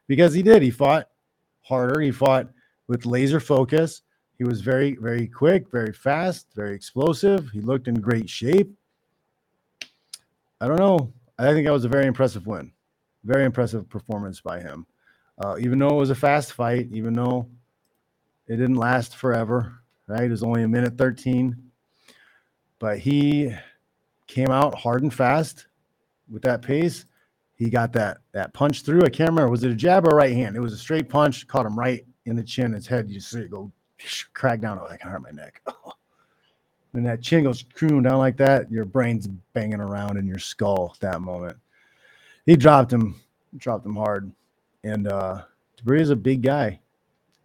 Because 0.08 0.34
he 0.34 0.44
did. 0.44 0.62
He 0.62 0.72
fought 0.72 1.10
harder. 1.62 2.00
He 2.02 2.12
fought 2.12 2.50
with 2.88 3.06
laser 3.06 3.40
focus. 3.40 4.04
He 4.38 4.44
was 4.44 4.62
very, 4.62 4.96
very 4.96 5.28
quick, 5.28 5.72
very 5.72 5.94
fast, 5.94 6.48
very 6.56 6.76
explosive. 6.76 7.50
He 7.52 7.62
looked 7.62 7.88
in 7.88 7.96
great 7.96 8.30
shape. 8.30 8.72
I 10.60 10.68
don't 10.68 10.80
know. 10.80 11.14
I 11.38 11.52
think 11.54 11.66
that 11.66 11.74
was 11.74 11.86
a 11.86 11.90
very 11.90 12.06
impressive 12.06 12.46
win. 12.46 12.72
Very 13.24 13.46
impressive 13.46 13.90
performance 13.90 14.42
by 14.42 14.60
him. 14.60 14.86
Uh, 15.40 15.58
even 15.60 15.80
though 15.80 15.90
it 15.90 16.00
was 16.00 16.10
a 16.10 16.16
fast 16.16 16.54
fight, 16.54 16.88
even 16.92 17.14
though 17.14 17.48
it 18.48 18.58
didn't 18.58 18.76
last 18.76 19.16
forever, 19.16 19.80
right? 20.08 20.24
It 20.24 20.30
was 20.30 20.44
only 20.44 20.64
a 20.64 20.68
minute 20.68 20.98
13. 20.98 21.56
But 22.80 23.00
he 23.00 23.54
came 24.28 24.50
out 24.50 24.76
hard 24.76 25.04
and 25.04 25.14
fast 25.14 25.68
with 26.30 26.42
that 26.44 26.62
pace. 26.62 27.06
He 27.56 27.70
got 27.70 27.94
that 27.94 28.18
that 28.34 28.54
punch 28.54 28.82
through. 28.82 29.04
I 29.04 29.10
can't 29.10 29.30
remember. 29.30 29.50
Was 29.50 29.64
it 29.64 29.72
a 29.72 29.76
jab 29.76 30.06
or 30.06 30.12
a 30.12 30.16
right 30.16 30.34
hand? 30.34 30.56
It 30.56 30.60
was 30.60 30.74
a 30.74 30.78
straight 30.78 31.08
punch, 31.08 31.48
caught 31.48 31.66
him 31.66 31.80
right 31.80 32.06
in 32.26 32.36
the 32.36 32.44
chin, 32.44 32.74
his 32.74 32.88
head. 32.88 33.10
You 33.10 33.20
see 33.20 33.42
it 33.42 33.52
go 33.52 33.72
crack 34.34 34.60
down. 34.60 34.80
Oh, 34.82 34.88
I 34.90 34.98
can 34.98 35.10
hurt 35.10 35.22
my 35.22 35.32
neck. 35.32 35.62
and 36.94 37.06
that 37.06 37.22
chin 37.22 37.44
goes 37.44 37.60
screwing 37.60 38.04
down 38.04 38.18
like 38.18 38.38
that, 38.38 38.72
your 38.72 38.86
brain's 38.86 39.28
banging 39.54 39.80
around 39.80 40.18
in 40.18 40.28
your 40.28 40.40
skull 40.40 40.92
at 40.94 41.00
that 41.02 41.22
moment. 41.22 41.58
He 42.46 42.56
dropped 42.56 42.92
him, 42.92 43.16
dropped 43.58 43.86
him 43.86 43.96
hard. 43.96 44.32
And 44.84 45.08
uh 45.08 45.44
Tybura 45.78 46.02
is 46.02 46.10
a 46.10 46.16
big 46.16 46.42
guy. 46.42 46.80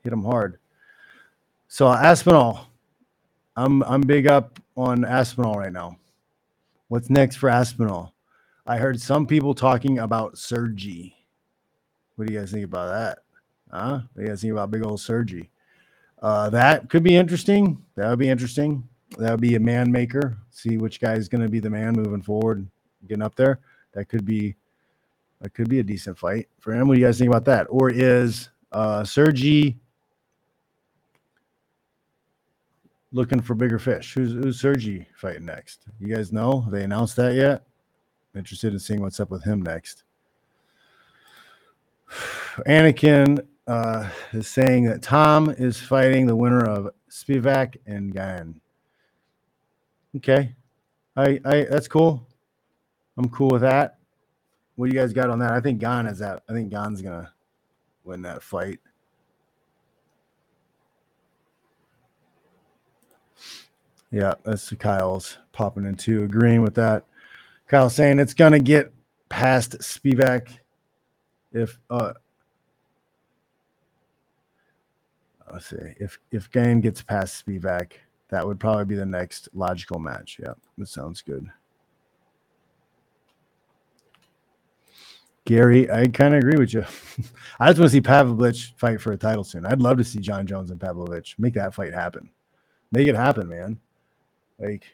Hit 0.03 0.12
him 0.12 0.24
hard. 0.24 0.59
So 1.68 1.89
Aspinall, 1.89 2.68
I'm 3.57 3.82
I'm 3.84 4.01
big 4.01 4.26
up 4.26 4.59
on 4.76 5.05
Aspinall 5.05 5.55
right 5.55 5.72
now. 5.72 5.99
What's 6.89 7.11
next 7.11 7.36
for 7.36 7.49
Aspinall? 7.49 8.14
I 8.66 8.78
heard 8.78 9.01
some 9.01 9.26
people 9.26 9.55
talking 9.55 9.99
about 9.99 10.39
Sergei. 10.39 11.14
What 12.16 12.26
do 12.26 12.32
you 12.32 12.41
guys 12.41 12.51
think 12.51 12.64
about 12.64 12.91
that? 12.91 13.18
Huh? 13.70 14.01
What 14.12 14.16
do 14.16 14.22
you 14.22 14.28
guys 14.28 14.41
think 14.41 14.53
about 14.53 14.70
big 14.70 14.84
old 14.84 15.01
Sergei? 15.01 15.51
Uh, 16.20 16.51
that 16.51 16.89
could 16.91 17.03
be 17.03 17.16
interesting. 17.16 17.82
That 17.95 18.11
would 18.11 18.18
be 18.18 18.28
interesting. 18.28 18.89
That 19.18 19.30
would 19.30 19.41
be 19.41 19.55
a 19.55 19.61
man 19.61 19.91
maker. 19.91 20.39
See 20.51 20.76
which 20.76 21.01
guy 21.01 21.14
is 21.14 21.28
going 21.28 21.43
to 21.43 21.49
be 21.49 21.61
the 21.61 21.70
man 21.70 21.95
moving 21.95 22.22
forward, 22.22 22.66
getting 23.07 23.22
up 23.22 23.34
there. 23.36 23.61
That 23.93 24.09
could 24.09 24.24
be 24.24 24.57
that 25.41 25.55
could 25.55 25.68
be 25.68 25.78
a 25.78 25.84
decent 25.84 26.18
fight 26.18 26.49
for 26.59 26.72
him. 26.72 26.89
What 26.89 26.95
do 26.95 27.01
you 27.01 27.07
guys 27.07 27.18
think 27.18 27.30
about 27.30 27.45
that? 27.45 27.66
Or 27.70 27.91
is 27.91 28.49
uh, 28.72 29.05
Sergei 29.05 29.76
looking 33.12 33.41
for 33.41 33.55
bigger 33.55 33.78
fish? 33.78 34.14
Who's 34.14 34.32
who's 34.32 34.61
Sergei 34.61 35.07
fighting 35.16 35.47
next? 35.47 35.86
You 36.01 36.14
guys 36.14 36.32
know? 36.32 36.61
Have 36.62 36.72
they 36.72 36.82
announced 36.82 37.16
that 37.16 37.34
yet? 37.34 37.64
I'm 38.34 38.39
interested 38.39 38.72
in 38.72 38.78
seeing 38.78 39.01
what's 39.01 39.20
up 39.20 39.30
with 39.30 39.45
him 39.45 39.62
next. 39.62 40.05
Anakin 42.66 43.47
uh, 43.66 44.09
is 44.32 44.49
saying 44.49 44.84
that 44.84 45.03
Tom 45.03 45.51
is 45.51 45.78
fighting 45.78 46.26
the 46.26 46.36
winner 46.36 46.64
of 46.64 46.91
Spivac 47.11 47.76
and 47.86 48.12
Gane. 48.12 48.61
Okay, 50.16 50.55
I, 51.16 51.39
I 51.45 51.66
that's 51.70 51.86
cool. 51.86 52.26
I'm 53.16 53.28
cool 53.28 53.51
with 53.51 53.62
that. 53.62 53.97
What 54.79 54.89
do 54.89 54.95
you 54.95 55.03
guys 55.03 55.12
got 55.12 55.29
on 55.29 55.41
that? 55.41 55.51
I 55.51 55.61
think 55.61 55.81
Gane 55.81 56.07
is 56.07 56.20
that. 56.20 56.45
I 56.49 56.53
think 56.53 56.70
Gane's 56.70 57.03
gonna 57.03 57.33
win 58.05 58.22
that 58.22 58.45
fight. 58.45 58.79
Yeah, 64.12 64.35
that's 64.45 64.70
Kyle's 64.74 65.39
popping 65.51 65.85
into 65.85 66.22
agreeing 66.22 66.62
with 66.62 66.76
that. 66.76 67.05
Kyle 67.66 67.91
saying 67.91 68.20
it's 68.20 68.35
gonna 68.35 68.61
get 68.61 68.93
past 69.29 69.81
Spivac 69.81 70.59
if 71.51 71.81
uh 71.91 72.12
let's 75.53 75.66
see 75.66 75.76
if 75.99 76.20
if 76.31 76.49
Gane 76.53 76.81
gets 76.81 77.03
past 77.03 77.45
Spivac, 77.45 77.95
that 78.29 78.47
would 78.47 78.61
probably 78.61 78.85
be 78.85 78.95
the 78.95 79.05
next 79.05 79.49
logical 79.55 79.99
match. 79.99 80.39
Yeah, 80.41 80.55
that 80.76 80.87
sounds 80.87 81.20
good. 81.20 81.49
Gary, 85.49 85.90
I 85.90 86.07
kind 86.09 86.34
of 86.34 86.40
agree 86.40 86.59
with 86.59 86.74
you. 86.74 86.80
I 87.59 87.68
just 87.68 87.78
want 87.80 87.88
to 87.88 87.88
see 87.88 88.03
Pavlovich 88.03 88.74
fight 88.76 89.01
for 89.01 89.12
a 89.12 89.16
title 89.16 89.44
soon. 89.44 89.64
I'd 89.64 89.80
love 89.80 89.96
to 89.96 90.05
see 90.05 90.18
Jon 90.18 90.46
Jones 90.46 90.70
and 90.70 90.78
Pavlovich 90.78 91.36
make 91.38 91.55
that 91.55 91.72
fight 91.72 91.94
happen. 91.94 92.28
Make 92.92 93.09
it 93.09 93.14
happen, 93.14 93.49
man. 93.49 93.80
Like 94.59 94.84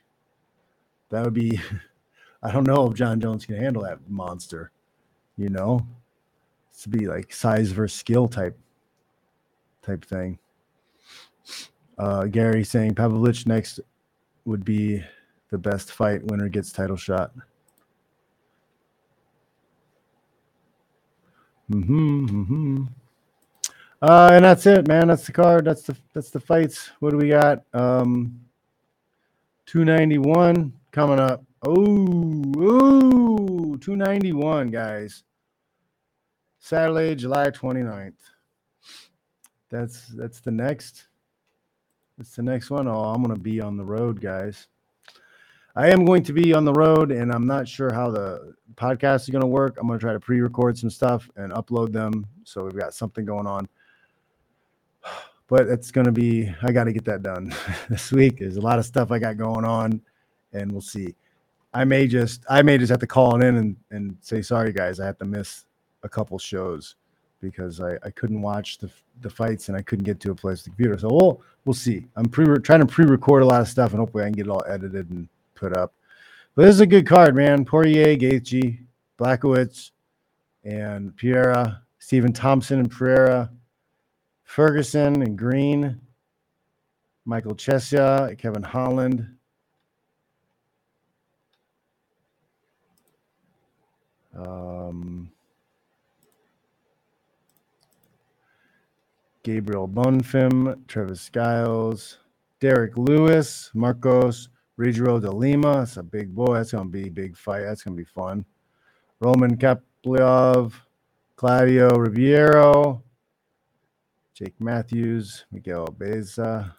that 1.10 1.24
would 1.24 1.34
be. 1.34 1.60
I 2.44 2.52
don't 2.52 2.68
know 2.68 2.88
if 2.88 2.94
Jon 2.94 3.20
Jones 3.20 3.44
can 3.44 3.56
handle 3.56 3.82
that 3.82 4.08
monster. 4.08 4.70
You 5.36 5.48
know, 5.48 5.84
to 6.82 6.88
be 6.88 7.08
like 7.08 7.32
size 7.32 7.72
versus 7.72 7.98
skill 7.98 8.28
type 8.28 8.56
type 9.82 10.04
thing. 10.04 10.38
Uh, 11.98 12.26
Gary 12.26 12.62
saying 12.62 12.94
Pavlovich 12.94 13.44
next 13.44 13.80
would 14.44 14.64
be 14.64 15.02
the 15.50 15.58
best 15.58 15.90
fight. 15.90 16.22
Winner 16.26 16.48
gets 16.48 16.70
title 16.70 16.96
shot. 16.96 17.32
Hmm. 21.68 22.26
mm-hmm. 22.26 22.84
Uh, 24.02 24.30
and 24.32 24.44
that's 24.44 24.66
it, 24.66 24.86
man. 24.86 25.08
That's 25.08 25.24
the 25.24 25.32
card. 25.32 25.64
That's 25.64 25.82
the 25.82 25.96
that's 26.12 26.30
the 26.30 26.40
fights. 26.40 26.90
What 27.00 27.10
do 27.10 27.16
we 27.16 27.30
got? 27.30 27.64
Um, 27.72 28.38
two 29.64 29.84
ninety 29.84 30.18
one 30.18 30.74
coming 30.92 31.18
up. 31.18 31.42
Oh, 31.66 31.72
ooh, 32.58 33.78
291, 33.78 34.68
guys. 34.68 35.24
Saturday, 36.58 37.14
July 37.14 37.48
29th. 37.50 38.12
That's 39.70 40.06
that's 40.08 40.40
the 40.40 40.50
next. 40.50 41.06
That's 42.18 42.36
the 42.36 42.42
next 42.42 42.70
one. 42.70 42.86
Oh, 42.86 43.04
I'm 43.04 43.22
gonna 43.22 43.38
be 43.38 43.60
on 43.60 43.76
the 43.78 43.84
road, 43.84 44.20
guys. 44.20 44.68
I 45.76 45.90
am 45.90 46.04
going 46.04 46.22
to 46.24 46.32
be 46.32 46.54
on 46.54 46.64
the 46.64 46.72
road, 46.72 47.10
and 47.10 47.32
I'm 47.32 47.46
not 47.46 47.66
sure 47.66 47.92
how 47.92 48.10
the 48.10 48.54
podcast 48.76 49.22
is 49.22 49.30
gonna 49.30 49.46
work. 49.46 49.76
I'm 49.78 49.86
gonna 49.88 49.98
try 49.98 50.12
to 50.12 50.20
pre-record 50.20 50.78
some 50.78 50.90
stuff 50.90 51.28
and 51.36 51.52
upload 51.52 51.92
them, 51.92 52.26
so 52.44 52.64
we've 52.64 52.78
got 52.78 52.94
something 52.94 53.24
going 53.24 53.46
on. 53.46 53.68
But 55.46 55.68
it's 55.68 55.90
gonna 55.90 56.10
be. 56.10 56.50
I 56.62 56.72
got 56.72 56.84
to 56.84 56.92
get 56.92 57.04
that 57.04 57.22
done 57.22 57.54
this 57.90 58.10
week. 58.10 58.38
There's 58.38 58.56
a 58.56 58.62
lot 58.62 58.78
of 58.78 58.86
stuff 58.86 59.10
I 59.10 59.18
got 59.18 59.36
going 59.36 59.66
on, 59.66 60.00
and 60.54 60.72
we'll 60.72 60.80
see. 60.80 61.14
I 61.74 61.84
may 61.84 62.06
just 62.06 62.44
I 62.48 62.62
may 62.62 62.78
just 62.78 62.88
have 62.88 63.00
to 63.00 63.06
call 63.06 63.42
in 63.42 63.56
and, 63.56 63.76
and 63.90 64.16
say 64.22 64.40
sorry 64.40 64.72
guys, 64.72 65.00
I 65.00 65.06
have 65.06 65.18
to 65.18 65.26
miss 65.26 65.66
a 66.02 66.08
couple 66.08 66.38
shows 66.38 66.96
because 67.42 67.80
I, 67.80 67.96
I 68.02 68.10
couldn't 68.10 68.40
watch 68.40 68.78
the 68.78 68.90
the 69.20 69.28
fights 69.28 69.68
and 69.68 69.76
I 69.76 69.82
couldn't 69.82 70.04
get 70.04 70.18
to 70.20 70.30
a 70.30 70.34
place 70.34 70.58
with 70.58 70.64
the 70.64 70.70
computer. 70.70 70.98
So 70.98 71.08
we'll 71.08 71.42
we'll 71.66 71.74
see. 71.74 72.06
I'm 72.16 72.24
pre 72.24 72.46
trying 72.60 72.80
to 72.80 72.86
pre-record 72.86 73.42
a 73.42 73.46
lot 73.46 73.60
of 73.60 73.68
stuff 73.68 73.90
and 73.90 74.00
hopefully 74.00 74.24
I 74.24 74.28
can 74.28 74.32
get 74.32 74.46
it 74.46 74.50
all 74.50 74.64
edited 74.66 75.10
and 75.10 75.28
put 75.54 75.76
up. 75.76 75.94
But 76.54 76.66
this 76.66 76.74
is 76.74 76.80
a 76.80 76.86
good 76.86 77.06
card, 77.06 77.34
man. 77.34 77.64
Poirier, 77.64 78.16
Gaethje, 78.16 78.86
Blachowicz, 79.18 79.90
and 80.62 81.16
Pereira, 81.16 81.82
Stephen 81.98 82.32
Thompson 82.32 82.80
and 82.80 82.90
Pereira, 82.90 83.50
Ferguson 84.44 85.22
and 85.22 85.36
Green, 85.36 86.00
Michael 87.24 87.54
Chiesa, 87.54 88.34
Kevin 88.38 88.62
Holland, 88.62 89.34
Um, 94.36 95.30
Gabriel 99.42 99.86
Bonfim, 99.88 100.84
Trevin 100.86 101.30
Giles, 101.32 102.18
Derrick 102.60 102.96
Lewis, 102.96 103.70
Marcos 103.74 104.48
Rogério 104.78 105.20
de 105.20 105.30
Lima. 105.30 105.74
That's 105.78 105.96
a 105.96 106.02
big 106.02 106.34
boy. 106.34 106.54
That's 106.54 106.72
going 106.72 106.84
to 106.84 106.90
be 106.90 107.08
a 107.08 107.10
big 107.10 107.36
fight. 107.36 107.62
That's 107.62 107.82
going 107.82 107.96
to 107.96 108.02
be 108.02 108.08
fun. 108.08 108.44
Roman 109.20 109.56
Kopylov, 109.56 110.72
Claudio 111.36 111.90
Ribeiro, 111.90 113.02
Jake 114.34 114.60
Matthews, 114.60 115.44
Miguel 115.52 115.86
Baeza. 115.86 116.74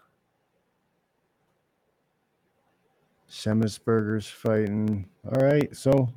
Shemisberger's 3.29 4.27
fighting. 4.27 5.07
All 5.25 5.45
right. 5.45 5.75
So 5.75 6.09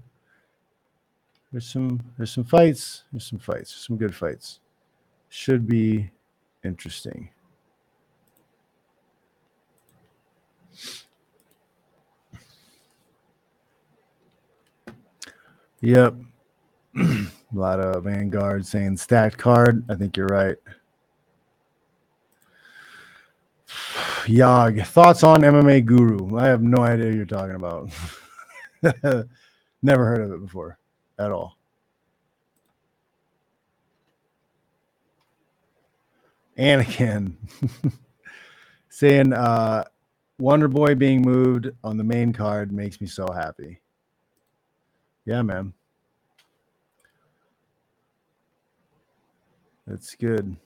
there's 1.50 1.66
some 1.66 2.00
there's 2.16 2.30
some 2.30 2.44
fights. 2.44 3.04
There's 3.12 3.26
some 3.26 3.38
fights. 3.38 3.74
Some 3.74 3.96
good 3.96 4.14
fights. 4.14 4.60
Should 5.28 5.66
be 5.66 6.10
interesting. 6.64 7.30
Yep. 15.80 16.14
a 16.96 17.26
lot 17.52 17.80
of 17.80 18.04
Vanguard 18.04 18.66
saying 18.66 18.96
stacked 18.96 19.38
card. 19.38 19.84
I 19.88 19.94
think 19.94 20.16
you're 20.16 20.26
right. 20.26 20.56
Yog, 24.26 24.80
thoughts 24.82 25.22
on 25.22 25.42
MMA 25.42 25.84
Guru? 25.84 26.36
I 26.38 26.46
have 26.46 26.62
no 26.62 26.82
idea 26.82 27.06
what 27.06 27.14
you're 27.14 27.26
talking 27.26 27.54
about. 27.56 27.90
Never 29.82 30.04
heard 30.06 30.22
of 30.22 30.32
it 30.32 30.40
before 30.40 30.78
at 31.18 31.30
all. 31.30 31.56
Anakin 36.58 37.34
saying 38.88 39.32
uh 39.32 39.84
Wonder 40.40 40.66
Boy 40.66 40.96
being 40.96 41.22
moved 41.22 41.70
on 41.84 41.96
the 41.96 42.04
main 42.04 42.32
card 42.32 42.72
makes 42.72 43.00
me 43.00 43.06
so 43.06 43.26
happy. 43.32 43.80
Yeah, 45.28 45.42
man. 45.42 45.74
That's 49.86 50.14
good. 50.14 50.56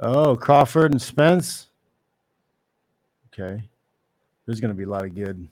Oh, 0.00 0.36
Crawford 0.36 0.92
and 0.92 1.02
Spence. 1.02 1.66
Okay. 3.26 3.62
There's 4.46 4.58
going 4.58 4.72
to 4.72 4.74
be 4.74 4.84
a 4.84 4.88
lot 4.88 5.04
of 5.04 5.14
good 5.14 5.46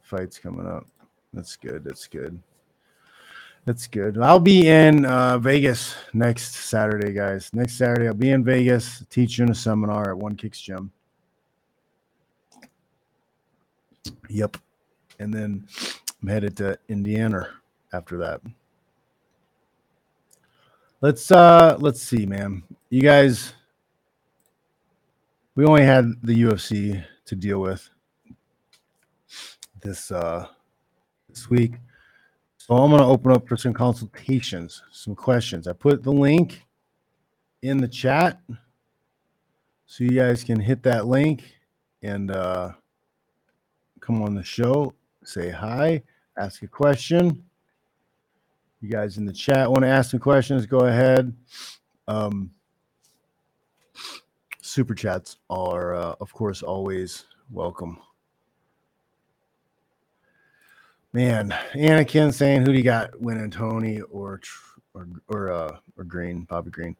fights 0.00 0.38
coming 0.38 0.64
up. 0.64 0.86
That's 1.32 1.56
good. 1.56 1.82
That's 1.82 2.06
good. 2.06 2.40
That's 3.64 3.88
good. 3.88 4.16
I'll 4.18 4.38
be 4.38 4.68
in 4.68 5.06
uh, 5.06 5.38
Vegas 5.38 5.96
next 6.12 6.54
Saturday, 6.54 7.12
guys. 7.12 7.50
Next 7.52 7.76
Saturday, 7.76 8.06
I'll 8.06 8.14
be 8.14 8.30
in 8.30 8.44
Vegas 8.44 9.04
teaching 9.10 9.50
a 9.50 9.56
seminar 9.56 10.10
at 10.10 10.16
One 10.16 10.36
Kicks 10.36 10.60
Gym. 10.60 10.92
Yep. 14.28 14.56
And 15.18 15.32
then 15.32 15.66
I'm 16.22 16.28
headed 16.28 16.56
to 16.58 16.78
Indiana 16.88 17.48
after 17.92 18.18
that. 18.18 18.40
Let's 21.00 21.30
uh 21.30 21.76
let's 21.78 22.02
see, 22.02 22.26
man. 22.26 22.62
You 22.90 23.02
guys 23.02 23.54
we 25.54 25.64
only 25.64 25.84
had 25.84 26.06
the 26.22 26.44
UFC 26.44 27.04
to 27.26 27.36
deal 27.36 27.60
with 27.60 27.88
this 29.82 30.10
uh 30.10 30.46
this 31.28 31.50
week. 31.50 31.74
So 32.56 32.74
I'm 32.74 32.96
to 32.96 33.04
open 33.04 33.32
up 33.32 33.46
for 33.46 33.58
some 33.58 33.74
consultations, 33.74 34.82
some 34.90 35.14
questions. 35.14 35.68
I 35.68 35.74
put 35.74 36.02
the 36.02 36.10
link 36.10 36.64
in 37.60 37.78
the 37.78 37.88
chat 37.88 38.40
so 39.86 40.02
you 40.02 40.10
guys 40.10 40.42
can 40.42 40.58
hit 40.58 40.82
that 40.84 41.06
link 41.06 41.44
and 42.02 42.30
uh, 42.30 42.72
come 44.00 44.22
on 44.22 44.34
the 44.34 44.42
show, 44.42 44.94
say 45.24 45.50
hi, 45.50 46.02
ask 46.38 46.62
a 46.62 46.68
question. 46.68 47.44
You 48.80 48.90
guys 48.90 49.16
in 49.16 49.24
the 49.24 49.32
chat 49.32 49.70
want 49.70 49.82
to 49.82 49.88
ask 49.88 50.10
some 50.10 50.20
questions, 50.20 50.66
go 50.66 50.80
ahead. 50.80 51.32
Um, 52.06 52.50
super 54.60 54.94
chats 54.94 55.38
are, 55.48 55.94
uh, 55.94 56.14
of 56.20 56.32
course, 56.32 56.62
always 56.62 57.24
welcome. 57.50 57.98
Man, 61.12 61.54
Anakin 61.74 62.34
saying, 62.34 62.62
"Who 62.62 62.72
do 62.72 62.72
you 62.72 62.82
got 62.82 63.18
winning, 63.20 63.50
Tony 63.50 64.00
or 64.00 64.40
or 64.94 65.08
or 65.28 65.52
uh 65.52 65.76
or 65.96 66.04
Green, 66.04 66.42
Bobby 66.42 66.70
Green?" 66.70 66.96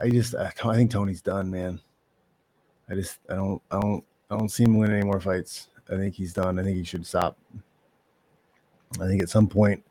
I 0.00 0.10
just 0.10 0.34
I, 0.34 0.52
I 0.64 0.74
think 0.76 0.90
Tony's 0.90 1.22
done, 1.22 1.50
man. 1.50 1.80
I 2.90 2.94
just 2.94 3.18
I 3.30 3.36
don't 3.36 3.62
I 3.70 3.80
don't 3.80 4.04
I 4.30 4.36
don't 4.36 4.50
see 4.50 4.64
him 4.64 4.76
win 4.76 4.92
any 4.92 5.04
more 5.04 5.20
fights. 5.20 5.68
I 5.90 5.96
think 5.96 6.14
he's 6.14 6.32
done. 6.32 6.58
I 6.58 6.62
think 6.62 6.76
he 6.76 6.84
should 6.84 7.06
stop. 7.06 7.36
I 9.00 9.06
think 9.06 9.22
at 9.22 9.28
some 9.28 9.48
point 9.48 9.84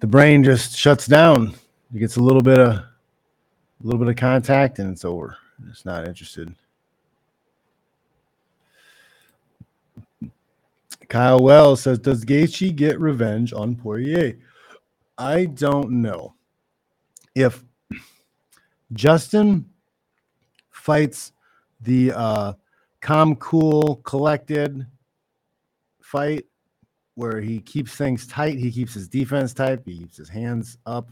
the 0.00 0.06
brain 0.06 0.44
just 0.44 0.76
shuts 0.76 1.06
down. 1.06 1.54
It 1.94 1.98
gets 1.98 2.16
a 2.16 2.22
little 2.22 2.40
bit 2.40 2.58
of 2.58 2.74
a 2.74 2.86
little 3.82 3.98
bit 3.98 4.08
of 4.08 4.16
contact 4.16 4.78
and 4.78 4.92
it's 4.92 5.04
over. 5.04 5.36
It's 5.68 5.84
not 5.84 6.06
interested. 6.06 6.54
Kyle 11.08 11.40
Wells 11.40 11.82
says, 11.82 11.98
"Does 11.98 12.24
Gaethje 12.24 12.74
get 12.76 13.00
revenge 13.00 13.52
on 13.52 13.74
Poirier?" 13.74 14.38
I 15.16 15.46
don't 15.46 15.90
know. 16.02 16.34
If 17.34 17.64
Justin 18.92 19.68
fights 20.70 21.32
the 21.80 22.12
uh, 22.12 22.52
calm, 23.00 23.36
cool, 23.36 23.96
collected 24.04 24.86
fight 26.08 26.46
where 27.14 27.40
he 27.40 27.60
keeps 27.60 27.94
things 27.94 28.26
tight, 28.26 28.58
he 28.58 28.70
keeps 28.70 28.94
his 28.94 29.08
defense 29.08 29.52
tight, 29.52 29.80
he 29.84 29.98
keeps 29.98 30.16
his 30.16 30.28
hands 30.28 30.78
up. 30.86 31.10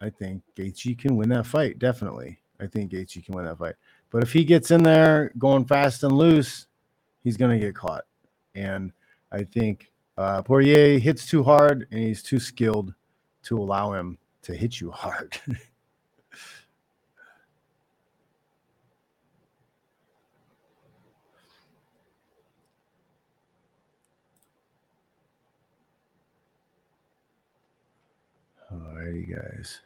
I 0.00 0.10
think 0.10 0.42
Gaethje 0.56 0.98
can 0.98 1.16
win 1.16 1.28
that 1.30 1.46
fight. 1.46 1.78
Definitely, 1.78 2.38
I 2.60 2.66
think 2.66 2.92
Gaethje 2.92 3.24
can 3.24 3.34
win 3.34 3.44
that 3.44 3.58
fight. 3.58 3.74
But 4.10 4.22
if 4.22 4.32
he 4.32 4.44
gets 4.44 4.70
in 4.70 4.82
there 4.82 5.32
going 5.38 5.64
fast 5.64 6.04
and 6.04 6.12
loose, 6.12 6.66
he's 7.22 7.36
going 7.36 7.58
to 7.58 7.64
get 7.64 7.74
caught. 7.74 8.04
And 8.54 8.92
I 9.32 9.44
think 9.44 9.92
uh, 10.16 10.42
Poirier 10.42 10.98
hits 10.98 11.26
too 11.26 11.42
hard 11.42 11.86
and 11.90 12.00
he's 12.00 12.22
too 12.22 12.38
skilled 12.38 12.94
to 13.42 13.58
allow 13.58 13.92
him 13.92 14.18
to 14.42 14.54
hit 14.54 14.80
you 14.80 14.90
hard. 14.90 15.38
Alrighty, 28.72 29.34
guys. 29.34 29.80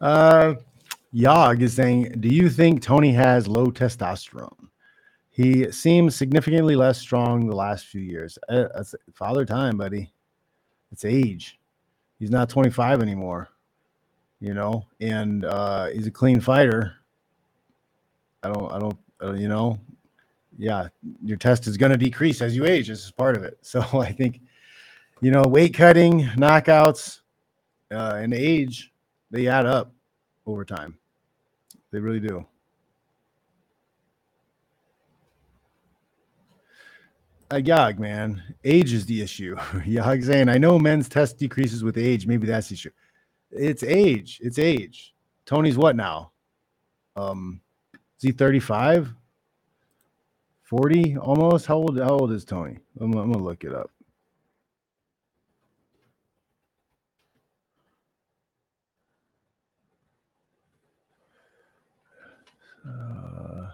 Uh, 0.00 0.54
Yog 1.12 1.62
is 1.62 1.74
saying, 1.74 2.16
Do 2.20 2.28
you 2.28 2.50
think 2.50 2.82
Tony 2.82 3.12
has 3.12 3.46
low 3.46 3.66
testosterone? 3.66 4.68
He 5.30 5.70
seems 5.72 6.14
significantly 6.14 6.76
less 6.76 6.98
strong 6.98 7.46
the 7.46 7.54
last 7.54 7.86
few 7.86 8.02
years. 8.02 8.38
Uh, 8.48 8.64
that's 8.74 8.94
father 9.14 9.46
time, 9.46 9.78
buddy. 9.78 10.12
It's 10.90 11.06
age. 11.06 11.58
He's 12.18 12.30
not 12.30 12.50
25 12.50 13.00
anymore, 13.00 13.48
you 14.40 14.52
know, 14.52 14.86
and 15.00 15.44
uh, 15.46 15.86
he's 15.86 16.06
a 16.06 16.10
clean 16.10 16.40
fighter. 16.40 16.92
I 18.42 18.48
don't, 18.48 18.72
I 18.72 18.78
don't, 18.78 18.98
uh, 19.22 19.32
you 19.32 19.48
know, 19.48 19.78
yeah, 20.58 20.88
your 21.22 21.36
test 21.36 21.66
is 21.66 21.76
going 21.76 21.92
to 21.92 21.98
decrease 21.98 22.40
as 22.42 22.54
you 22.54 22.64
age. 22.64 22.88
This 22.88 23.04
is 23.04 23.10
part 23.10 23.36
of 23.36 23.44
it. 23.44 23.58
So 23.62 23.80
I 23.98 24.12
think, 24.12 24.40
you 25.20 25.30
know, 25.30 25.42
weight 25.42 25.74
cutting, 25.74 26.22
knockouts, 26.36 27.20
uh, 27.90 28.14
and 28.16 28.34
age, 28.34 28.92
they 29.30 29.48
add 29.48 29.66
up 29.66 29.92
over 30.46 30.64
time. 30.64 30.98
They 31.90 32.00
really 32.00 32.20
do. 32.20 32.46
Uh, 37.50 37.92
man, 37.98 38.42
age 38.64 38.94
is 38.94 39.04
the 39.04 39.20
issue. 39.20 39.56
Yog 39.84 40.22
saying, 40.22 40.48
I 40.48 40.56
know 40.56 40.78
men's 40.78 41.08
test 41.08 41.38
decreases 41.38 41.84
with 41.84 41.98
age. 41.98 42.26
Maybe 42.26 42.46
that's 42.46 42.68
the 42.68 42.74
issue. 42.74 42.90
It's 43.50 43.82
age. 43.82 44.40
It's 44.42 44.58
age. 44.58 45.14
Tony's 45.44 45.76
what 45.76 45.94
now? 45.94 46.32
Um, 47.14 47.60
is 47.94 48.22
he 48.22 48.32
35? 48.32 49.14
40 50.72 51.18
almost? 51.18 51.66
How 51.66 51.76
old 51.76 51.98
how 52.00 52.16
old 52.16 52.32
is 52.32 52.46
Tony? 52.46 52.78
I'm, 52.98 53.12
I'm 53.12 53.30
gonna 53.30 53.44
look 53.44 53.62
it 53.62 53.74
up. 53.74 53.90
Uh, 62.88 63.70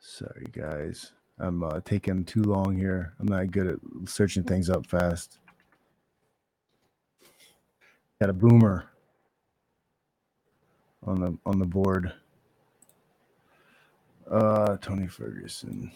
sorry, 0.00 0.46
guys. 0.52 1.12
I'm 1.38 1.62
uh, 1.64 1.80
taking 1.84 2.24
too 2.24 2.42
long 2.42 2.76
here. 2.76 3.14
I'm 3.20 3.28
not 3.28 3.50
good 3.50 3.68
at 3.68 3.78
searching 4.06 4.44
things 4.44 4.70
up 4.70 4.86
fast. 4.86 5.38
Got 8.20 8.30
a 8.30 8.34
boomer 8.34 8.86
on 11.06 11.20
the 11.20 11.38
on 11.46 11.58
the 11.58 11.66
board. 11.66 12.12
Uh, 14.30 14.76
Tony 14.76 15.08
Ferguson. 15.08 15.90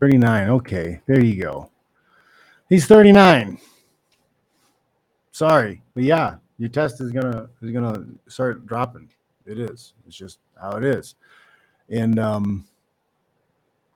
Thirty-nine. 0.00 0.48
Okay, 0.50 1.00
there 1.06 1.20
you 1.20 1.42
go. 1.42 1.70
He's 2.68 2.86
thirty-nine. 2.86 3.58
Sorry, 5.30 5.82
but 5.94 6.04
yeah, 6.04 6.36
your 6.58 6.70
test 6.70 7.00
is 7.00 7.12
gonna 7.12 7.48
is 7.62 7.70
gonna 7.70 8.06
start 8.28 8.66
dropping. 8.66 9.10
It 9.44 9.58
is. 9.58 9.92
It's 10.06 10.16
just 10.16 10.38
how 10.60 10.72
it 10.72 10.84
is. 10.84 11.16
And 11.88 12.18
um 12.18 12.66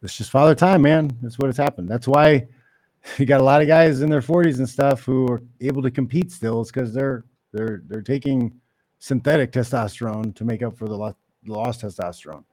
it's 0.03 0.17
just 0.17 0.31
father 0.31 0.55
time, 0.55 0.83
man. 0.83 1.11
That's 1.21 1.39
what 1.39 1.47
has 1.47 1.57
happened. 1.57 1.89
That's 1.89 2.09
why 2.09 2.47
you 3.19 3.27
got 3.27 3.41
a 3.41 3.45
lot 3.45 3.63
of 3.63 3.69
guys 3.69 4.01
in 4.01 4.11
their 4.11 4.23
40s 4.23 4.59
and 4.59 4.69
stuff 4.69 5.03
who 5.05 5.29
are 5.29 5.43
able 5.61 5.83
to 5.83 5.91
compete 5.91 6.33
still. 6.33 6.61
It's 6.61 6.71
because 6.71 6.93
they're 6.93 7.25
they're 7.53 7.83
they're 7.87 8.03
taking 8.03 8.53
synthetic 8.99 9.53
testosterone 9.53 10.35
to 10.35 10.45
make 10.45 10.63
up 10.63 10.77
for 10.77 10.87
the 10.87 10.97
lost, 10.97 11.17
the 11.45 11.53
lost 11.53 11.83
testosterone. 11.83 12.45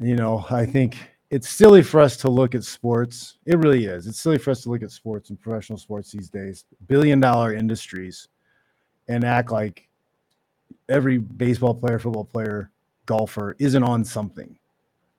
You 0.00 0.16
know, 0.16 0.44
I 0.50 0.64
think 0.64 0.96
it's 1.30 1.48
silly 1.48 1.82
for 1.82 2.00
us 2.00 2.16
to 2.18 2.30
look 2.30 2.54
at 2.54 2.64
sports. 2.64 3.38
It 3.44 3.58
really 3.58 3.84
is. 3.84 4.06
It's 4.06 4.20
silly 4.20 4.38
for 4.38 4.50
us 4.50 4.62
to 4.62 4.70
look 4.70 4.82
at 4.82 4.90
sports 4.90 5.30
and 5.30 5.40
professional 5.40 5.78
sports 5.78 6.10
these 6.10 6.30
days, 6.30 6.64
billion 6.86 7.20
dollar 7.20 7.54
industries, 7.54 8.28
and 9.08 9.24
act 9.24 9.50
like 9.50 9.88
every 10.88 11.18
baseball 11.18 11.74
player, 11.74 11.98
football 11.98 12.24
player, 12.24 12.70
golfer 13.08 13.56
isn't 13.58 13.82
on 13.82 14.04
something. 14.04 14.56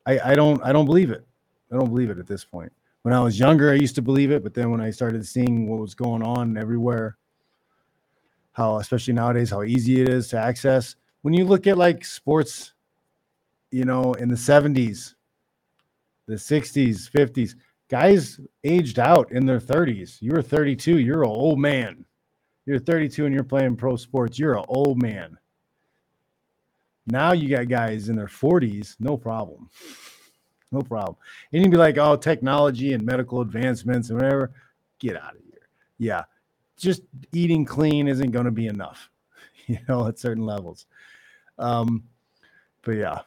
I, 0.06 0.32
I 0.32 0.36
don't 0.36 0.64
I 0.64 0.72
don't 0.72 0.86
believe 0.86 1.12
it. 1.12 1.28
I 1.72 1.76
don't 1.76 1.90
believe 1.90 2.10
it 2.10 2.20
at 2.20 2.28
this 2.28 2.46
point. 2.46 2.72
When 3.02 3.14
I 3.14 3.20
was 3.20 3.38
younger, 3.38 3.72
I 3.72 3.76
used 3.76 3.96
to 3.96 4.02
believe 4.02 4.32
it, 4.32 4.44
but 4.44 4.54
then 4.54 4.72
when 4.72 4.80
I 4.80 4.92
started 4.92 5.26
seeing 5.26 5.68
what 5.68 5.80
was 5.80 5.96
going 5.96 6.24
on 6.24 6.58
everywhere, 6.58 7.18
how 8.54 8.78
especially 8.78 9.14
nowadays 9.14 9.50
how 9.50 9.64
easy 9.64 10.02
it 10.02 10.08
is 10.08 10.28
to 10.30 10.38
access. 10.38 10.96
When 11.22 11.34
you 11.34 11.46
look 11.46 11.68
at 11.68 11.78
like 11.78 12.06
sports, 12.06 12.74
you 13.72 13.86
know, 13.86 14.14
in 14.14 14.30
the 14.30 14.36
70s, 14.36 15.16
the 16.28 16.36
60s, 16.36 17.10
50s, 17.12 17.56
guys 17.90 18.40
aged 18.64 19.00
out 19.00 19.32
in 19.32 19.46
their 19.46 19.60
30s. 19.60 20.22
You 20.22 20.32
were 20.32 20.42
32, 20.42 21.00
you're 21.00 21.24
an 21.24 21.30
old 21.30 21.60
man. 21.60 22.06
You're 22.66 22.80
32 22.80 23.26
and 23.26 23.34
you're 23.34 23.44
playing 23.44 23.78
pro 23.78 23.96
sports, 23.96 24.38
you're 24.38 24.58
an 24.58 24.66
old 24.68 25.02
man. 25.02 25.38
Now 27.12 27.34
you 27.34 27.50
got 27.50 27.68
guys 27.68 28.10
in 28.10 28.16
their 28.16 28.28
40s, 28.28 28.96
no 29.00 29.18
problem. 29.18 29.70
No 30.72 30.82
problem. 30.82 31.16
And 31.52 31.64
you'd 31.64 31.72
be 31.72 31.78
like, 31.78 31.98
oh, 31.98 32.16
technology 32.16 32.94
and 32.94 33.04
medical 33.04 33.42
advancements 33.42 34.10
and 34.10 34.20
whatever. 34.22 34.52
Get 35.00 35.16
out 35.16 35.36
of 35.36 35.42
here. 35.44 35.68
Yeah. 35.98 36.24
Just 36.78 37.02
eating 37.34 37.66
clean 37.66 38.08
isn't 38.08 38.32
going 38.32 38.46
to 38.46 38.52
be 38.52 38.68
enough, 38.68 39.10
you 39.68 39.80
know, 39.88 40.08
at 40.08 40.20
certain 40.20 40.46
levels. 40.46 40.86
Um, 41.58 42.04
but 42.84 42.92
yeah. 42.92 43.22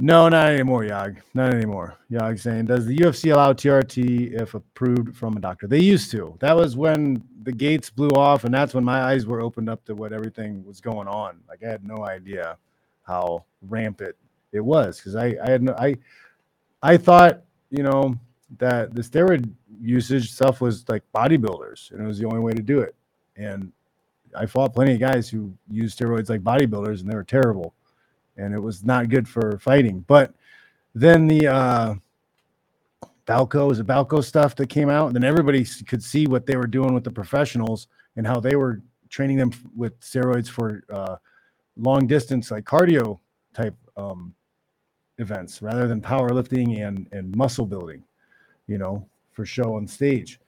No, 0.00 0.28
not 0.28 0.50
anymore, 0.50 0.84
Yag. 0.84 1.18
Not 1.34 1.52
anymore. 1.52 1.96
Yag 2.10 2.38
saying, 2.38 2.66
does 2.66 2.86
the 2.86 2.96
UFC 2.96 3.32
allow 3.32 3.52
TRT 3.52 4.40
if 4.40 4.54
approved 4.54 5.16
from 5.16 5.36
a 5.36 5.40
doctor? 5.40 5.66
They 5.66 5.80
used 5.80 6.12
to. 6.12 6.36
That 6.38 6.54
was 6.54 6.76
when 6.76 7.24
the 7.42 7.50
gates 7.50 7.90
blew 7.90 8.10
off, 8.10 8.44
and 8.44 8.54
that's 8.54 8.74
when 8.74 8.84
my 8.84 9.00
eyes 9.02 9.26
were 9.26 9.40
opened 9.40 9.68
up 9.68 9.84
to 9.86 9.96
what 9.96 10.12
everything 10.12 10.64
was 10.64 10.80
going 10.80 11.08
on. 11.08 11.38
Like 11.48 11.64
I 11.64 11.68
had 11.68 11.84
no 11.84 12.04
idea 12.04 12.56
how 13.02 13.44
rampant 13.62 14.14
it 14.52 14.60
was 14.60 14.98
because 14.98 15.16
I, 15.16 15.36
I 15.44 15.50
had 15.50 15.62
no 15.62 15.74
I 15.78 15.96
I 16.82 16.96
thought, 16.96 17.42
you 17.70 17.82
know, 17.82 18.14
that 18.58 18.94
the 18.94 19.02
steroid 19.02 19.50
usage 19.80 20.32
stuff 20.32 20.60
was 20.60 20.88
like 20.88 21.02
bodybuilders 21.14 21.90
and 21.90 22.00
it 22.00 22.06
was 22.06 22.18
the 22.18 22.26
only 22.26 22.40
way 22.40 22.52
to 22.52 22.62
do 22.62 22.80
it. 22.80 22.94
And 23.36 23.72
I 24.36 24.46
fought 24.46 24.74
plenty 24.74 24.94
of 24.94 25.00
guys 25.00 25.28
who 25.28 25.52
used 25.70 25.98
steroids 25.98 26.28
like 26.28 26.42
bodybuilders 26.42 27.00
and 27.00 27.10
they 27.10 27.16
were 27.16 27.24
terrible 27.24 27.74
and 28.38 28.54
it 28.54 28.58
was 28.58 28.84
not 28.84 29.08
good 29.08 29.28
for 29.28 29.58
fighting. 29.58 30.04
But 30.06 30.32
then 30.94 31.26
the 31.26 31.48
uh 31.48 31.94
Balco 33.26 33.68
was 33.68 33.78
a 33.78 33.84
Balco 33.84 34.24
stuff 34.24 34.56
that 34.56 34.70
came 34.70 34.88
out, 34.88 35.08
and 35.08 35.14
then 35.14 35.24
everybody 35.24 35.62
could 35.86 36.02
see 36.02 36.26
what 36.26 36.46
they 36.46 36.56
were 36.56 36.66
doing 36.66 36.94
with 36.94 37.04
the 37.04 37.10
professionals 37.10 37.88
and 38.16 38.26
how 38.26 38.40
they 38.40 38.56
were 38.56 38.80
training 39.10 39.36
them 39.36 39.52
with 39.76 40.00
steroids 40.00 40.48
for 40.48 40.82
uh, 40.90 41.16
long 41.76 42.06
distance, 42.06 42.50
like 42.50 42.64
cardio 42.64 43.18
type 43.52 43.76
um, 43.98 44.34
events, 45.18 45.60
rather 45.60 45.86
than 45.86 46.00
powerlifting 46.00 46.86
and 46.86 47.06
and 47.12 47.36
muscle 47.36 47.66
building, 47.66 48.02
you 48.66 48.78
know, 48.78 49.06
for 49.32 49.44
show 49.44 49.74
on 49.76 49.86
stage. 49.86 50.40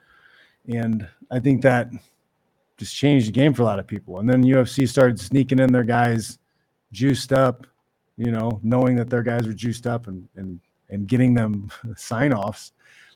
And 0.66 1.06
I 1.30 1.38
think 1.38 1.60
that 1.62 1.90
just 2.78 2.96
changed 2.96 3.28
the 3.28 3.32
game 3.32 3.52
for 3.52 3.60
a 3.60 3.66
lot 3.66 3.78
of 3.78 3.86
people. 3.86 4.20
And 4.20 4.28
then 4.28 4.42
UFC 4.42 4.88
started 4.88 5.20
sneaking 5.20 5.58
in 5.58 5.70
their 5.70 5.84
guys 5.84 6.38
juiced 6.92 7.32
up 7.32 7.66
you 8.20 8.30
know, 8.30 8.60
knowing 8.62 8.96
that 8.96 9.08
their 9.08 9.22
guys 9.22 9.46
were 9.46 9.54
juiced 9.54 9.86
up 9.86 10.06
and 10.06 10.28
and 10.36 10.60
and 10.90 11.08
getting 11.08 11.32
them 11.32 11.70
sign 11.96 12.34
offs. 12.34 12.72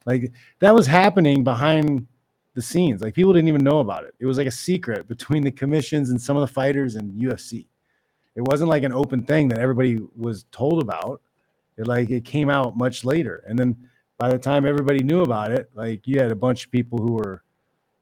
Like 0.06 0.32
that 0.60 0.74
was 0.74 0.86
happening 0.86 1.44
behind 1.44 2.06
the 2.54 2.62
scenes. 2.62 3.02
Like 3.02 3.14
people 3.14 3.34
didn't 3.34 3.48
even 3.48 3.64
know 3.64 3.80
about 3.80 4.04
it. 4.04 4.14
It 4.18 4.26
was 4.26 4.38
like 4.38 4.46
a 4.46 4.52
secret 4.52 5.06
between 5.06 5.42
the 5.42 5.50
commissions 5.50 6.08
and 6.08 6.20
some 6.20 6.36
of 6.36 6.40
the 6.40 6.52
fighters 6.52 6.94
and 6.94 7.20
UFC. 7.20 7.66
It 8.34 8.42
wasn't 8.42 8.70
like 8.70 8.82
an 8.82 8.92
open 8.92 9.24
thing 9.24 9.48
that 9.48 9.58
everybody 9.58 9.98
was 10.16 10.46
told 10.50 10.82
about. 10.82 11.20
It 11.76 11.86
like 11.86 12.08
it 12.10 12.24
came 12.24 12.48
out 12.48 12.76
much 12.76 13.04
later. 13.04 13.44
And 13.46 13.58
then 13.58 13.76
by 14.16 14.30
the 14.30 14.38
time 14.38 14.64
everybody 14.64 15.02
knew 15.02 15.22
about 15.22 15.52
it, 15.52 15.68
like 15.74 16.06
you 16.06 16.18
had 16.18 16.30
a 16.32 16.36
bunch 16.36 16.64
of 16.64 16.70
people 16.70 16.98
who 16.98 17.12
were 17.12 17.42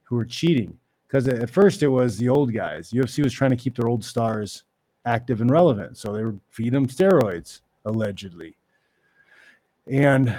who 0.05 0.17
were 0.17 0.25
cheating. 0.25 0.79
Because 1.09 1.27
at 1.27 1.51
first 1.51 1.83
it 1.83 1.89
was 1.89 2.17
the 2.17 2.29
old 2.29 2.55
guys. 2.55 2.91
UFC 2.91 3.25
was 3.25 3.33
trying 3.33 3.51
to 3.51 3.57
keep 3.57 3.77
their 3.77 3.89
old 3.89 4.05
stars 4.05 4.65
active 5.05 5.41
and 5.41 5.51
relevant. 5.51 5.97
So 5.99 6.13
they 6.13 6.25
would 6.25 6.41
feed 6.51 6.73
them 6.73 6.87
steroids, 6.87 7.61
allegedly. 7.85 8.57
And 9.87 10.37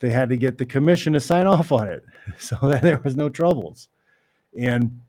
they 0.00 0.10
had 0.10 0.28
to 0.28 0.36
get 0.36 0.58
the 0.58 0.66
commission 0.66 1.14
to 1.14 1.20
sign 1.20 1.46
off 1.46 1.72
on 1.72 1.88
it 1.88 2.04
so 2.38 2.56
that 2.62 2.82
there 2.82 3.00
was 3.02 3.16
no 3.16 3.28
troubles. 3.28 3.88
And 4.58 5.00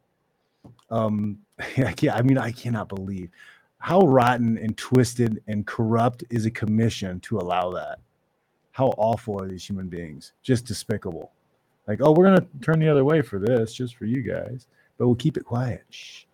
um, 0.89 1.39
I, 1.59 1.93
can't, 1.93 2.17
I 2.17 2.21
mean, 2.21 2.37
I 2.37 2.51
cannot 2.51 2.89
believe 2.89 3.29
how 3.85 3.99
rotten 3.99 4.57
and 4.57 4.75
twisted 4.77 5.43
and 5.47 5.67
corrupt 5.67 6.23
is 6.31 6.47
a 6.47 6.51
commission 6.51 7.19
to 7.19 7.37
allow 7.37 7.69
that. 7.73 7.99
How 8.71 8.87
awful 8.97 9.39
are 9.39 9.47
these 9.47 9.63
human 9.63 9.89
beings? 9.89 10.33
Just 10.41 10.65
despicable. 10.65 11.31
Like, 11.87 11.99
oh, 12.01 12.11
we're 12.11 12.25
gonna 12.25 12.47
turn 12.61 12.79
the 12.79 12.89
other 12.89 13.05
way 13.05 13.21
for 13.21 13.37
this, 13.37 13.75
just 13.75 13.95
for 13.95 14.05
you 14.05 14.23
guys, 14.23 14.65
but 14.97 15.05
we'll 15.05 15.15
keep 15.15 15.37
it 15.37 15.45
quiet. 15.45 15.83
Shh. 15.91 16.24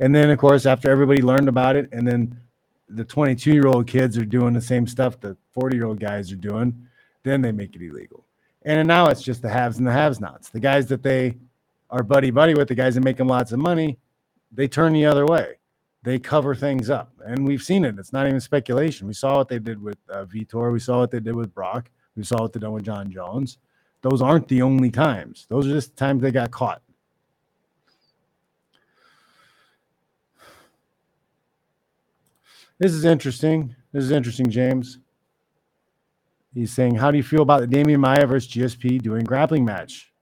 And 0.00 0.14
then, 0.14 0.30
of 0.30 0.38
course, 0.38 0.66
after 0.66 0.90
everybody 0.90 1.22
learned 1.22 1.48
about 1.48 1.76
it, 1.76 1.88
and 1.92 2.06
then 2.06 2.38
the 2.88 3.04
22 3.04 3.52
year 3.52 3.66
old 3.66 3.86
kids 3.86 4.18
are 4.18 4.24
doing 4.24 4.52
the 4.52 4.60
same 4.60 4.86
stuff 4.86 5.20
the 5.20 5.36
40 5.52 5.76
year 5.76 5.86
old 5.86 6.00
guys 6.00 6.30
are 6.32 6.36
doing, 6.36 6.86
then 7.22 7.40
they 7.40 7.52
make 7.52 7.74
it 7.74 7.82
illegal. 7.82 8.24
And 8.64 8.86
now 8.86 9.06
it's 9.08 9.22
just 9.22 9.42
the 9.42 9.48
haves 9.48 9.78
and 9.78 9.86
the 9.86 9.92
haves 9.92 10.20
nots. 10.20 10.50
The 10.50 10.60
guys 10.60 10.86
that 10.88 11.02
they 11.02 11.38
are 11.90 12.02
buddy 12.02 12.30
buddy 12.30 12.54
with, 12.54 12.68
the 12.68 12.74
guys 12.74 12.94
that 12.94 13.02
make 13.02 13.16
them 13.16 13.28
lots 13.28 13.52
of 13.52 13.58
money, 13.58 13.98
they 14.50 14.68
turn 14.68 14.92
the 14.92 15.06
other 15.06 15.26
way. 15.26 15.58
They 16.04 16.18
cover 16.18 16.54
things 16.54 16.90
up. 16.90 17.12
And 17.24 17.46
we've 17.46 17.62
seen 17.62 17.84
it. 17.84 17.98
It's 17.98 18.12
not 18.12 18.26
even 18.26 18.40
speculation. 18.40 19.06
We 19.06 19.14
saw 19.14 19.36
what 19.36 19.48
they 19.48 19.58
did 19.58 19.80
with 19.80 19.98
uh, 20.08 20.24
Vitor. 20.24 20.72
We 20.72 20.80
saw 20.80 20.98
what 21.00 21.10
they 21.10 21.20
did 21.20 21.34
with 21.34 21.54
Brock. 21.54 21.90
We 22.16 22.24
saw 22.24 22.42
what 22.42 22.52
they 22.52 22.60
did 22.60 22.68
with 22.68 22.84
Jon 22.84 23.10
Jones. 23.10 23.58
Those 24.02 24.20
aren't 24.20 24.48
the 24.48 24.62
only 24.62 24.90
times. 24.90 25.46
Those 25.48 25.66
are 25.66 25.70
just 25.70 25.90
the 25.90 25.96
times 25.96 26.22
they 26.22 26.32
got 26.32 26.50
caught. 26.50 26.82
This 32.82 32.94
is 32.94 33.04
interesting. 33.04 33.76
This 33.92 34.02
is 34.02 34.10
interesting, 34.10 34.50
James. 34.50 34.98
He's 36.52 36.72
saying, 36.72 36.96
How 36.96 37.12
do 37.12 37.16
you 37.16 37.22
feel 37.22 37.42
about 37.42 37.60
the 37.60 37.68
Demian 37.68 38.00
Maia 38.00 38.26
versus 38.26 38.50
GSP 38.50 39.00
doing 39.00 39.22
grappling 39.22 39.64
match? 39.64 40.12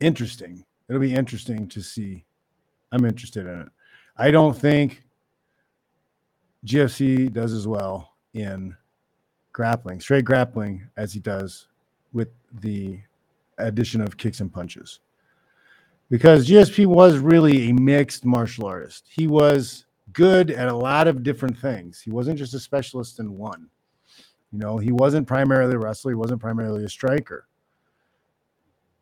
Interesting. 0.00 0.64
It'll 0.88 1.02
be 1.02 1.14
interesting 1.14 1.68
to 1.68 1.82
see. 1.82 2.24
I'm 2.92 3.04
interested 3.04 3.46
in 3.46 3.60
it. 3.60 3.68
I 4.16 4.30
don't 4.30 4.56
think 4.56 5.02
GSP 6.64 7.30
does 7.30 7.52
as 7.52 7.68
well 7.68 8.14
in 8.32 8.74
grappling, 9.52 10.00
straight 10.00 10.24
grappling, 10.24 10.88
as 10.96 11.12
he 11.12 11.20
does 11.20 11.66
with 12.14 12.28
the 12.62 12.98
addition 13.58 14.00
of 14.00 14.16
kicks 14.16 14.40
and 14.40 14.50
punches. 14.50 15.00
Because 16.08 16.48
GSP 16.48 16.86
was 16.86 17.18
really 17.18 17.68
a 17.68 17.74
mixed 17.74 18.24
martial 18.24 18.64
artist. 18.64 19.04
He 19.10 19.26
was 19.26 19.84
good 20.12 20.50
at 20.50 20.68
a 20.68 20.76
lot 20.76 21.08
of 21.08 21.22
different 21.22 21.58
things. 21.58 22.00
He 22.00 22.10
wasn't 22.10 22.38
just 22.38 22.54
a 22.54 22.60
specialist 22.60 23.20
in 23.20 23.36
one. 23.36 23.68
You 24.52 24.58
know, 24.58 24.78
he 24.78 24.92
wasn't 24.92 25.26
primarily 25.26 25.74
a 25.74 25.78
wrestler, 25.78 26.12
he 26.12 26.16
wasn't 26.16 26.40
primarily 26.40 26.84
a 26.84 26.88
striker. 26.88 27.46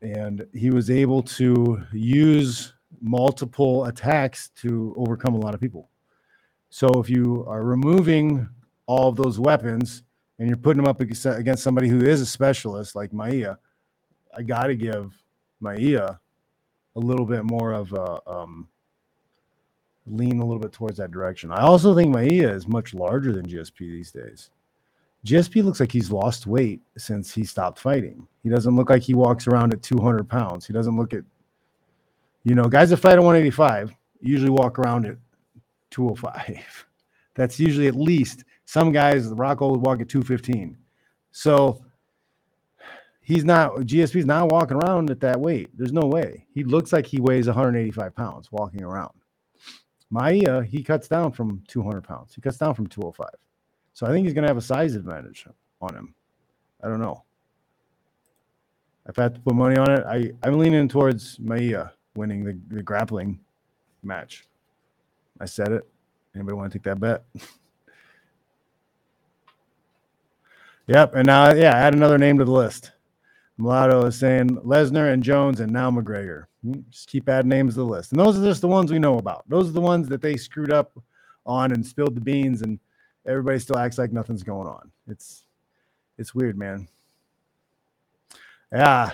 And 0.02 0.46
he 0.54 0.70
was 0.70 0.90
able 0.90 1.22
to 1.24 1.82
use 1.92 2.72
multiple 3.00 3.84
attacks 3.86 4.50
to 4.56 4.94
overcome 4.96 5.34
a 5.34 5.38
lot 5.38 5.54
of 5.54 5.60
people. 5.60 5.90
So 6.70 6.88
if 7.00 7.10
you 7.10 7.44
are 7.48 7.64
removing 7.64 8.48
all 8.86 9.08
of 9.08 9.16
those 9.16 9.38
weapons 9.38 10.02
and 10.38 10.48
you're 10.48 10.56
putting 10.56 10.82
them 10.82 10.88
up 10.88 11.00
against 11.00 11.62
somebody 11.62 11.88
who 11.88 12.00
is 12.00 12.20
a 12.20 12.26
specialist 12.26 12.94
like 12.94 13.12
Maia, 13.12 13.56
I 14.36 14.42
got 14.42 14.64
to 14.64 14.76
give 14.76 15.12
Maia 15.60 16.18
a 16.96 17.00
little 17.00 17.26
bit 17.26 17.44
more 17.44 17.72
of 17.72 17.92
a 17.92 18.20
um, 18.30 18.68
lean 20.06 20.40
a 20.40 20.44
little 20.44 20.60
bit 20.60 20.72
towards 20.72 20.98
that 20.98 21.10
direction. 21.10 21.52
I 21.52 21.62
also 21.62 21.94
think 21.94 22.12
Maia 22.12 22.52
is 22.52 22.66
much 22.66 22.94
larger 22.94 23.32
than 23.32 23.46
GSP 23.46 23.78
these 23.78 24.10
days. 24.10 24.50
GSP 25.24 25.62
looks 25.62 25.80
like 25.80 25.92
he's 25.92 26.10
lost 26.10 26.46
weight 26.46 26.80
since 26.96 27.34
he 27.34 27.44
stopped 27.44 27.78
fighting. 27.78 28.26
He 28.42 28.48
doesn't 28.48 28.74
look 28.74 28.88
like 28.88 29.02
he 29.02 29.14
walks 29.14 29.46
around 29.46 29.72
at 29.72 29.82
200 29.82 30.28
pounds. 30.28 30.66
He 30.66 30.72
doesn't 30.72 30.96
look 30.96 31.12
at, 31.12 31.24
you 32.44 32.54
know, 32.54 32.64
guys 32.64 32.90
that 32.90 32.96
fight 32.96 33.14
at 33.14 33.22
185 33.22 33.94
usually 34.20 34.50
walk 34.50 34.78
around 34.78 35.06
at 35.06 35.16
205. 35.90 36.86
That's 37.34 37.60
usually 37.60 37.86
at 37.86 37.94
least 37.94 38.44
some 38.64 38.92
guys, 38.92 39.26
Rocco 39.28 39.70
would 39.70 39.80
walk 39.80 40.00
at 40.00 40.08
215. 40.08 40.76
So 41.32 41.84
he's 43.20 43.44
not, 43.44 43.72
GSP's 43.74 44.26
not 44.26 44.50
walking 44.50 44.78
around 44.78 45.10
at 45.10 45.20
that 45.20 45.40
weight. 45.40 45.68
There's 45.76 45.92
no 45.92 46.06
way. 46.06 46.46
He 46.54 46.64
looks 46.64 46.92
like 46.92 47.06
he 47.06 47.20
weighs 47.20 47.46
185 47.46 48.14
pounds 48.14 48.50
walking 48.50 48.82
around. 48.82 49.19
Maia, 50.10 50.58
uh, 50.58 50.60
he 50.60 50.82
cuts 50.82 51.06
down 51.08 51.32
from 51.32 51.62
200 51.68 52.02
pounds. 52.02 52.34
He 52.34 52.40
cuts 52.40 52.58
down 52.58 52.74
from 52.74 52.88
205. 52.88 53.28
So 53.92 54.06
I 54.06 54.10
think 54.10 54.26
he's 54.26 54.34
going 54.34 54.42
to 54.42 54.48
have 54.48 54.56
a 54.56 54.62
size 54.62 54.96
advantage 54.96 55.46
on 55.80 55.94
him. 55.94 56.14
I 56.82 56.88
don't 56.88 57.00
know. 57.00 57.24
If 59.08 59.18
I 59.18 59.22
had 59.24 59.34
to 59.34 59.40
put 59.40 59.54
money 59.54 59.76
on 59.76 59.90
it, 59.90 60.04
I, 60.06 60.30
I'm 60.46 60.58
leaning 60.58 60.88
towards 60.88 61.38
Maia 61.40 61.80
uh, 61.80 61.88
winning 62.16 62.44
the, 62.44 62.58
the 62.68 62.82
grappling 62.82 63.40
match. 64.02 64.46
I 65.40 65.46
said 65.46 65.72
it. 65.72 65.82
Anybody 66.34 66.56
want 66.56 66.72
to 66.72 66.78
take 66.78 66.84
that 66.84 67.00
bet? 67.00 67.24
yep. 70.86 71.14
And 71.14 71.26
now, 71.26 71.52
yeah, 71.54 71.74
add 71.74 71.94
another 71.94 72.18
name 72.18 72.38
to 72.38 72.44
the 72.44 72.50
list. 72.52 72.92
Mulatto 73.60 74.06
is 74.06 74.18
saying 74.18 74.48
Lesnar 74.58 75.12
and 75.12 75.22
Jones 75.22 75.60
and 75.60 75.72
now 75.72 75.90
McGregor. 75.90 76.44
Hmm, 76.62 76.80
just 76.90 77.08
keep 77.08 77.28
adding 77.28 77.48
names 77.48 77.74
to 77.74 77.80
the 77.80 77.86
list. 77.86 78.12
And 78.12 78.20
those 78.20 78.38
are 78.38 78.44
just 78.44 78.60
the 78.60 78.68
ones 78.68 78.90
we 78.90 78.98
know 78.98 79.18
about. 79.18 79.44
Those 79.48 79.68
are 79.68 79.72
the 79.72 79.80
ones 79.80 80.08
that 80.08 80.22
they 80.22 80.36
screwed 80.36 80.72
up 80.72 80.98
on 81.46 81.72
and 81.72 81.84
spilled 81.84 82.14
the 82.14 82.20
beans, 82.20 82.62
and 82.62 82.78
everybody 83.26 83.58
still 83.58 83.78
acts 83.78 83.98
like 83.98 84.12
nothing's 84.12 84.42
going 84.42 84.68
on. 84.68 84.90
It's 85.08 85.44
it's 86.18 86.34
weird, 86.34 86.58
man. 86.58 86.88
Yeah. 88.72 89.10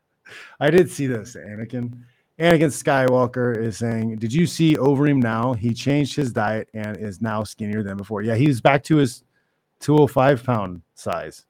I 0.60 0.70
did 0.70 0.90
see 0.90 1.06
this, 1.06 1.36
Anakin. 1.36 2.02
Anakin 2.38 2.70
Skywalker 2.70 3.56
is 3.56 3.76
saying, 3.76 4.16
Did 4.16 4.32
you 4.32 4.46
see 4.46 4.74
Overeem 4.76 5.22
now? 5.22 5.52
He 5.52 5.74
changed 5.74 6.16
his 6.16 6.32
diet 6.32 6.68
and 6.72 6.96
is 6.96 7.20
now 7.20 7.44
skinnier 7.44 7.82
than 7.82 7.98
before. 7.98 8.22
Yeah, 8.22 8.36
he's 8.36 8.60
back 8.60 8.82
to 8.84 8.96
his 8.96 9.22
205 9.80 10.44
pound 10.44 10.82
size. 10.94 11.44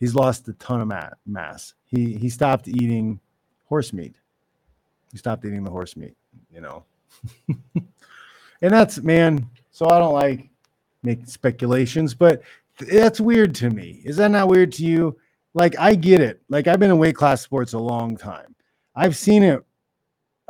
He's 0.00 0.14
lost 0.14 0.48
a 0.48 0.54
ton 0.54 0.80
of 0.80 0.92
mass. 1.26 1.74
He 1.84 2.14
he 2.14 2.28
stopped 2.28 2.66
eating 2.66 3.20
horse 3.66 3.92
meat. 3.92 4.16
He 5.12 5.18
stopped 5.18 5.44
eating 5.44 5.62
the 5.62 5.70
horse 5.70 5.96
meat, 5.96 6.16
you 6.52 6.60
know. 6.60 6.84
and 7.74 8.72
that's 8.72 8.98
man, 8.98 9.48
so 9.70 9.88
I 9.88 9.98
don't 9.98 10.14
like 10.14 10.48
making 11.02 11.26
speculations, 11.26 12.14
but 12.14 12.42
that's 12.78 13.20
weird 13.20 13.54
to 13.56 13.70
me. 13.70 14.00
Is 14.04 14.16
that 14.16 14.30
not 14.30 14.48
weird 14.48 14.72
to 14.72 14.84
you? 14.84 15.16
Like 15.54 15.78
I 15.78 15.94
get 15.94 16.20
it. 16.20 16.40
Like 16.48 16.66
I've 16.66 16.80
been 16.80 16.90
in 16.90 16.98
weight 16.98 17.16
class 17.16 17.42
sports 17.42 17.74
a 17.74 17.78
long 17.78 18.16
time. 18.16 18.54
I've 18.96 19.16
seen 19.16 19.42
it 19.42 19.64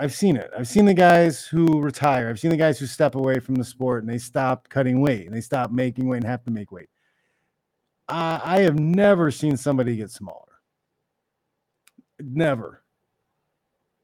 I've 0.00 0.14
seen 0.14 0.36
it. 0.36 0.50
I've 0.56 0.66
seen 0.66 0.86
the 0.86 0.94
guys 0.94 1.44
who 1.44 1.78
retire. 1.78 2.30
I've 2.30 2.40
seen 2.40 2.50
the 2.50 2.56
guys 2.56 2.78
who 2.78 2.86
step 2.86 3.16
away 3.16 3.38
from 3.38 3.54
the 3.54 3.64
sport 3.64 4.02
and 4.02 4.10
they 4.10 4.16
stop 4.16 4.66
cutting 4.70 5.02
weight 5.02 5.26
and 5.26 5.36
they 5.36 5.42
stop 5.42 5.70
making 5.70 6.08
weight 6.08 6.22
and 6.22 6.26
have 6.26 6.42
to 6.44 6.50
make 6.50 6.72
weight. 6.72 6.88
Uh, 8.10 8.40
I 8.42 8.60
have 8.60 8.78
never 8.78 9.30
seen 9.30 9.56
somebody 9.56 9.96
get 9.96 10.10
smaller. 10.10 10.60
Never. 12.18 12.82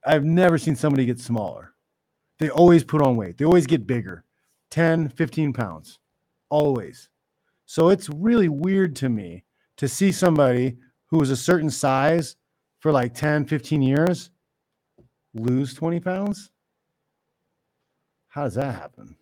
I've 0.04 0.24
never 0.24 0.58
seen 0.58 0.76
somebody 0.76 1.04
get 1.04 1.18
smaller. 1.18 1.74
They 2.38 2.50
always 2.50 2.84
put 2.84 3.02
on 3.02 3.16
weight. 3.16 3.38
They 3.38 3.44
always 3.44 3.66
get 3.66 3.86
bigger 3.86 4.24
10, 4.70 5.08
15 5.08 5.52
pounds. 5.52 5.98
Always. 6.48 7.08
So 7.66 7.88
it's 7.88 8.08
really 8.08 8.48
weird 8.48 8.94
to 8.96 9.08
me 9.08 9.44
to 9.76 9.88
see 9.88 10.12
somebody 10.12 10.76
who 11.06 11.18
was 11.18 11.30
a 11.30 11.36
certain 11.36 11.70
size 11.70 12.36
for 12.80 12.92
like 12.92 13.14
10, 13.14 13.46
15 13.46 13.82
years 13.82 14.30
lose 15.34 15.74
20 15.74 16.00
pounds? 16.00 16.50
How 18.28 18.44
does 18.44 18.54
that 18.54 18.74
happen? 18.74 19.16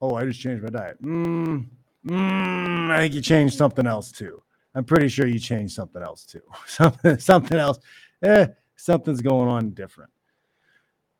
Oh, 0.00 0.14
I 0.14 0.24
just 0.24 0.40
changed 0.40 0.62
my 0.62 0.70
diet. 0.70 1.02
Mm, 1.02 1.66
mm, 2.06 2.90
I 2.90 2.98
think 3.00 3.14
you 3.14 3.20
changed 3.20 3.56
something 3.56 3.86
else 3.86 4.10
too. 4.10 4.42
I'm 4.74 4.84
pretty 4.84 5.08
sure 5.08 5.26
you 5.26 5.38
changed 5.38 5.74
something 5.74 6.02
else 6.02 6.24
too. 6.24 6.42
something, 6.66 7.18
something 7.18 7.58
else. 7.58 7.78
Eh, 8.22 8.46
something's 8.76 9.22
going 9.22 9.48
on 9.48 9.70
different. 9.70 10.10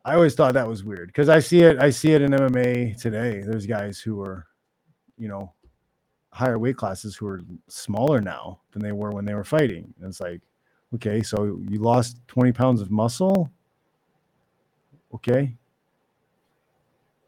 I 0.05 0.15
always 0.15 0.35
thought 0.35 0.55
that 0.55 0.69
was 0.69 0.85
weird 0.85 1.09
because 1.09 1.29
I 1.29 1.41
see 1.41 1.63
it. 1.63 1.79
I 1.81 1.91
see 1.91 2.13
it 2.13 2.23
in 2.23 2.31
MMA 2.31 3.01
today. 3.01 3.41
There's 3.41 3.67
guys 3.67 3.99
who 3.99 4.21
are, 4.21 4.47
you 5.19 5.29
know, 5.29 5.53
higher 6.31 6.59
weight 6.59 6.77
classes 6.77 7.17
who 7.17 7.27
are 7.27 7.43
smaller 7.67 8.21
now 8.21 8.61
than 8.71 8.83
they 8.83 8.93
were 8.93 9.11
when 9.11 9.25
they 9.25 9.35
were 9.35 9.43
fighting. 9.43 9.93
And 9.99 10.09
it's 10.09 10.21
like, 10.21 10.43
okay, 10.95 11.23
so 11.23 11.59
you 11.69 11.81
lost 11.81 12.21
20 12.29 12.53
pounds 12.53 12.81
of 12.81 12.91
muscle 12.91 13.51
okay, 15.17 15.57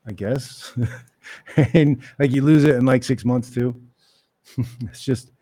I 0.07 0.13
guess. 0.13 0.73
and 1.74 2.03
like 2.18 2.33
you 2.33 2.43
lose 2.43 2.64
it 2.64 2.76
in 2.76 2.85
like 2.85 3.05
six 3.05 3.24
months 3.24 3.51
too. 3.51 3.74
it's 4.83 5.03
just, 5.03 5.33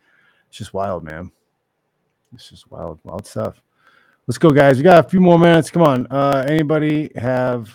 it's 0.49 0.59
just 0.59 0.75
wild, 0.75 1.05
man. 1.05 1.31
It's 2.35 2.51
just 2.51 2.71
wild, 2.71 3.01
wild 3.05 3.27
stuff. 3.27 3.63
Let's 4.27 4.39
go, 4.39 4.51
guys. 4.51 4.77
We 4.77 4.83
got 4.83 5.05
a 5.05 5.09
few 5.09 5.21
more 5.21 5.39
minutes. 5.39 5.71
Come 5.71 5.83
on. 5.83 6.07
Uh, 6.11 6.45
anybody 6.49 7.13
have 7.15 7.73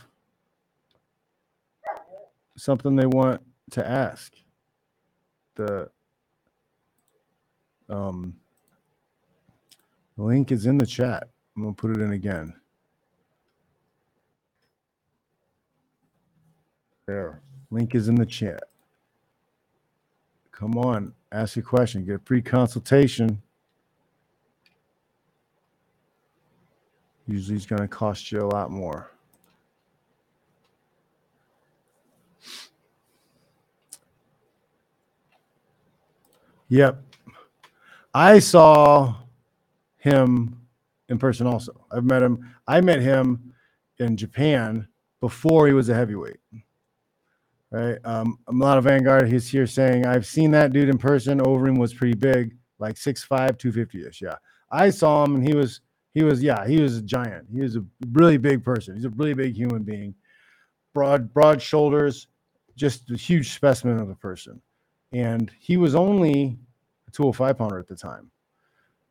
something 2.57 2.95
they 2.95 3.05
want 3.05 3.41
to 3.72 3.88
ask? 3.88 4.34
The 5.55 5.89
um, 7.89 8.36
link 10.18 10.51
is 10.51 10.66
in 10.66 10.78
the 10.78 10.86
chat. 10.86 11.30
I'm 11.55 11.64
gonna 11.64 11.74
put 11.74 11.91
it 11.91 12.01
in 12.01 12.14
again. 12.14 12.53
There. 17.07 17.41
Link 17.72 17.95
is 17.95 18.09
in 18.09 18.15
the 18.15 18.26
chat. 18.26 18.65
Come 20.51 20.78
on, 20.78 21.13
ask 21.32 21.55
a 21.55 21.61
question, 21.61 22.05
get 22.05 22.15
a 22.15 22.19
free 22.19 22.41
consultation. 22.41 23.41
Usually 27.28 27.55
it's 27.55 27.65
going 27.65 27.82
to 27.82 27.88
cost 27.88 28.32
you 28.32 28.41
a 28.41 28.45
lot 28.45 28.69
more. 28.69 29.09
Yep. 36.67 37.01
I 38.13 38.39
saw 38.39 39.15
him 39.97 40.57
in 41.09 41.17
person 41.17 41.47
also. 41.47 41.86
I've 41.91 42.03
met 42.03 42.22
him. 42.22 42.53
I 42.67 42.82
met 42.82 43.01
him 43.01 43.53
in 43.97 44.17
Japan 44.17 44.88
before 45.19 45.67
he 45.67 45.74
was 45.74 45.89
a 45.89 45.93
heavyweight 45.93 46.39
right? 47.72 47.97
Um, 48.03 48.38
a 48.47 48.51
lot 48.51 48.78
of 48.78 48.84
Vanguard, 48.84 49.32
he's 49.32 49.49
here 49.49 49.65
saying, 49.65 50.05
I've 50.05 50.26
seen 50.26 50.51
that 50.51 50.74
dude 50.74 50.89
in 50.89 50.97
person. 50.97 51.39
Overeem 51.39 51.78
was 51.78 51.93
pretty 51.93 52.15
big, 52.15 52.55
like 52.80 52.95
6'5, 52.95 53.57
250 53.57 54.05
ish. 54.05 54.22
Yeah. 54.22 54.36
I 54.69 54.89
saw 54.89 55.24
him 55.24 55.36
and 55.36 55.47
he 55.47 55.55
was, 55.55 55.82
he 56.13 56.24
was, 56.24 56.43
yeah, 56.43 56.67
he 56.67 56.82
was 56.82 56.97
a 56.97 57.01
giant. 57.01 57.47
He 57.51 57.61
was 57.61 57.78
a 57.78 57.86
really 58.11 58.38
big 58.38 58.63
person. 58.63 58.95
He's 58.95 59.05
a 59.05 59.09
really 59.09 59.34
big 59.34 59.55
human 59.55 59.84
being, 59.84 60.13
broad, 60.93 61.34
broad 61.34 61.61
shoulders, 61.61 62.28
just 62.76 63.09
a 63.09 63.15
huge 63.15 63.53
specimen 63.53 63.97
of 63.99 64.09
a 64.09 64.15
person. 64.15 64.61
And 65.13 65.51
he 65.59 65.78
was 65.78 65.95
only 65.95 66.57
a 67.07 67.11
205 67.11 67.57
pounder 67.57 67.80
at 67.80 67.88
the 67.88 67.95
time. 67.95 68.30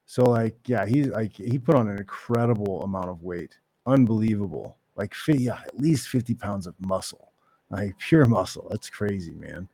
So, 0.04 0.24
like, 0.24 0.56
yeah, 0.66 0.86
he's 0.86 1.06
like, 1.08 1.32
he 1.32 1.58
put 1.58 1.76
on 1.76 1.88
an 1.88 1.98
incredible 1.98 2.82
amount 2.82 3.08
of 3.08 3.22
weight, 3.22 3.56
unbelievable, 3.86 4.76
like, 4.96 5.14
yeah, 5.28 5.60
at 5.64 5.78
least 5.78 6.08
50 6.08 6.34
pounds 6.34 6.66
of 6.66 6.74
muscle 6.80 7.29
like 7.70 7.96
pure 7.98 8.24
muscle. 8.24 8.66
That's 8.70 8.90
crazy, 8.90 9.32
man. 9.32 9.68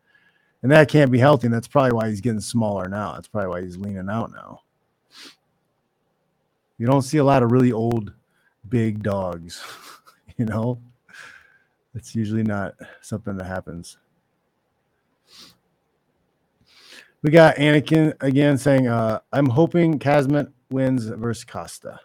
And 0.62 0.72
that 0.72 0.88
can't 0.88 1.10
be 1.10 1.18
healthy. 1.18 1.46
And 1.46 1.54
that's 1.54 1.68
probably 1.68 1.92
why 1.92 2.08
he's 2.08 2.20
getting 2.20 2.40
smaller 2.40 2.88
now. 2.88 3.12
That's 3.12 3.28
probably 3.28 3.48
why 3.48 3.62
he's 3.62 3.76
leaning 3.76 4.08
out 4.08 4.32
now. 4.32 4.62
You 6.78 6.86
don't 6.86 7.02
see 7.02 7.18
a 7.18 7.24
lot 7.24 7.42
of 7.42 7.52
really 7.52 7.72
old, 7.72 8.12
big 8.68 9.02
dogs, 9.02 9.62
you 10.36 10.44
know? 10.44 10.78
It's 11.94 12.14
usually 12.14 12.42
not 12.42 12.74
something 13.00 13.36
that 13.38 13.46
happens. 13.46 13.96
We 17.22 17.30
got 17.30 17.56
Anakin 17.56 18.14
again 18.20 18.58
saying, 18.58 18.86
uh, 18.86 19.20
I'm 19.32 19.48
hoping 19.48 19.98
Khamzat 19.98 20.52
wins 20.70 21.06
versus 21.06 21.44
Costa. 21.44 22.00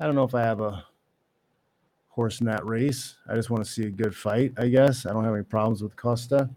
I 0.00 0.06
don't 0.06 0.16
know 0.16 0.24
if 0.24 0.34
I 0.34 0.42
have 0.42 0.60
a 0.60 0.84
horse 2.18 2.40
in 2.40 2.46
that 2.46 2.66
race. 2.66 3.14
I 3.28 3.36
just 3.36 3.48
want 3.48 3.64
to 3.64 3.70
see 3.70 3.84
a 3.84 3.90
good 3.90 4.12
fight, 4.12 4.52
I 4.56 4.66
guess. 4.66 5.06
I 5.06 5.12
don't 5.12 5.22
have 5.22 5.34
any 5.34 5.44
problems 5.44 5.84
with 5.84 5.94
Costa. 5.94 6.50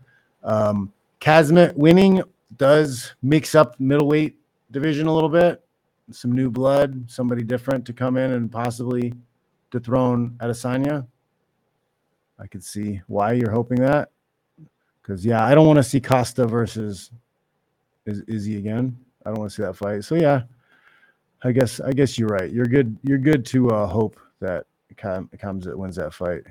Um, 0.44 0.92
Khamzat 1.20 1.76
winning 1.76 2.24
does 2.58 3.14
mix 3.22 3.54
up 3.54 3.80
middleweight 3.80 4.36
division 4.72 5.06
a 5.06 5.14
little 5.14 5.30
bit. 5.30 5.64
Some 6.10 6.32
new 6.32 6.50
blood, 6.50 7.06
somebody 7.08 7.44
different 7.44 7.86
to 7.86 7.94
come 7.94 8.18
in 8.18 8.32
and 8.32 8.52
possibly 8.52 9.14
dethrone 9.70 10.32
Adesanya. 10.42 11.06
I 12.40 12.48
could 12.48 12.64
see 12.64 13.00
why 13.06 13.34
you're 13.34 13.52
hoping 13.52 13.82
that. 13.82 14.10
Because 15.00 15.24
yeah, 15.24 15.46
I 15.46 15.54
don't 15.54 15.68
want 15.68 15.78
to 15.78 15.84
see 15.84 16.02
Costa 16.02 16.48
versus 16.48 17.12
Izzy 18.08 18.58
again. 18.58 18.98
I 19.24 19.30
don't 19.30 19.38
want 19.38 19.52
to 19.52 19.56
see 19.56 19.62
that 19.62 19.76
fight. 19.76 20.06
So 20.06 20.16
yeah, 20.16 20.42
I 21.44 21.52
guess 21.52 21.80
I 21.80 21.92
guess 21.92 22.18
you're 22.18 22.30
right. 22.30 22.52
You're 22.52 22.66
good. 22.66 22.98
You're 23.04 23.20
good 23.20 23.46
to 23.48 23.70
uh, 23.70 23.86
hope 23.86 24.20
that 24.40 24.66
Com- 24.98 25.30
Khamzat 25.38 25.76
wins 25.76 25.96
that 25.98 26.14
fight. 26.14 26.44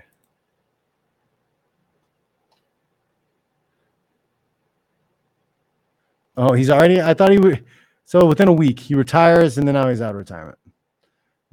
Oh, 6.36 6.52
he's 6.54 6.70
already. 6.70 7.00
I 7.00 7.14
thought 7.14 7.32
he 7.32 7.38
would. 7.38 7.64
So 8.04 8.26
within 8.26 8.48
a 8.48 8.52
week, 8.52 8.80
he 8.80 8.94
retires, 8.94 9.58
and 9.58 9.68
then 9.68 9.74
now 9.74 9.88
he's 9.88 10.00
out 10.00 10.10
of 10.10 10.16
retirement. 10.16 10.58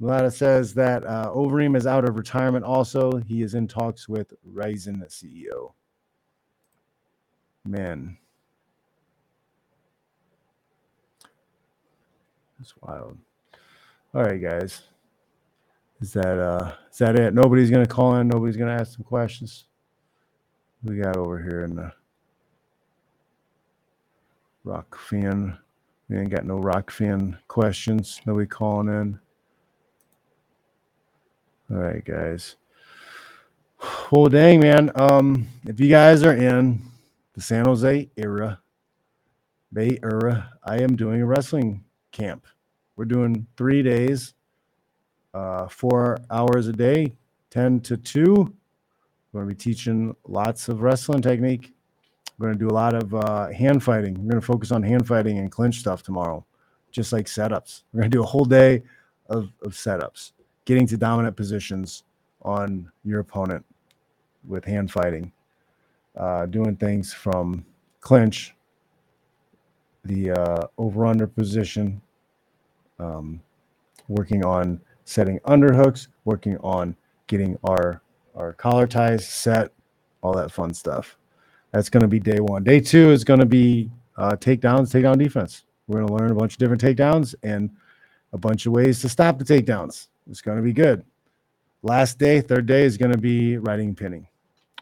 Mulata 0.00 0.32
says 0.32 0.74
that 0.74 1.04
uh, 1.04 1.30
Overeem 1.34 1.76
is 1.76 1.86
out 1.86 2.08
of 2.08 2.16
retirement. 2.16 2.64
Also, 2.64 3.18
he 3.18 3.42
is 3.42 3.54
in 3.54 3.68
talks 3.68 4.08
with 4.08 4.32
RIZIN 4.44 5.04
CEO. 5.08 5.72
Man, 7.66 8.16
that's 12.58 12.74
wild. 12.80 13.18
All 14.14 14.22
right, 14.22 14.40
guys. 14.40 14.82
Is 16.00 16.12
that 16.12 16.38
uh 16.38 16.72
is 16.90 16.98
that 16.98 17.18
it? 17.18 17.34
Nobody's 17.34 17.70
gonna 17.70 17.86
call 17.86 18.16
in. 18.16 18.28
Nobody's 18.28 18.56
gonna 18.56 18.74
ask 18.74 18.94
some 18.96 19.04
questions. 19.04 19.64
We 20.84 20.96
got 20.96 21.16
over 21.16 21.38
here 21.40 21.64
in 21.64 21.74
the 21.74 21.92
rock 24.64 24.96
fan. 24.96 25.58
We 26.08 26.18
ain't 26.18 26.30
got 26.30 26.44
no 26.44 26.58
rock 26.58 26.90
fan 26.90 27.36
questions. 27.48 28.20
Nobody 28.26 28.46
calling 28.46 28.88
in. 28.88 29.20
All 31.70 31.82
right, 31.82 32.04
guys. 32.04 32.56
Well, 34.10 34.26
dang, 34.26 34.60
man. 34.60 34.90
Um, 34.94 35.48
if 35.66 35.78
you 35.80 35.88
guys 35.88 36.22
are 36.22 36.34
in 36.34 36.80
the 37.34 37.40
San 37.40 37.66
Jose 37.66 38.08
era, 38.16 38.60
Bay 39.72 39.98
era, 40.02 40.50
I 40.64 40.78
am 40.78 40.96
doing 40.96 41.20
a 41.20 41.26
wrestling 41.26 41.84
camp. 42.10 42.46
We're 42.96 43.04
doing 43.04 43.46
three 43.56 43.82
days, 43.82 44.34
uh, 45.34 45.68
four 45.68 46.18
hours 46.30 46.68
a 46.68 46.72
day, 46.72 47.12
10 47.50 47.80
to 47.80 47.96
2. 47.96 48.54
We're 49.32 49.42
going 49.42 49.48
to 49.48 49.54
be 49.54 49.58
teaching 49.58 50.16
lots 50.26 50.68
of 50.68 50.82
wrestling 50.82 51.22
technique. 51.22 51.72
We're 52.38 52.48
going 52.48 52.58
to 52.58 52.64
do 52.66 52.70
a 52.70 52.74
lot 52.74 52.94
of 52.94 53.14
uh, 53.14 53.48
hand 53.48 53.82
fighting. 53.82 54.14
We're 54.14 54.30
going 54.30 54.40
to 54.40 54.46
focus 54.46 54.70
on 54.72 54.82
hand 54.82 55.06
fighting 55.06 55.38
and 55.38 55.50
clinch 55.50 55.80
stuff 55.80 56.02
tomorrow, 56.02 56.44
just 56.90 57.12
like 57.12 57.26
setups. 57.26 57.82
We're 57.92 58.00
going 58.00 58.10
to 58.10 58.16
do 58.16 58.22
a 58.22 58.26
whole 58.26 58.44
day 58.44 58.82
of, 59.28 59.50
of 59.62 59.72
setups, 59.72 60.32
getting 60.64 60.86
to 60.86 60.96
dominant 60.96 61.36
positions 61.36 62.04
on 62.42 62.90
your 63.04 63.20
opponent 63.20 63.64
with 64.46 64.64
hand 64.64 64.90
fighting, 64.90 65.32
uh, 66.16 66.46
doing 66.46 66.76
things 66.76 67.12
from 67.12 67.64
clinch, 68.00 68.54
the 70.04 70.30
uh, 70.30 70.66
over 70.78 71.04
under 71.04 71.26
position, 71.26 72.00
um, 72.98 73.40
working 74.08 74.44
on 74.44 74.80
setting 75.08 75.40
underhooks, 75.40 76.08
working 76.26 76.58
on 76.58 76.94
getting 77.28 77.56
our 77.64 78.02
our 78.34 78.52
collar 78.52 78.86
ties 78.86 79.26
set, 79.26 79.72
all 80.22 80.34
that 80.34 80.52
fun 80.52 80.72
stuff. 80.72 81.16
That's 81.72 81.88
going 81.88 82.02
to 82.02 82.08
be 82.08 82.20
day 82.20 82.40
one. 82.40 82.62
Day 82.62 82.78
two 82.78 83.10
is 83.10 83.24
going 83.24 83.40
to 83.40 83.46
be 83.46 83.90
uh, 84.16 84.32
takedowns, 84.32 84.92
takedown 84.92 85.18
defense. 85.18 85.64
We're 85.86 86.00
going 86.00 86.08
to 86.08 86.14
learn 86.14 86.30
a 86.30 86.34
bunch 86.34 86.52
of 86.52 86.58
different 86.58 86.82
takedowns 86.82 87.34
and 87.42 87.70
a 88.32 88.38
bunch 88.38 88.66
of 88.66 88.72
ways 88.72 89.00
to 89.00 89.08
stop 89.08 89.38
the 89.38 89.44
takedowns. 89.44 90.08
It's 90.30 90.40
going 90.40 90.58
to 90.58 90.62
be 90.62 90.72
good. 90.72 91.02
Last 91.82 92.18
day, 92.18 92.40
third 92.40 92.66
day 92.66 92.84
is 92.84 92.96
going 92.96 93.12
to 93.12 93.18
be 93.18 93.56
riding 93.56 93.88
and 93.88 93.96
pinning. 93.96 94.26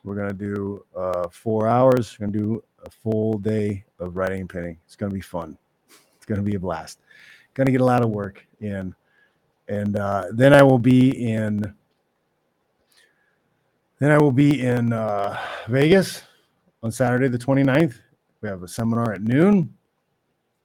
We're 0.04 0.16
going 0.16 0.28
to 0.28 0.34
do 0.34 0.84
uh, 0.96 1.28
four 1.30 1.68
hours. 1.68 2.16
We're 2.18 2.26
going 2.26 2.32
to 2.32 2.38
do 2.38 2.64
a 2.84 2.90
full 2.90 3.38
day 3.38 3.84
of 4.00 4.16
riding 4.16 4.40
and 4.40 4.50
pinning. 4.50 4.76
It's 4.84 4.96
going 4.96 5.10
to 5.10 5.14
be 5.14 5.20
fun. 5.20 5.56
It's 6.16 6.26
going 6.26 6.38
to 6.38 6.44
be 6.44 6.56
a 6.56 6.60
blast. 6.60 7.00
Going 7.54 7.66
to 7.66 7.72
get 7.72 7.80
a 7.80 7.84
lot 7.84 8.02
of 8.02 8.10
work 8.10 8.44
in. 8.60 8.94
And 9.68 9.96
uh, 9.96 10.26
then 10.32 10.52
I 10.52 10.62
will 10.62 10.78
be 10.78 11.10
in. 11.10 11.74
Then 13.98 14.10
I 14.10 14.18
will 14.18 14.32
be 14.32 14.60
in 14.60 14.92
uh, 14.92 15.38
Vegas 15.68 16.22
on 16.82 16.92
Saturday, 16.92 17.28
the 17.28 17.38
29th. 17.38 17.94
We 18.42 18.48
have 18.48 18.62
a 18.62 18.68
seminar 18.68 19.12
at 19.12 19.22
noon. 19.22 19.74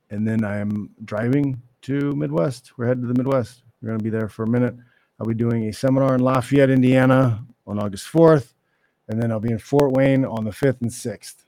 And 0.10 0.28
then 0.28 0.44
I 0.44 0.58
am 0.58 0.90
driving 1.06 1.62
to 1.84 2.14
Midwest. 2.14 2.78
We're 2.78 2.88
headed 2.88 3.04
to 3.04 3.08
the 3.08 3.14
Midwest. 3.14 3.64
We're 3.82 3.88
going 3.88 4.00
to 4.00 4.04
be 4.04 4.10
there 4.10 4.28
for 4.28 4.44
a 4.44 4.48
minute. 4.48 4.76
I'll 5.20 5.26
be 5.26 5.34
doing 5.34 5.70
a 5.70 5.74
seminar 5.74 6.14
in 6.16 6.22
Lafayette, 6.22 6.70
Indiana 6.70 7.46
on 7.66 7.80
August 7.80 8.12
4th. 8.12 8.54
And 9.08 9.22
then 9.22 9.32
I'll 9.32 9.40
be 9.40 9.52
in 9.52 9.60
Fort 9.60 9.94
Wayne 9.94 10.26
on 10.26 10.44
the 10.44 10.52
5th 10.52 10.82
and 10.82 10.92
6th. 10.92 11.46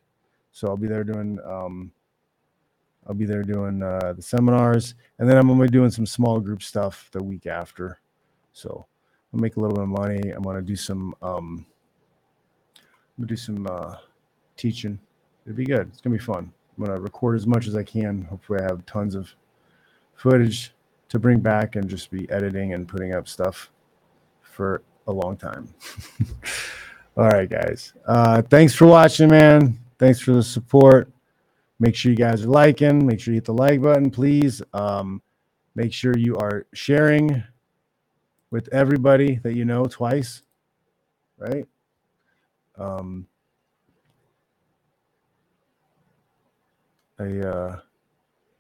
So 0.52 0.68
I'll 0.68 0.78
be 0.78 0.88
there 0.88 1.04
doing 1.04 1.40
um, 1.46 1.92
I'll 3.08 3.16
be 3.16 3.26
there 3.26 3.44
doing 3.44 3.84
uh, 3.84 4.14
the 4.16 4.22
seminars, 4.22 4.96
and 5.20 5.30
then 5.30 5.38
I'm 5.38 5.48
gonna 5.48 5.62
be 5.62 5.68
doing 5.68 5.92
some 5.92 6.06
small 6.06 6.40
group 6.40 6.64
stuff 6.64 7.10
the 7.12 7.24
week 7.24 7.48
after. 7.48 8.00
So 8.54 8.86
I'll 9.34 9.40
make 9.40 9.58
a 9.58 9.60
little 9.60 9.76
bit 9.76 9.84
of 9.84 9.90
money. 9.90 10.30
I'm 10.30 10.44
gonna 10.44 10.62
do 10.62 10.76
some 10.76 11.14
um, 11.22 11.66
I'm 12.78 13.24
gonna 13.24 13.28
do 13.28 13.36
some 13.36 13.68
uh, 13.68 13.96
teaching. 14.58 15.00
It'll 15.46 15.56
be 15.56 15.66
good. 15.66 15.88
It's 15.90 16.02
gonna 16.02 16.16
be 16.16 16.24
fun. 16.24 16.52
I'm 16.78 16.86
gonna 16.86 17.00
record 17.00 17.36
as 17.36 17.46
much 17.46 17.68
as 17.68 17.76
I 17.76 17.84
can. 17.84 18.24
Hopefully, 18.24 18.60
I 18.60 18.64
have 18.64 18.86
tons 18.86 19.16
of 19.16 19.34
footage 20.16 20.74
to 21.10 21.20
bring 21.20 21.40
back 21.40 21.76
and 21.76 21.88
just 21.88 22.10
be 22.10 22.30
editing 22.32 22.74
and 22.74 22.88
putting 22.88 23.14
up 23.14 23.28
stuff 23.28 23.70
for 24.42 24.82
a 25.08 25.12
long 25.12 25.38
time. 25.38 25.74
All 27.18 27.30
right, 27.30 27.50
guys. 27.50 27.94
Uh, 28.08 28.42
thanks 28.42 28.74
for 28.74 28.88
watching, 28.88 29.30
man. 29.30 29.78
Thanks 30.00 30.20
for 30.20 30.32
the 30.32 30.42
support. 30.42 31.13
Make 31.80 31.96
sure 31.96 32.12
you 32.12 32.18
guys 32.18 32.44
are 32.44 32.50
liking. 32.50 33.06
Make 33.06 33.20
sure 33.20 33.34
you 33.34 33.38
hit 33.38 33.46
the 33.46 33.54
like 33.54 33.82
button, 33.82 34.10
please. 34.10 34.62
Um, 34.74 35.22
make 35.76 35.94
sure 35.94 36.18
you 36.18 36.36
are 36.38 36.66
sharing 36.74 37.44
with 38.52 38.70
everybody 38.72 39.40
that 39.44 39.56
you 39.56 39.66
know 39.66 39.86
twice, 39.86 40.44
right? 41.38 41.66
Um, 42.78 43.28
I 47.20 47.40
uh, 47.40 47.80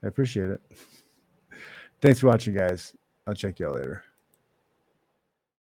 I 0.03 0.07
appreciate 0.07 0.49
it. 0.49 0.61
Thanks 2.01 2.19
for 2.19 2.27
watching, 2.27 2.55
guys. 2.55 2.95
I'll 3.27 3.33
check 3.33 3.59
y'all 3.59 3.75
later. 3.75 4.03